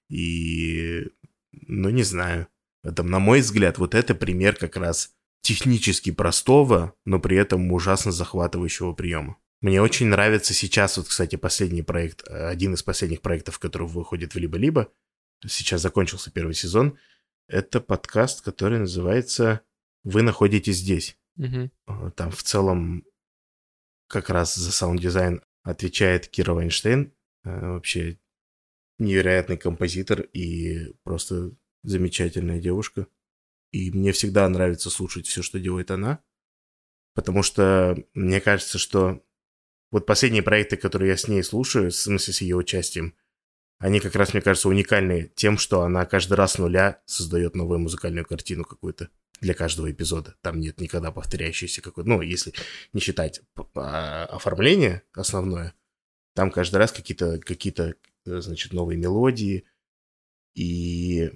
И, 0.09 1.09
ну, 1.53 1.91
не 1.91 2.03
знаю. 2.03 2.49
Это, 2.83 3.03
на 3.03 3.19
мой 3.19 3.41
взгляд, 3.41 3.79
вот 3.79 3.95
это 3.95 4.15
пример 4.15 4.57
как 4.57 4.77
раз 4.77 5.15
технически 5.41 6.11
простого, 6.11 6.95
но 7.05 7.21
при 7.21 7.37
этом 7.37 7.71
ужасно 7.73 8.13
захватывающего 8.13 8.93
приема. 8.93 9.37
Мне 9.61 9.81
очень 9.81 10.07
нравится 10.07 10.55
сейчас, 10.55 10.97
вот, 10.97 11.09
кстати, 11.09 11.37
последний 11.37 11.83
проект, 11.83 12.27
один 12.29 12.75
из 12.75 12.83
последних 12.83 13.21
проектов, 13.21 13.59
который 13.59 13.87
выходит 13.87 14.35
в 14.35 14.39
Либо-Либо, 14.39 14.93
сейчас 15.47 15.83
закончился 15.83 16.31
первый 16.31 16.55
сезон, 16.55 16.99
это 17.49 17.81
подкаст, 17.81 18.43
который 18.43 18.79
называется 18.79 19.61
«Вы 20.05 20.23
находитесь 20.23 20.79
здесь». 20.79 21.17
Угу. 21.37 21.71
Там 22.17 22.31
в 22.31 22.43
целом 22.43 23.05
как 24.09 24.31
раз 24.31 24.55
за 24.55 24.73
саунд-дизайн 24.73 25.43
отвечает 25.63 26.29
Кира 26.29 26.55
Вайнштейн, 26.55 27.13
э, 27.45 27.71
вообще 27.73 28.19
невероятный 29.03 29.57
композитор 29.57 30.23
и 30.23 30.95
просто 31.03 31.53
замечательная 31.83 32.61
девушка. 32.61 33.07
И 33.71 33.91
мне 33.91 34.13
всегда 34.13 34.49
нравится 34.49 34.91
слушать 34.91 35.27
все, 35.27 35.43
что 35.43 35.59
делает 35.59 35.91
она, 35.91 36.23
потому 37.15 37.43
что 37.43 37.97
мне 38.15 38.41
кажется, 38.41 38.79
что 38.79 39.25
вот 39.91 40.07
последние 40.07 40.43
проекты, 40.43 40.77
которые 40.77 41.11
я 41.11 41.17
с 41.17 41.29
ней 41.29 41.43
слушаю, 41.43 41.91
в 41.91 41.95
смысле 41.95 42.33
с 42.33 42.41
ее 42.41 42.57
участием, 42.57 43.15
они 43.79 43.99
как 43.99 44.15
раз, 44.15 44.33
мне 44.33 44.43
кажется, 44.43 44.69
уникальны 44.69 45.33
тем, 45.35 45.59
что 45.59 45.83
она 45.83 46.07
каждый 46.07 46.35
раз 46.35 46.53
с 46.53 46.59
нуля 46.59 47.03
создает 47.05 47.57
новую 47.57 47.81
музыкальную 47.81 48.25
картину 48.25 48.65
какую-то 48.65 49.09
для 49.41 49.55
каждого 49.55 49.91
эпизода. 49.91 50.37
Там 50.41 50.61
нет 50.61 50.81
никогда 50.81 51.11
повторяющейся 51.11 51.83
какой-то, 51.83 52.09
ну, 52.09 52.23
если 52.23 52.55
не 52.93 53.01
считать 53.01 53.43
а, 53.75 54.27
оформление 54.27 55.03
основное, 55.15 55.75
там 56.35 56.51
каждый 56.51 56.77
раз 56.77 56.93
какие-то, 56.93 57.39
э, 57.83 57.95
значит, 58.25 58.73
новые 58.73 58.99
мелодии. 58.99 59.65
И, 60.55 61.31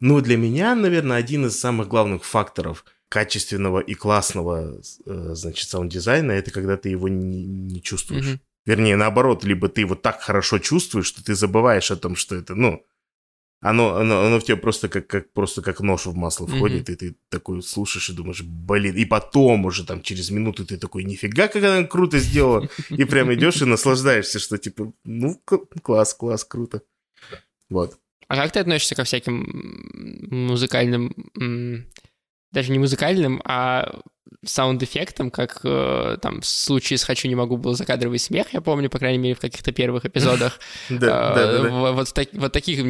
ну, 0.00 0.20
для 0.20 0.36
меня, 0.36 0.74
наверное, 0.74 1.16
один 1.16 1.46
из 1.46 1.58
самых 1.58 1.88
главных 1.88 2.24
факторов– 2.24 2.84
качественного 3.08 3.80
и 3.80 3.94
классного, 3.94 4.80
э, 5.06 5.34
значит, 5.34 5.68
саунд-дизайна, 5.68 6.32
это 6.32 6.50
когда 6.50 6.76
ты 6.76 6.90
его 6.90 7.08
не, 7.08 7.46
не 7.46 7.82
чувствуешь. 7.82 8.26
Mm-hmm. 8.26 8.40
Вернее, 8.66 8.96
наоборот, 8.96 9.44
либо 9.44 9.68
ты 9.68 9.80
его 9.80 9.94
так 9.94 10.20
хорошо 10.20 10.58
чувствуешь, 10.58 11.06
что 11.06 11.24
ты 11.24 11.34
забываешь 11.34 11.90
о 11.90 11.96
том, 11.96 12.16
что 12.16 12.36
это, 12.36 12.54
ну, 12.54 12.84
оно, 13.60 13.96
оно, 13.96 14.20
оно 14.20 14.38
в 14.38 14.44
тебя 14.44 14.56
просто 14.56 14.88
как, 14.88 15.06
как, 15.06 15.32
просто 15.32 15.62
как 15.62 15.80
нож 15.80 16.06
в 16.06 16.14
масло 16.14 16.46
входит, 16.46 16.88
mm-hmm. 16.88 16.92
и 16.92 16.96
ты 16.96 17.16
такой 17.28 17.62
слушаешь 17.62 18.08
и 18.08 18.12
думаешь, 18.12 18.42
блин, 18.42 18.94
и 18.94 19.04
потом 19.04 19.64
уже 19.64 19.84
там 19.84 20.02
через 20.02 20.30
минуту 20.30 20.64
ты 20.64 20.76
такой, 20.76 21.04
нифига, 21.04 21.48
как 21.48 21.64
она 21.64 21.84
круто 21.84 22.18
сделала, 22.18 22.68
и 22.90 23.04
прям 23.04 23.34
идешь 23.34 23.60
и 23.60 23.64
наслаждаешься, 23.64 24.38
что 24.38 24.58
типа, 24.58 24.92
ну, 25.04 25.42
класс, 25.82 26.14
класс, 26.14 26.44
круто. 26.44 26.82
Вот. 27.68 27.98
А 28.28 28.36
как 28.36 28.52
ты 28.52 28.60
относишься 28.60 28.94
ко 28.94 29.04
всяким 29.04 30.26
музыкальным 30.30 31.30
даже 32.52 32.72
не 32.72 32.78
музыкальным, 32.78 33.40
а 33.44 34.00
саунд-эффектом, 34.44 35.30
как 35.30 35.60
э, 35.64 36.16
там 36.20 36.40
в 36.40 36.46
случае 36.46 36.98
с 36.98 37.04
«Хочу, 37.04 37.28
не 37.28 37.34
могу» 37.34 37.56
был 37.56 37.74
закадровый 37.74 38.18
смех, 38.18 38.48
я 38.52 38.60
помню, 38.60 38.90
по 38.90 38.98
крайней 38.98 39.18
мере, 39.18 39.34
в 39.34 39.40
каких-то 39.40 39.72
первых 39.72 40.04
эпизодах. 40.04 40.60
Да, 40.88 41.34
да, 41.34 41.62
да. 41.62 41.92
Вот 42.32 42.52
таких, 42.52 42.80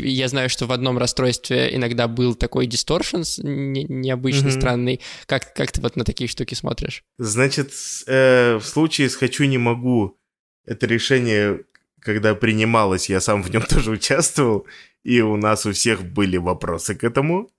я 0.00 0.28
знаю, 0.28 0.48
что 0.48 0.66
в 0.66 0.72
одном 0.72 0.98
расстройстве 0.98 1.74
иногда 1.74 2.08
был 2.08 2.34
такой 2.34 2.66
дисторшн 2.66 3.22
необычно 3.42 4.50
странный. 4.50 5.00
Как 5.26 5.54
ты 5.54 5.80
вот 5.80 5.96
на 5.96 6.04
такие 6.04 6.28
штуки 6.28 6.54
смотришь? 6.54 7.02
Значит, 7.18 7.72
э, 8.06 8.56
в 8.56 8.64
случае 8.64 9.08
с 9.08 9.16
«Хочу, 9.16 9.44
не 9.44 9.58
могу» 9.58 10.18
это 10.66 10.86
решение, 10.86 11.60
когда 12.00 12.34
принималось, 12.34 13.08
я 13.08 13.20
сам 13.20 13.42
в 13.42 13.50
нем 13.50 13.62
тоже 13.68 13.90
участвовал, 13.90 14.66
и 15.02 15.20
у 15.20 15.36
нас 15.36 15.66
у 15.66 15.72
всех 15.72 16.02
были 16.04 16.36
вопросы 16.36 16.94
к 16.94 17.04
этому. 17.04 17.50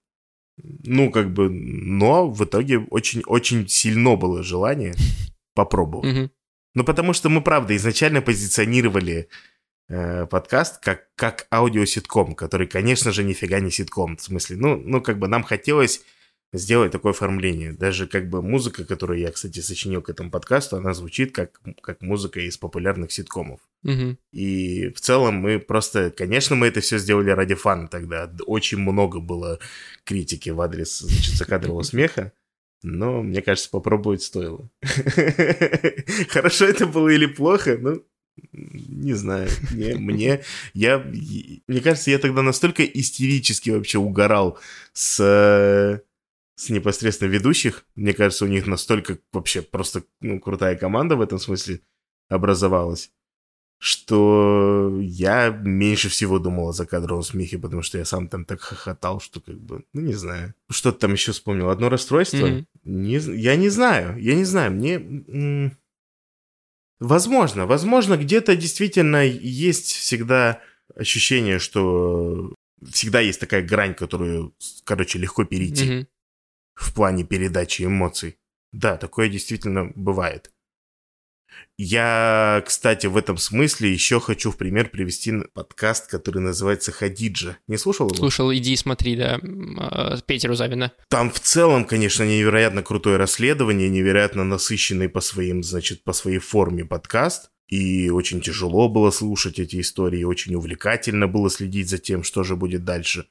Ну, 0.57 1.11
как 1.11 1.33
бы, 1.33 1.49
но 1.49 2.29
в 2.29 2.43
итоге 2.43 2.79
очень-очень 2.79 3.67
сильно 3.67 4.15
было 4.15 4.43
желание 4.43 4.93
попробовать. 5.53 6.31
Ну, 6.73 6.83
потому 6.83 7.13
что 7.13 7.29
мы, 7.29 7.41
правда, 7.41 7.75
изначально 7.75 8.21
позиционировали 8.21 9.29
э, 9.87 10.25
подкаст 10.25 10.83
как, 10.83 11.07
как 11.15 11.47
аудиоситком, 11.51 12.35
который, 12.35 12.67
конечно 12.67 13.11
же, 13.11 13.23
нифига 13.23 13.59
не 13.59 13.71
ситком. 13.71 14.17
В 14.17 14.21
смысле, 14.21 14.57
ну, 14.57 14.75
ну, 14.77 15.01
как 15.01 15.17
бы 15.17 15.27
нам 15.27 15.43
хотелось 15.43 16.01
сделать 16.57 16.91
такое 16.91 17.11
оформление. 17.11 17.73
Даже 17.73 18.07
как 18.07 18.29
бы 18.29 18.41
музыка, 18.41 18.85
которую 18.85 19.19
я, 19.19 19.31
кстати, 19.31 19.59
сочинил 19.59 20.01
к 20.01 20.09
этому 20.09 20.31
подкасту, 20.31 20.77
она 20.77 20.93
звучит 20.93 21.33
как, 21.33 21.59
как 21.81 22.01
музыка 22.01 22.39
из 22.39 22.57
популярных 22.57 23.11
ситкомов. 23.11 23.59
Угу. 23.83 24.17
И 24.31 24.89
в 24.89 24.99
целом 24.99 25.35
мы 25.35 25.59
просто, 25.59 26.11
конечно, 26.11 26.55
мы 26.55 26.67
это 26.67 26.81
все 26.81 26.97
сделали 26.97 27.29
ради 27.29 27.55
фана 27.55 27.87
тогда. 27.87 28.31
Очень 28.45 28.79
много 28.79 29.19
было 29.19 29.59
критики 30.03 30.49
в 30.49 30.61
адрес, 30.61 30.99
значит, 30.99 31.35
закадрового 31.35 31.81
смеха. 31.83 32.31
Но, 32.83 33.23
мне 33.23 33.41
кажется, 33.41 33.69
попробовать 33.69 34.21
стоило. 34.21 34.69
Хорошо 36.29 36.65
это 36.65 36.85
было 36.85 37.09
или 37.09 37.25
плохо, 37.25 37.77
ну, 37.79 38.03
не 38.51 39.13
знаю. 39.13 39.49
Мне, 39.71 39.95
мне, 39.95 40.41
я, 40.73 40.99
мне 40.99 41.81
кажется, 41.81 42.11
я 42.11 42.19
тогда 42.19 42.41
настолько 42.41 42.83
истерически 42.83 43.69
вообще 43.69 43.97
угорал 43.97 44.59
с 44.93 46.01
с 46.55 46.69
непосредственно 46.69 47.29
ведущих. 47.29 47.85
Мне 47.95 48.13
кажется, 48.13 48.45
у 48.45 48.47
них 48.47 48.65
настолько 48.65 49.19
вообще 49.31 49.61
просто 49.61 50.03
ну, 50.21 50.39
крутая 50.39 50.75
команда 50.75 51.15
в 51.15 51.21
этом 51.21 51.37
смысле 51.37 51.81
образовалась, 52.29 53.11
что 53.77 54.97
я 55.01 55.49
меньше 55.49 56.09
всего 56.09 56.39
думал 56.39 56.69
о 56.69 56.73
закадровом 56.73 57.23
смехе, 57.23 57.59
потому 57.59 57.81
что 57.81 57.97
я 57.97 58.05
сам 58.05 58.29
там 58.29 58.45
так 58.45 58.61
хохотал, 58.61 59.19
что 59.19 59.41
как 59.41 59.59
бы, 59.59 59.83
ну 59.93 60.01
не 60.01 60.13
знаю. 60.13 60.53
Что-то 60.71 60.99
там 60.99 61.13
еще 61.13 61.33
вспомнил. 61.33 61.69
Одно 61.69 61.89
расстройство? 61.89 62.47
Mm-hmm. 62.47 62.65
Не, 62.85 63.17
я 63.41 63.55
не 63.57 63.69
знаю, 63.69 64.17
я 64.17 64.35
не 64.35 64.45
знаю. 64.45 64.71
Мне... 64.71 65.77
Возможно, 67.01 67.65
возможно, 67.65 68.15
где-то 68.15 68.55
действительно 68.55 69.25
есть 69.25 69.91
всегда 69.91 70.61
ощущение, 70.95 71.59
что 71.59 72.55
всегда 72.89 73.19
есть 73.19 73.41
такая 73.41 73.61
грань, 73.61 73.93
которую, 73.93 74.55
короче, 74.85 75.19
легко 75.19 75.43
перейти. 75.43 75.85
Mm-hmm 75.85 76.07
в 76.75 76.93
плане 76.93 77.23
передачи 77.23 77.83
эмоций. 77.83 78.37
Да, 78.71 78.97
такое 78.97 79.29
действительно 79.29 79.91
бывает. 79.95 80.51
Я, 81.77 82.63
кстати, 82.65 83.07
в 83.07 83.17
этом 83.17 83.37
смысле 83.37 83.91
еще 83.91 84.19
хочу 84.21 84.51
в 84.51 84.57
пример 84.57 84.89
привести 84.89 85.33
подкаст, 85.53 86.09
который 86.09 86.39
называется 86.39 86.91
«Хадиджа». 86.93 87.57
Не 87.67 87.77
слушал 87.77 88.07
его? 88.07 88.15
Слушал, 88.15 88.53
иди 88.53 88.75
смотри, 88.77 89.17
да, 89.17 89.39
а, 89.77 90.17
Петя 90.25 90.47
Рузавина. 90.47 90.93
Там 91.09 91.31
в 91.31 91.39
целом, 91.39 91.83
конечно, 91.83 92.23
невероятно 92.23 92.81
крутое 92.81 93.17
расследование, 93.17 93.89
невероятно 93.89 94.45
насыщенный 94.45 95.09
по 95.09 95.19
своим, 95.19 95.63
значит, 95.63 96.03
по 96.03 96.13
своей 96.13 96.39
форме 96.39 96.85
подкаст. 96.85 97.49
И 97.67 98.09
очень 98.09 98.41
тяжело 98.41 98.87
было 98.87 99.09
слушать 99.11 99.59
эти 99.59 99.81
истории, 99.81 100.23
очень 100.23 100.55
увлекательно 100.55 101.27
было 101.27 101.49
следить 101.49 101.89
за 101.89 101.97
тем, 101.97 102.23
что 102.23 102.43
же 102.43 102.55
будет 102.55 102.85
дальше. 102.85 103.27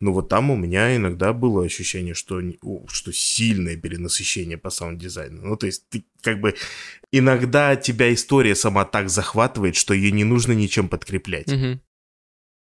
Но 0.00 0.12
вот 0.12 0.28
там 0.28 0.50
у 0.50 0.56
меня 0.56 0.94
иногда 0.94 1.32
было 1.32 1.64
ощущение, 1.64 2.14
что, 2.14 2.40
что 2.88 3.12
сильное 3.12 3.76
перенасыщение 3.76 4.56
по 4.56 4.70
саунд-дизайну. 4.70 5.42
Ну, 5.42 5.56
то 5.56 5.66
есть 5.66 5.88
ты 5.88 6.04
как 6.22 6.40
бы 6.40 6.54
иногда 7.10 7.74
тебя 7.74 8.14
история 8.14 8.54
сама 8.54 8.84
так 8.84 9.10
захватывает, 9.10 9.74
что 9.74 9.94
ее 9.94 10.12
не 10.12 10.24
нужно 10.24 10.52
ничем 10.52 10.88
подкреплять. 10.88 11.52
Угу. 11.52 11.80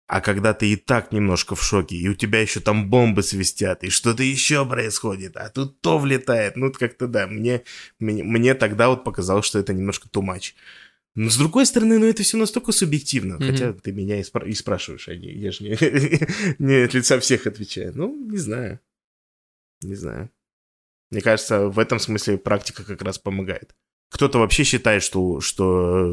А 0.06 0.20
когда 0.20 0.52
ты 0.52 0.70
и 0.70 0.76
так 0.76 1.12
немножко 1.12 1.56
в 1.56 1.62
шоке, 1.62 1.96
и 1.96 2.08
у 2.08 2.14
тебя 2.14 2.40
еще 2.40 2.60
там 2.60 2.90
бомбы 2.90 3.22
свистят, 3.22 3.84
и 3.84 3.90
что-то 3.90 4.22
еще 4.22 4.66
происходит, 4.66 5.36
а 5.36 5.48
тут 5.48 5.80
то 5.80 5.98
влетает, 5.98 6.56
ну 6.56 6.70
как-то 6.70 7.06
да, 7.06 7.26
мне, 7.26 7.62
мне, 7.98 8.22
мне 8.22 8.54
тогда 8.54 8.90
вот 8.90 9.02
показалось, 9.02 9.46
что 9.46 9.58
это 9.58 9.72
немножко 9.72 10.08
too 10.08 10.22
much. 10.22 10.52
Но 11.16 11.30
с 11.30 11.36
другой 11.36 11.64
стороны, 11.64 11.98
ну 11.98 12.06
это 12.06 12.22
все 12.22 12.36
настолько 12.36 12.72
субъективно. 12.72 13.34
Mm-hmm. 13.34 13.50
Хотя 13.50 13.72
ты 13.72 13.92
меня 13.92 14.18
и, 14.18 14.22
спра- 14.22 14.48
и 14.48 14.52
спрашиваешь, 14.52 15.08
а 15.08 15.14
не, 15.14 15.32
я 15.32 15.52
же 15.52 15.64
не, 15.64 15.70
не 16.58 16.84
от 16.84 16.94
лица 16.94 17.20
всех 17.20 17.46
отвечаю. 17.46 17.92
Ну, 17.96 18.28
не 18.30 18.38
знаю. 18.38 18.80
Не 19.82 19.94
знаю. 19.94 20.30
Мне 21.10 21.20
кажется, 21.20 21.68
в 21.68 21.78
этом 21.78 22.00
смысле 22.00 22.38
практика 22.38 22.84
как 22.84 23.02
раз 23.02 23.18
помогает. 23.18 23.76
Кто-то 24.10 24.38
вообще 24.38 24.64
считает, 24.64 25.02
что, 25.02 25.40
что 25.40 26.12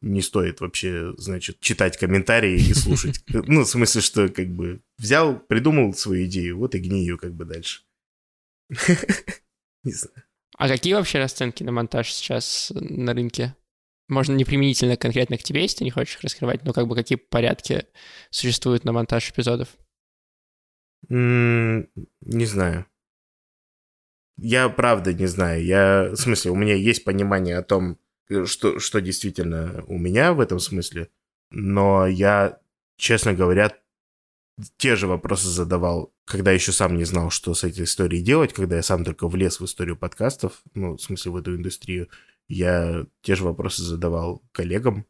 не 0.00 0.22
стоит 0.22 0.60
вообще, 0.60 1.12
значит, 1.16 1.60
читать 1.60 1.96
комментарии 1.96 2.56
и 2.56 2.74
слушать. 2.74 3.22
Ну, 3.28 3.62
в 3.62 3.68
смысле, 3.68 4.00
что 4.00 4.28
как 4.28 4.48
бы 4.48 4.80
взял, 4.98 5.38
придумал 5.38 5.94
свою 5.94 6.26
идею, 6.26 6.58
вот 6.58 6.74
и 6.74 6.78
гни 6.78 7.00
ее 7.00 7.16
как 7.18 7.34
бы 7.34 7.44
дальше. 7.44 7.82
Не 9.84 9.92
знаю. 9.92 10.24
А 10.58 10.68
какие 10.68 10.94
вообще 10.94 11.18
расценки 11.18 11.62
на 11.62 11.72
монтаж 11.72 12.12
сейчас 12.12 12.72
на 12.74 13.12
рынке? 13.12 13.54
Можно 14.08 14.34
не 14.34 14.44
применительно 14.44 14.96
конкретно 14.96 15.36
к 15.36 15.42
тебе, 15.42 15.62
если 15.62 15.78
ты 15.78 15.84
не 15.84 15.90
хочешь 15.90 16.18
раскрывать, 16.22 16.64
но 16.64 16.72
как 16.72 16.86
бы 16.86 16.94
какие 16.94 17.16
порядки 17.16 17.86
существуют 18.30 18.84
на 18.84 18.92
монтаж 18.92 19.30
эпизодов? 19.30 19.68
Не 21.08 21.86
знаю. 22.46 22.86
Я 24.36 24.68
правда 24.68 25.12
не 25.12 25.26
знаю. 25.26 25.64
Я, 25.64 26.10
в 26.12 26.16
смысле, 26.16 26.50
у 26.50 26.56
меня 26.56 26.74
есть 26.74 27.04
понимание 27.04 27.56
о 27.56 27.62
том, 27.62 27.98
э, 28.28 28.44
что, 28.44 28.78
что 28.78 29.00
действительно 29.00 29.82
у 29.88 29.98
меня 29.98 30.34
в 30.34 30.40
этом 30.40 30.58
смысле, 30.58 31.08
но 31.50 32.06
я, 32.06 32.60
честно 32.98 33.32
говоря, 33.32 33.72
те 34.76 34.96
же 34.96 35.06
вопросы 35.06 35.48
задавал, 35.48 36.14
когда 36.24 36.52
еще 36.52 36.72
сам 36.72 36.96
не 36.96 37.04
знал, 37.04 37.30
что 37.30 37.54
с 37.54 37.64
этой 37.64 37.84
историей 37.84 38.22
делать, 38.22 38.52
когда 38.52 38.76
я 38.76 38.82
сам 38.82 39.04
только 39.04 39.28
влез 39.28 39.60
в 39.60 39.64
историю 39.64 39.96
подкастов, 39.96 40.62
ну, 40.74 40.96
в 40.96 41.02
смысле, 41.02 41.32
в 41.32 41.36
эту 41.36 41.56
индустрию, 41.56 42.08
я 42.48 43.06
те 43.22 43.34
же 43.34 43.44
вопросы 43.44 43.82
задавал 43.82 44.42
коллегам, 44.52 45.06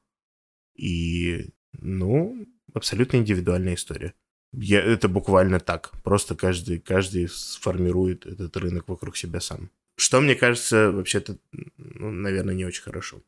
и, 0.76 1.50
ну, 1.72 2.46
абсолютно 2.74 3.16
индивидуальная 3.16 3.74
история. 3.74 4.14
Я, 4.52 4.80
это 4.80 5.08
буквально 5.08 5.60
так. 5.60 5.92
Просто 6.02 6.34
каждый, 6.34 6.78
каждый 6.78 7.28
сформирует 7.28 8.26
этот 8.26 8.56
рынок 8.56 8.88
вокруг 8.88 9.16
себя 9.16 9.40
сам. 9.40 9.70
Что, 9.96 10.20
мне 10.20 10.34
кажется, 10.34 10.92
вообще-то, 10.92 11.38
ну, 11.76 12.10
наверное, 12.10 12.54
не 12.54 12.64
очень 12.64 12.82
хорошо. 12.82 13.22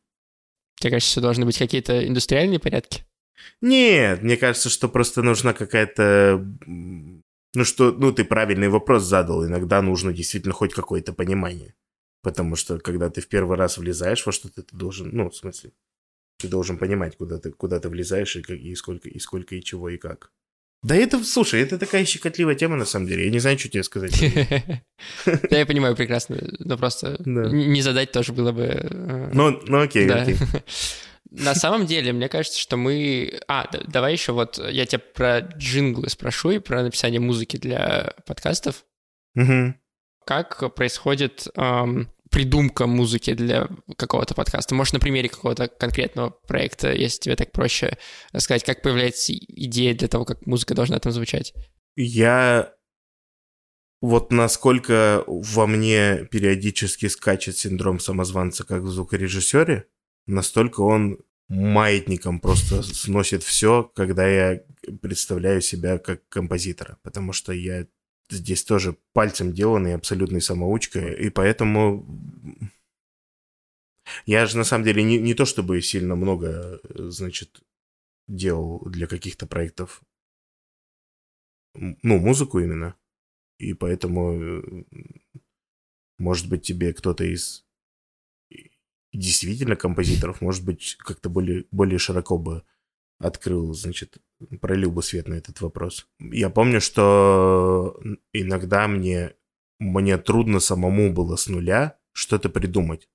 Тебе 0.79 0.91
кажется, 0.91 1.21
должны 1.21 1.45
быть 1.45 1.57
какие-то 1.57 2.07
индустриальные 2.07 2.59
порядки? 2.59 3.03
Нет, 3.61 4.21
мне 4.21 4.37
кажется, 4.37 4.69
что 4.69 4.87
просто 4.87 5.21
нужна 5.23 5.53
какая-то... 5.53 6.45
Ну 7.55 7.65
что, 7.65 7.91
ну 7.91 8.11
ты 8.11 8.23
правильный 8.23 8.69
вопрос 8.69 9.03
задал. 9.03 9.45
Иногда 9.45 9.81
нужно 9.81 10.13
действительно 10.13 10.53
хоть 10.53 10.73
какое-то 10.73 11.13
понимание. 11.13 11.73
Потому 12.21 12.55
что, 12.55 12.79
когда 12.79 13.09
ты 13.09 13.21
в 13.21 13.27
первый 13.27 13.57
раз 13.57 13.77
влезаешь 13.77 14.25
во 14.25 14.31
что-то, 14.31 14.61
ты 14.61 14.75
должен, 14.75 15.09
ну, 15.13 15.29
в 15.29 15.35
смысле, 15.35 15.71
ты 16.37 16.47
должен 16.47 16.77
понимать, 16.77 17.17
куда 17.17 17.37
ты, 17.37 17.51
куда 17.51 17.79
ты 17.79 17.89
влезаешь 17.89 18.35
и, 18.35 18.41
как, 18.41 18.57
и 18.57 18.75
сколько, 18.75 19.09
и 19.09 19.19
сколько, 19.19 19.55
и 19.55 19.63
чего, 19.63 19.89
и 19.89 19.97
как. 19.97 20.31
Да 20.81 20.95
это, 20.95 21.21
слушай, 21.25 21.61
это 21.61 21.77
такая 21.77 22.05
щекотливая 22.05 22.55
тема, 22.55 22.77
на 22.77 22.85
самом 22.85 23.07
деле. 23.07 23.25
Я 23.25 23.31
не 23.31 23.39
знаю, 23.39 23.59
что 23.59 23.69
тебе 23.69 23.83
сказать. 23.83 24.13
Да, 25.49 25.57
я 25.59 25.65
понимаю 25.65 25.95
прекрасно, 25.95 26.37
но 26.59 26.77
просто 26.77 27.17
не 27.25 27.81
задать 27.81 28.11
тоже 28.11 28.33
было 28.33 28.51
бы... 28.51 28.63
э, 28.63 29.31
Ну, 29.33 29.61
ну 29.67 29.81
окей, 29.81 30.09
окей. 30.09 30.35
На 31.31 31.53
самом 31.53 31.85
деле, 31.85 32.11
мне 32.11 32.27
кажется, 32.27 32.59
что 32.59 32.75
мы... 32.75 33.39
А, 33.47 33.69
давай 33.87 34.13
еще 34.13 34.31
вот 34.31 34.57
я 34.57 34.85
тебя 34.85 34.99
про 34.99 35.39
джинглы 35.41 36.09
спрошу 36.09 36.51
и 36.51 36.59
про 36.59 36.81
написание 36.81 37.19
музыки 37.19 37.57
для 37.57 38.15
подкастов. 38.25 38.83
Как 40.29 40.75
происходит 40.75 41.47
ам, 41.55 42.07
придумка 42.29 42.85
музыки 42.85 43.33
для 43.33 43.67
какого-то 43.97 44.35
подкаста? 44.35 44.75
Может, 44.75 44.93
на 44.93 44.99
примере 44.99 45.27
какого-то 45.27 45.67
конкретного 45.69 46.29
проекта, 46.29 46.93
если 46.93 47.21
тебе 47.21 47.35
так 47.35 47.51
проще 47.51 47.97
рассказать, 48.31 48.63
как 48.63 48.83
появляется 48.83 49.33
идея 49.33 49.95
для 49.95 50.07
того, 50.07 50.25
как 50.25 50.45
музыка 50.45 50.75
должна 50.75 50.99
там 50.99 51.13
звучать? 51.13 51.55
Я 51.95 52.75
вот 54.01 54.31
насколько 54.31 55.23
во 55.25 55.65
мне 55.65 56.27
периодически 56.29 57.07
скачет 57.07 57.57
синдром 57.57 57.99
самозванца, 57.99 58.63
как 58.63 58.83
в 58.83 58.87
звукорежиссере, 58.91 59.87
настолько 60.27 60.81
он 60.81 61.17
маятником 61.47 62.39
просто 62.39 62.83
сносит 62.83 63.41
все, 63.41 63.91
когда 63.95 64.27
я 64.27 64.61
представляю 65.01 65.61
себя 65.61 65.97
как 65.97 66.29
композитора, 66.29 66.99
потому 67.01 67.33
что 67.33 67.51
я 67.51 67.87
здесь 68.29 68.63
тоже 68.63 68.97
пальцем 69.13 69.53
деланный, 69.53 69.95
абсолютный 69.95 70.41
самоучка, 70.41 70.99
и 70.99 71.29
поэтому 71.29 72.05
я 74.25 74.45
же 74.45 74.57
на 74.57 74.63
самом 74.63 74.85
деле 74.85 75.03
не, 75.03 75.17
не 75.17 75.33
то 75.33 75.45
чтобы 75.45 75.81
сильно 75.81 76.15
много, 76.15 76.79
э, 76.83 77.09
значит, 77.09 77.61
делал 78.27 78.81
для 78.85 79.07
каких-то 79.07 79.47
проектов, 79.47 80.01
ну, 81.75 82.19
музыку 82.19 82.59
именно, 82.59 82.95
и 83.57 83.73
поэтому, 83.73 84.33
э, 84.33 84.83
может 86.17 86.49
быть, 86.49 86.63
тебе 86.63 86.93
кто-то 86.93 87.23
из 87.23 87.65
действительно 89.13 89.75
композиторов, 89.75 90.41
может 90.41 90.63
быть, 90.63 90.95
как-то 90.99 91.29
более, 91.29 91.65
более 91.71 91.97
широко 91.97 92.37
бы 92.37 92.63
открыл, 93.19 93.73
значит, 93.73 94.17
пролил 94.61 94.99
свет 95.01 95.27
на 95.27 95.35
этот 95.35 95.61
вопрос. 95.61 96.07
Я 96.19 96.49
помню, 96.49 96.81
что 96.81 97.99
иногда 98.33 98.87
мне, 98.87 99.35
мне 99.79 100.17
трудно 100.17 100.59
самому 100.59 101.11
было 101.13 101.35
с 101.35 101.47
нуля 101.47 101.97
что-то 102.13 102.49
придумать. 102.49 103.09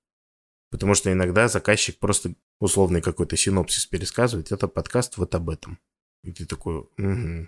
Потому 0.71 0.93
что 0.93 1.11
иногда 1.11 1.47
заказчик 1.47 1.99
просто 1.99 2.35
условный 2.59 3.01
какой-то 3.01 3.37
синопсис 3.37 3.85
пересказывает, 3.85 4.51
это 4.51 4.67
подкаст 4.67 5.17
вот 5.17 5.33
об 5.35 5.49
этом. 5.49 5.79
И 6.23 6.31
ты 6.31 6.45
такой. 6.45 6.87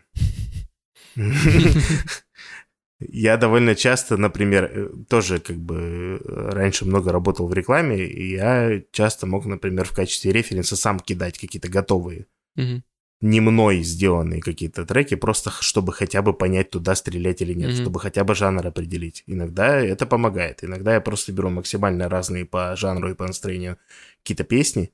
Я 2.99 3.37
довольно 3.37 3.75
часто, 3.75 4.17
например, 4.17 4.63
э, 4.65 4.89
тоже 5.07 5.39
как 5.39 5.57
бы 5.57 6.19
э, 6.19 6.49
раньше 6.49 6.85
много 6.85 7.11
работал 7.11 7.47
в 7.47 7.53
рекламе, 7.53 8.03
и 8.03 8.31
я 8.31 8.81
часто 8.91 9.27
мог, 9.27 9.45
например, 9.45 9.85
в 9.85 9.93
качестве 9.93 10.31
референса 10.31 10.75
сам 10.75 10.99
кидать 10.99 11.37
какие-то 11.37 11.69
готовые, 11.69 12.25
Не 13.19 13.41
мной 13.41 13.81
сделанные 13.81 14.41
какие-то 14.41 14.85
треки, 14.85 15.15
просто 15.15 15.49
чтобы 15.49 15.91
хотя 15.91 16.21
бы 16.21 16.33
понять, 16.33 16.69
туда 16.69 16.93
стрелять 16.93 17.41
или 17.41 17.53
нет, 17.53 17.71
Мгм. 17.71 17.81
чтобы 17.81 17.99
хотя 17.99 18.23
бы 18.23 18.35
жанр 18.35 18.67
определить. 18.67 19.23
Иногда 19.25 19.79
это 19.79 20.05
помогает. 20.05 20.63
Иногда 20.63 20.93
я 20.93 21.01
просто 21.01 21.31
беру 21.31 21.49
максимально 21.49 22.09
разные 22.09 22.45
по 22.45 22.75
жанру 22.75 23.09
и 23.09 23.15
по 23.15 23.25
настроению 23.25 23.77
какие-то 24.21 24.43
песни 24.43 24.91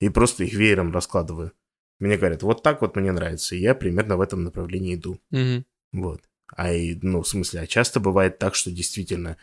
и 0.00 0.10
просто 0.10 0.44
их 0.44 0.52
веером 0.52 0.92
раскладываю. 0.92 1.52
Мне 1.98 2.18
говорят, 2.18 2.42
вот 2.42 2.62
так 2.62 2.82
вот 2.82 2.96
мне 2.96 3.10
нравится, 3.10 3.54
и 3.56 3.60
я 3.60 3.74
примерно 3.74 4.16
в 4.18 4.20
этом 4.20 4.44
направлении 4.44 4.94
иду. 4.96 5.18
Мгм. 5.30 5.64
Вот. 5.92 6.20
А 6.54 6.72
и, 6.74 6.98
ну, 7.00 7.22
в 7.22 7.28
смысле, 7.28 7.60
а 7.60 7.66
часто 7.66 8.00
бывает 8.00 8.38
так, 8.38 8.54
что 8.54 8.70
действительно 8.70 9.38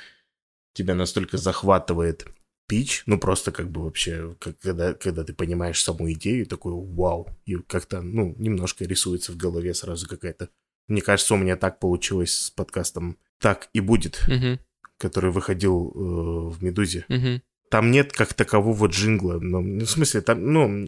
тебя 0.74 0.94
настолько 0.94 1.38
захватывает 1.38 2.28
пич, 2.70 3.04
ну, 3.08 3.18
просто 3.20 3.52
как 3.52 3.70
бы 3.72 3.84
вообще, 3.84 4.36
как, 4.40 4.58
когда, 4.60 4.94
когда 4.94 5.24
ты 5.24 5.34
понимаешь 5.34 5.84
саму 5.84 6.12
идею, 6.14 6.46
такой 6.46 6.72
вау, 6.74 7.28
и 7.46 7.56
как-то, 7.56 8.02
ну, 8.02 8.36
немножко 8.38 8.86
рисуется 8.86 9.32
в 9.32 9.38
голове 9.38 9.74
сразу 9.74 10.08
какая-то. 10.08 10.50
Мне 10.88 11.02
кажется, 11.02 11.34
у 11.34 11.38
меня 11.38 11.58
так 11.58 11.80
получилось 11.80 12.34
с 12.36 12.50
подкастом 12.52 13.18
«Так 13.40 13.70
и 13.74 13.80
будет», 13.80 14.22
Мгм. 14.28 14.60
который 15.00 15.32
выходил 15.32 15.92
э, 15.96 16.54
в 16.54 16.64
«Медузе». 16.64 17.06
Мгм. 17.10 17.42
Там 17.72 17.90
нет 17.92 18.14
как 18.14 18.34
такового 18.34 18.86
джингла. 18.88 19.40
Ну, 19.40 19.62
ну, 19.62 19.86
в 19.86 19.90
смысле, 19.90 20.22
там, 20.22 20.46
ну, 20.54 20.88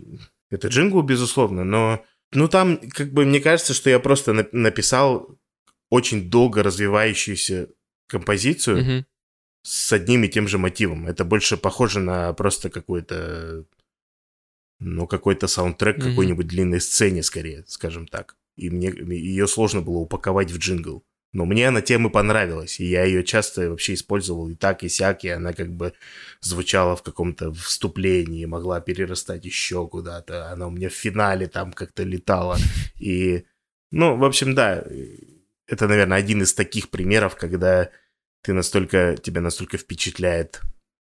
это 0.51 0.67
джингл, 0.67 1.01
безусловно, 1.01 1.63
но, 1.63 2.05
ну, 2.31 2.47
там, 2.47 2.77
как 2.91 3.11
бы, 3.11 3.25
мне 3.25 3.39
кажется, 3.39 3.73
что 3.73 3.89
я 3.89 3.99
просто 3.99 4.33
на- 4.33 4.47
написал 4.51 5.37
очень 5.89 6.29
долго 6.29 6.61
развивающуюся 6.63 7.69
композицию 8.07 8.77
Мгм. 8.83 9.05
С 9.63 9.93
одним 9.93 10.23
и 10.23 10.29
тем 10.29 10.47
же 10.47 10.57
мотивом. 10.57 11.07
Это 11.07 11.23
больше 11.23 11.57
похоже 11.57 11.99
на 11.99 12.33
просто 12.33 12.69
какой-то, 12.69 13.65
ну, 14.79 15.07
какой-то 15.07 15.47
саундтрек 15.47 15.97
Мгм. 15.97 16.09
какой-нибудь 16.09 16.47
длинной 16.47 16.81
сцене, 16.81 17.23
скорее, 17.23 17.63
скажем 17.67 18.07
так. 18.07 18.35
И 18.55 18.69
мне 18.69 18.89
ее 18.89 19.47
сложно 19.47 19.81
было 19.81 19.97
упаковать 19.97 20.51
в 20.51 20.57
джингл. 20.57 21.03
Но 21.33 21.45
мне 21.45 21.69
она 21.69 21.81
тем 21.81 22.07
и 22.07 22.11
понравилась, 22.11 22.81
и 22.81 22.85
я 22.85 23.05
ее 23.05 23.23
часто 23.23 23.69
вообще 23.69 23.93
использовал 23.93 24.49
и 24.49 24.55
так, 24.55 24.83
и 24.83 24.89
сяк, 24.89 25.23
и 25.23 25.29
она 25.29 25.53
как 25.53 25.71
бы 25.71 25.93
звучала 26.41 26.97
в 26.97 27.03
каком-то 27.03 27.53
вступлении, 27.53 28.43
могла 28.43 28.81
перерастать 28.81 29.45
еще 29.45 29.87
куда-то, 29.87 30.51
она 30.51 30.67
у 30.67 30.71
меня 30.71 30.89
в 30.89 30.93
финале 30.93 31.47
там 31.47 31.71
как-то 31.71 32.03
летала, 32.03 32.57
и, 32.99 33.45
ну, 33.91 34.17
в 34.17 34.25
общем, 34.25 34.55
да, 34.55 34.83
это, 35.67 35.87
наверное, 35.87 36.17
один 36.17 36.41
из 36.41 36.53
таких 36.53 36.89
примеров, 36.89 37.37
когда 37.37 37.89
ты 38.41 38.53
настолько, 38.53 39.17
тебя 39.21 39.41
настолько 39.41 39.77
впечатляет, 39.77 40.61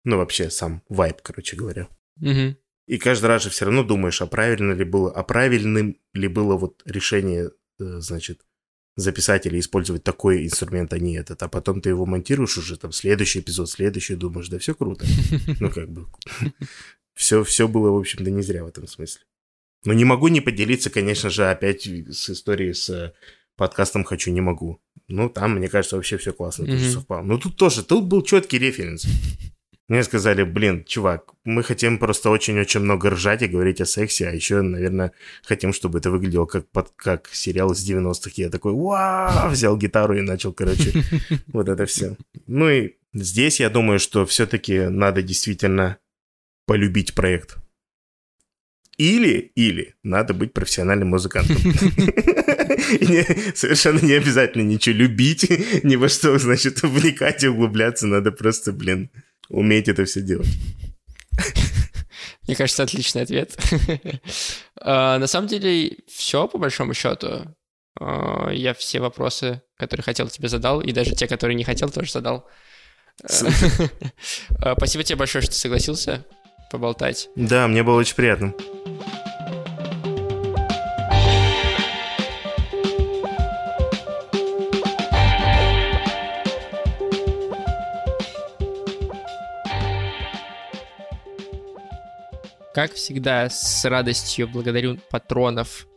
ну, 0.04 0.16
вообще 0.16 0.50
сам 0.50 0.82
вайб, 0.88 1.20
короче 1.22 1.56
говоря. 1.56 1.88
Мгм. 2.16 2.56
И 2.86 2.98
каждый 2.98 3.26
раз 3.26 3.42
же 3.42 3.50
все 3.50 3.66
равно 3.66 3.82
думаешь, 3.82 4.22
а 4.22 4.26
правильно 4.26 4.72
ли 4.72 4.84
было, 4.84 5.12
а 5.12 5.22
правильным 5.22 6.00
ли 6.14 6.28
было 6.28 6.56
вот 6.56 6.82
решение, 6.86 7.50
э, 7.78 8.00
значит, 8.00 8.40
записать 8.96 9.46
или 9.46 9.60
использовать 9.60 10.02
такой 10.02 10.44
инструмент, 10.44 10.92
а 10.92 10.98
не 10.98 11.16
этот. 11.16 11.42
А 11.42 11.48
потом 11.48 11.80
ты 11.80 11.90
его 11.90 12.06
монтируешь 12.06 12.58
уже, 12.58 12.76
там, 12.76 12.92
следующий 12.92 13.40
эпизод, 13.40 13.70
следующий, 13.70 14.16
думаешь, 14.16 14.48
да 14.48 14.58
все 14.58 14.74
круто. 14.74 15.04
Ну, 15.60 15.70
как 15.70 15.90
бы, 15.90 16.06
все, 17.14 17.44
все 17.44 17.68
было, 17.68 17.90
в 17.90 17.98
общем-то, 17.98 18.30
не 18.30 18.42
зря 18.42 18.64
в 18.64 18.68
этом 18.68 18.86
смысле. 18.86 19.22
Но 19.84 19.92
не 19.92 20.04
могу 20.04 20.28
не 20.28 20.40
поделиться, 20.40 20.90
конечно 20.90 21.30
же, 21.30 21.48
опять 21.48 21.86
с 21.86 22.30
историей 22.30 22.72
с 22.72 22.90
э, 22.90 23.12
подкастом 23.58 24.04
«Хочу, 24.04 24.30
не 24.30 24.40
могу». 24.40 24.78
Ну, 25.08 25.28
там, 25.28 25.56
мне 25.56 25.68
кажется, 25.68 25.96
вообще 25.96 26.16
все 26.16 26.32
классно 26.32 26.64
тоже 26.64 26.84
Мгм. 26.84 26.92
совпало. 26.92 27.22
Но 27.22 27.38
тут 27.38 27.56
тоже, 27.56 27.82
тут 27.82 28.04
был 28.04 28.22
четкий 28.22 28.58
референс. 28.58 29.04
Мне 29.88 30.04
сказали, 30.04 30.44
блин, 30.44 30.84
чувак, 30.84 31.32
мы 31.44 31.62
хотим 31.62 31.98
просто 31.98 32.30
очень-очень 32.30 32.80
много 32.80 33.10
ржать 33.10 33.42
и 33.42 33.46
говорить 33.48 33.80
о 33.80 33.86
сексе, 33.86 34.28
а 34.28 34.32
еще, 34.32 34.60
наверное, 34.62 35.12
хотим, 35.44 35.72
чтобы 35.72 35.98
это 35.98 36.10
выглядело 36.10 36.46
как, 36.46 36.68
под, 36.70 36.90
как 36.96 37.28
сериал 37.32 37.72
из 37.72 37.90
90-х. 37.90 38.32
Я 38.36 38.50
такой, 38.50 38.72
вау, 38.72 39.48
взял 39.50 39.78
гитару 39.78 40.14
и 40.16 40.20
начал, 40.20 40.52
короче, 40.52 40.92
вот 41.52 41.68
это 41.68 41.84
все. 41.84 42.16
Ну 42.46 42.70
и 42.70 42.98
Здесь 43.14 43.60
я 43.60 43.70
думаю, 43.70 43.98
что 43.98 44.26
все-таки 44.26 44.80
надо 44.80 45.22
действительно 45.22 45.96
полюбить 46.66 47.14
проект. 47.14 47.56
Или, 48.98 49.52
или 49.54 49.94
надо 50.02 50.34
быть 50.34 50.52
профессиональным 50.52 51.08
музыкантом. 51.08 51.56
Совершенно 53.54 54.00
не 54.00 54.14
обязательно 54.14 54.62
ничего 54.62 54.96
любить, 54.96 55.48
ни 55.84 55.94
во 55.94 56.08
что, 56.08 56.36
значит, 56.38 56.82
вникать 56.82 57.44
и 57.44 57.48
углубляться. 57.48 58.08
Надо 58.08 58.32
просто, 58.32 58.72
блин, 58.72 59.10
уметь 59.48 59.86
это 59.86 60.04
все 60.04 60.20
делать. 60.20 60.48
Мне 62.48 62.56
кажется, 62.56 62.82
отличный 62.82 63.22
ответ. 63.22 63.56
А, 64.80 65.18
на 65.18 65.26
самом 65.26 65.48
деле, 65.48 65.96
все 66.08 66.46
по 66.46 66.56
большому 66.56 66.94
счету. 66.94 67.54
А, 68.00 68.50
я 68.50 68.74
все 68.74 69.00
вопросы, 69.00 69.60
которые 69.76 70.04
хотел, 70.04 70.28
тебе 70.28 70.48
задал, 70.48 70.80
и 70.80 70.92
даже 70.92 71.16
те, 71.16 71.26
которые 71.26 71.56
не 71.56 71.64
хотел, 71.64 71.90
тоже 71.90 72.12
задал. 72.12 72.48
А, 74.60 74.74
спасибо 74.76 75.04
тебе 75.04 75.16
большое, 75.16 75.42
что 75.42 75.52
согласился 75.52 76.24
поболтать. 76.70 77.30
Да, 77.34 77.68
мне 77.68 77.82
было 77.82 77.98
очень 77.98 78.14
приятно. 78.16 78.54
Как 92.74 92.92
всегда, 92.92 93.48
с 93.50 93.84
радостью 93.84 94.46
благодарю 94.46 94.98
патронов 95.10 95.88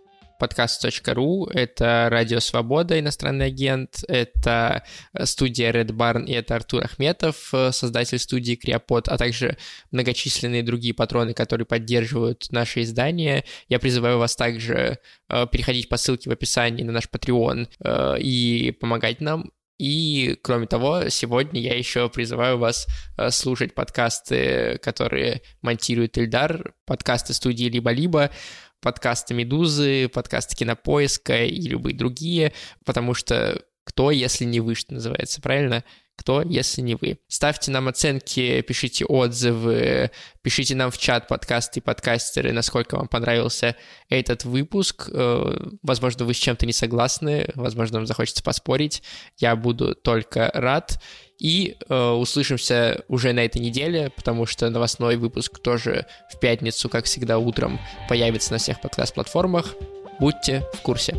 подкаст.ру, 0.42 1.50
это 1.54 2.08
Радио 2.10 2.40
Свобода, 2.40 3.00
иностранный 3.00 3.46
агент, 3.46 4.04
это 4.08 4.84
студия 5.24 5.72
Red 5.72 5.92
Barn 5.92 6.26
и 6.26 6.32
это 6.32 6.56
Артур 6.56 6.84
Ахметов, 6.84 7.54
создатель 7.70 8.18
студии 8.18 8.56
Криопод, 8.56 9.08
а 9.08 9.20
также 9.20 9.58
многочисленные 9.92 10.64
другие 10.64 10.96
патроны, 10.96 11.36
которые 11.36 11.68
поддерживают 11.68 12.48
наше 12.50 12.82
издание. 12.82 13.44
Я 13.70 13.78
призываю 13.78 14.18
вас 14.18 14.36
также 14.36 14.98
э, 15.30 15.46
переходить 15.52 15.90
по 15.90 15.98
ссылке 15.98 16.32
в 16.32 16.34
описании 16.34 16.82
на 16.82 16.92
наш 16.92 17.04
Patreon 17.06 17.68
э, 17.80 18.20
и 18.20 18.72
помогать 18.72 19.22
нам. 19.22 19.52
И, 19.82 20.38
кроме 20.44 20.68
того, 20.68 21.10
сегодня 21.10 21.60
я 21.60 21.76
еще 21.76 22.08
призываю 22.08 22.60
вас 22.60 22.86
э, 23.18 23.32
слушать 23.32 23.74
подкасты, 23.74 24.78
которые 24.78 25.42
монтирует 25.64 26.20
Ильдар, 26.20 26.76
подкасты 26.86 27.34
студии 27.34 27.64
«Либо-либо», 27.64 28.30
подкасты 28.80 29.34
«Медузы», 29.34 30.08
подкасты 30.08 30.56
«Кинопоиска» 30.56 31.46
и 31.46 31.60
любые 31.62 31.96
другие, 31.96 32.54
потому 32.86 33.16
что 33.16 33.60
кто, 33.84 34.12
если 34.12 34.46
не 34.46 34.60
вы, 34.60 34.76
что 34.76 34.94
называется, 34.94 35.42
правильно? 35.42 35.84
Кто, 36.22 36.44
если 36.44 36.82
не 36.82 36.94
вы? 36.94 37.18
Ставьте 37.28 37.72
нам 37.72 37.88
оценки, 37.88 38.62
пишите 38.62 39.06
отзывы, 39.06 40.12
пишите 40.44 40.76
нам 40.76 40.92
в 40.92 41.00
чат 41.00 41.28
подкасты 41.28 41.80
и 41.80 41.82
подкастеры, 41.82 42.54
насколько 42.54 42.96
вам 42.96 43.08
понравился 43.08 43.76
этот 44.08 44.46
выпуск. 44.46 45.10
Э, 45.12 45.72
возможно, 45.82 46.26
вы 46.26 46.36
с 46.36 46.38
чем-то 46.38 46.68
не 46.68 46.74
согласны, 46.74 47.50
возможно, 47.56 47.98
вам 47.98 48.06
захочется 48.06 48.44
поспорить. 48.44 49.02
Я 49.40 49.56
буду 49.56 49.96
только 49.96 50.52
рад. 50.54 51.02
И 51.40 51.76
э, 51.90 52.10
услышимся 52.12 53.04
уже 53.08 53.34
на 53.34 53.44
этой 53.44 53.60
неделе, 53.60 54.12
потому 54.16 54.46
что 54.46 54.70
новостной 54.70 55.16
выпуск 55.16 55.58
тоже 55.58 56.06
в 56.32 56.40
пятницу, 56.40 56.88
как 56.88 57.06
всегда, 57.06 57.40
утром 57.40 57.80
появится 58.08 58.52
на 58.52 58.60
всех 58.60 58.80
подкаст-платформах. 58.80 59.74
Будьте 60.20 60.64
в 60.76 60.82
курсе. 60.82 61.16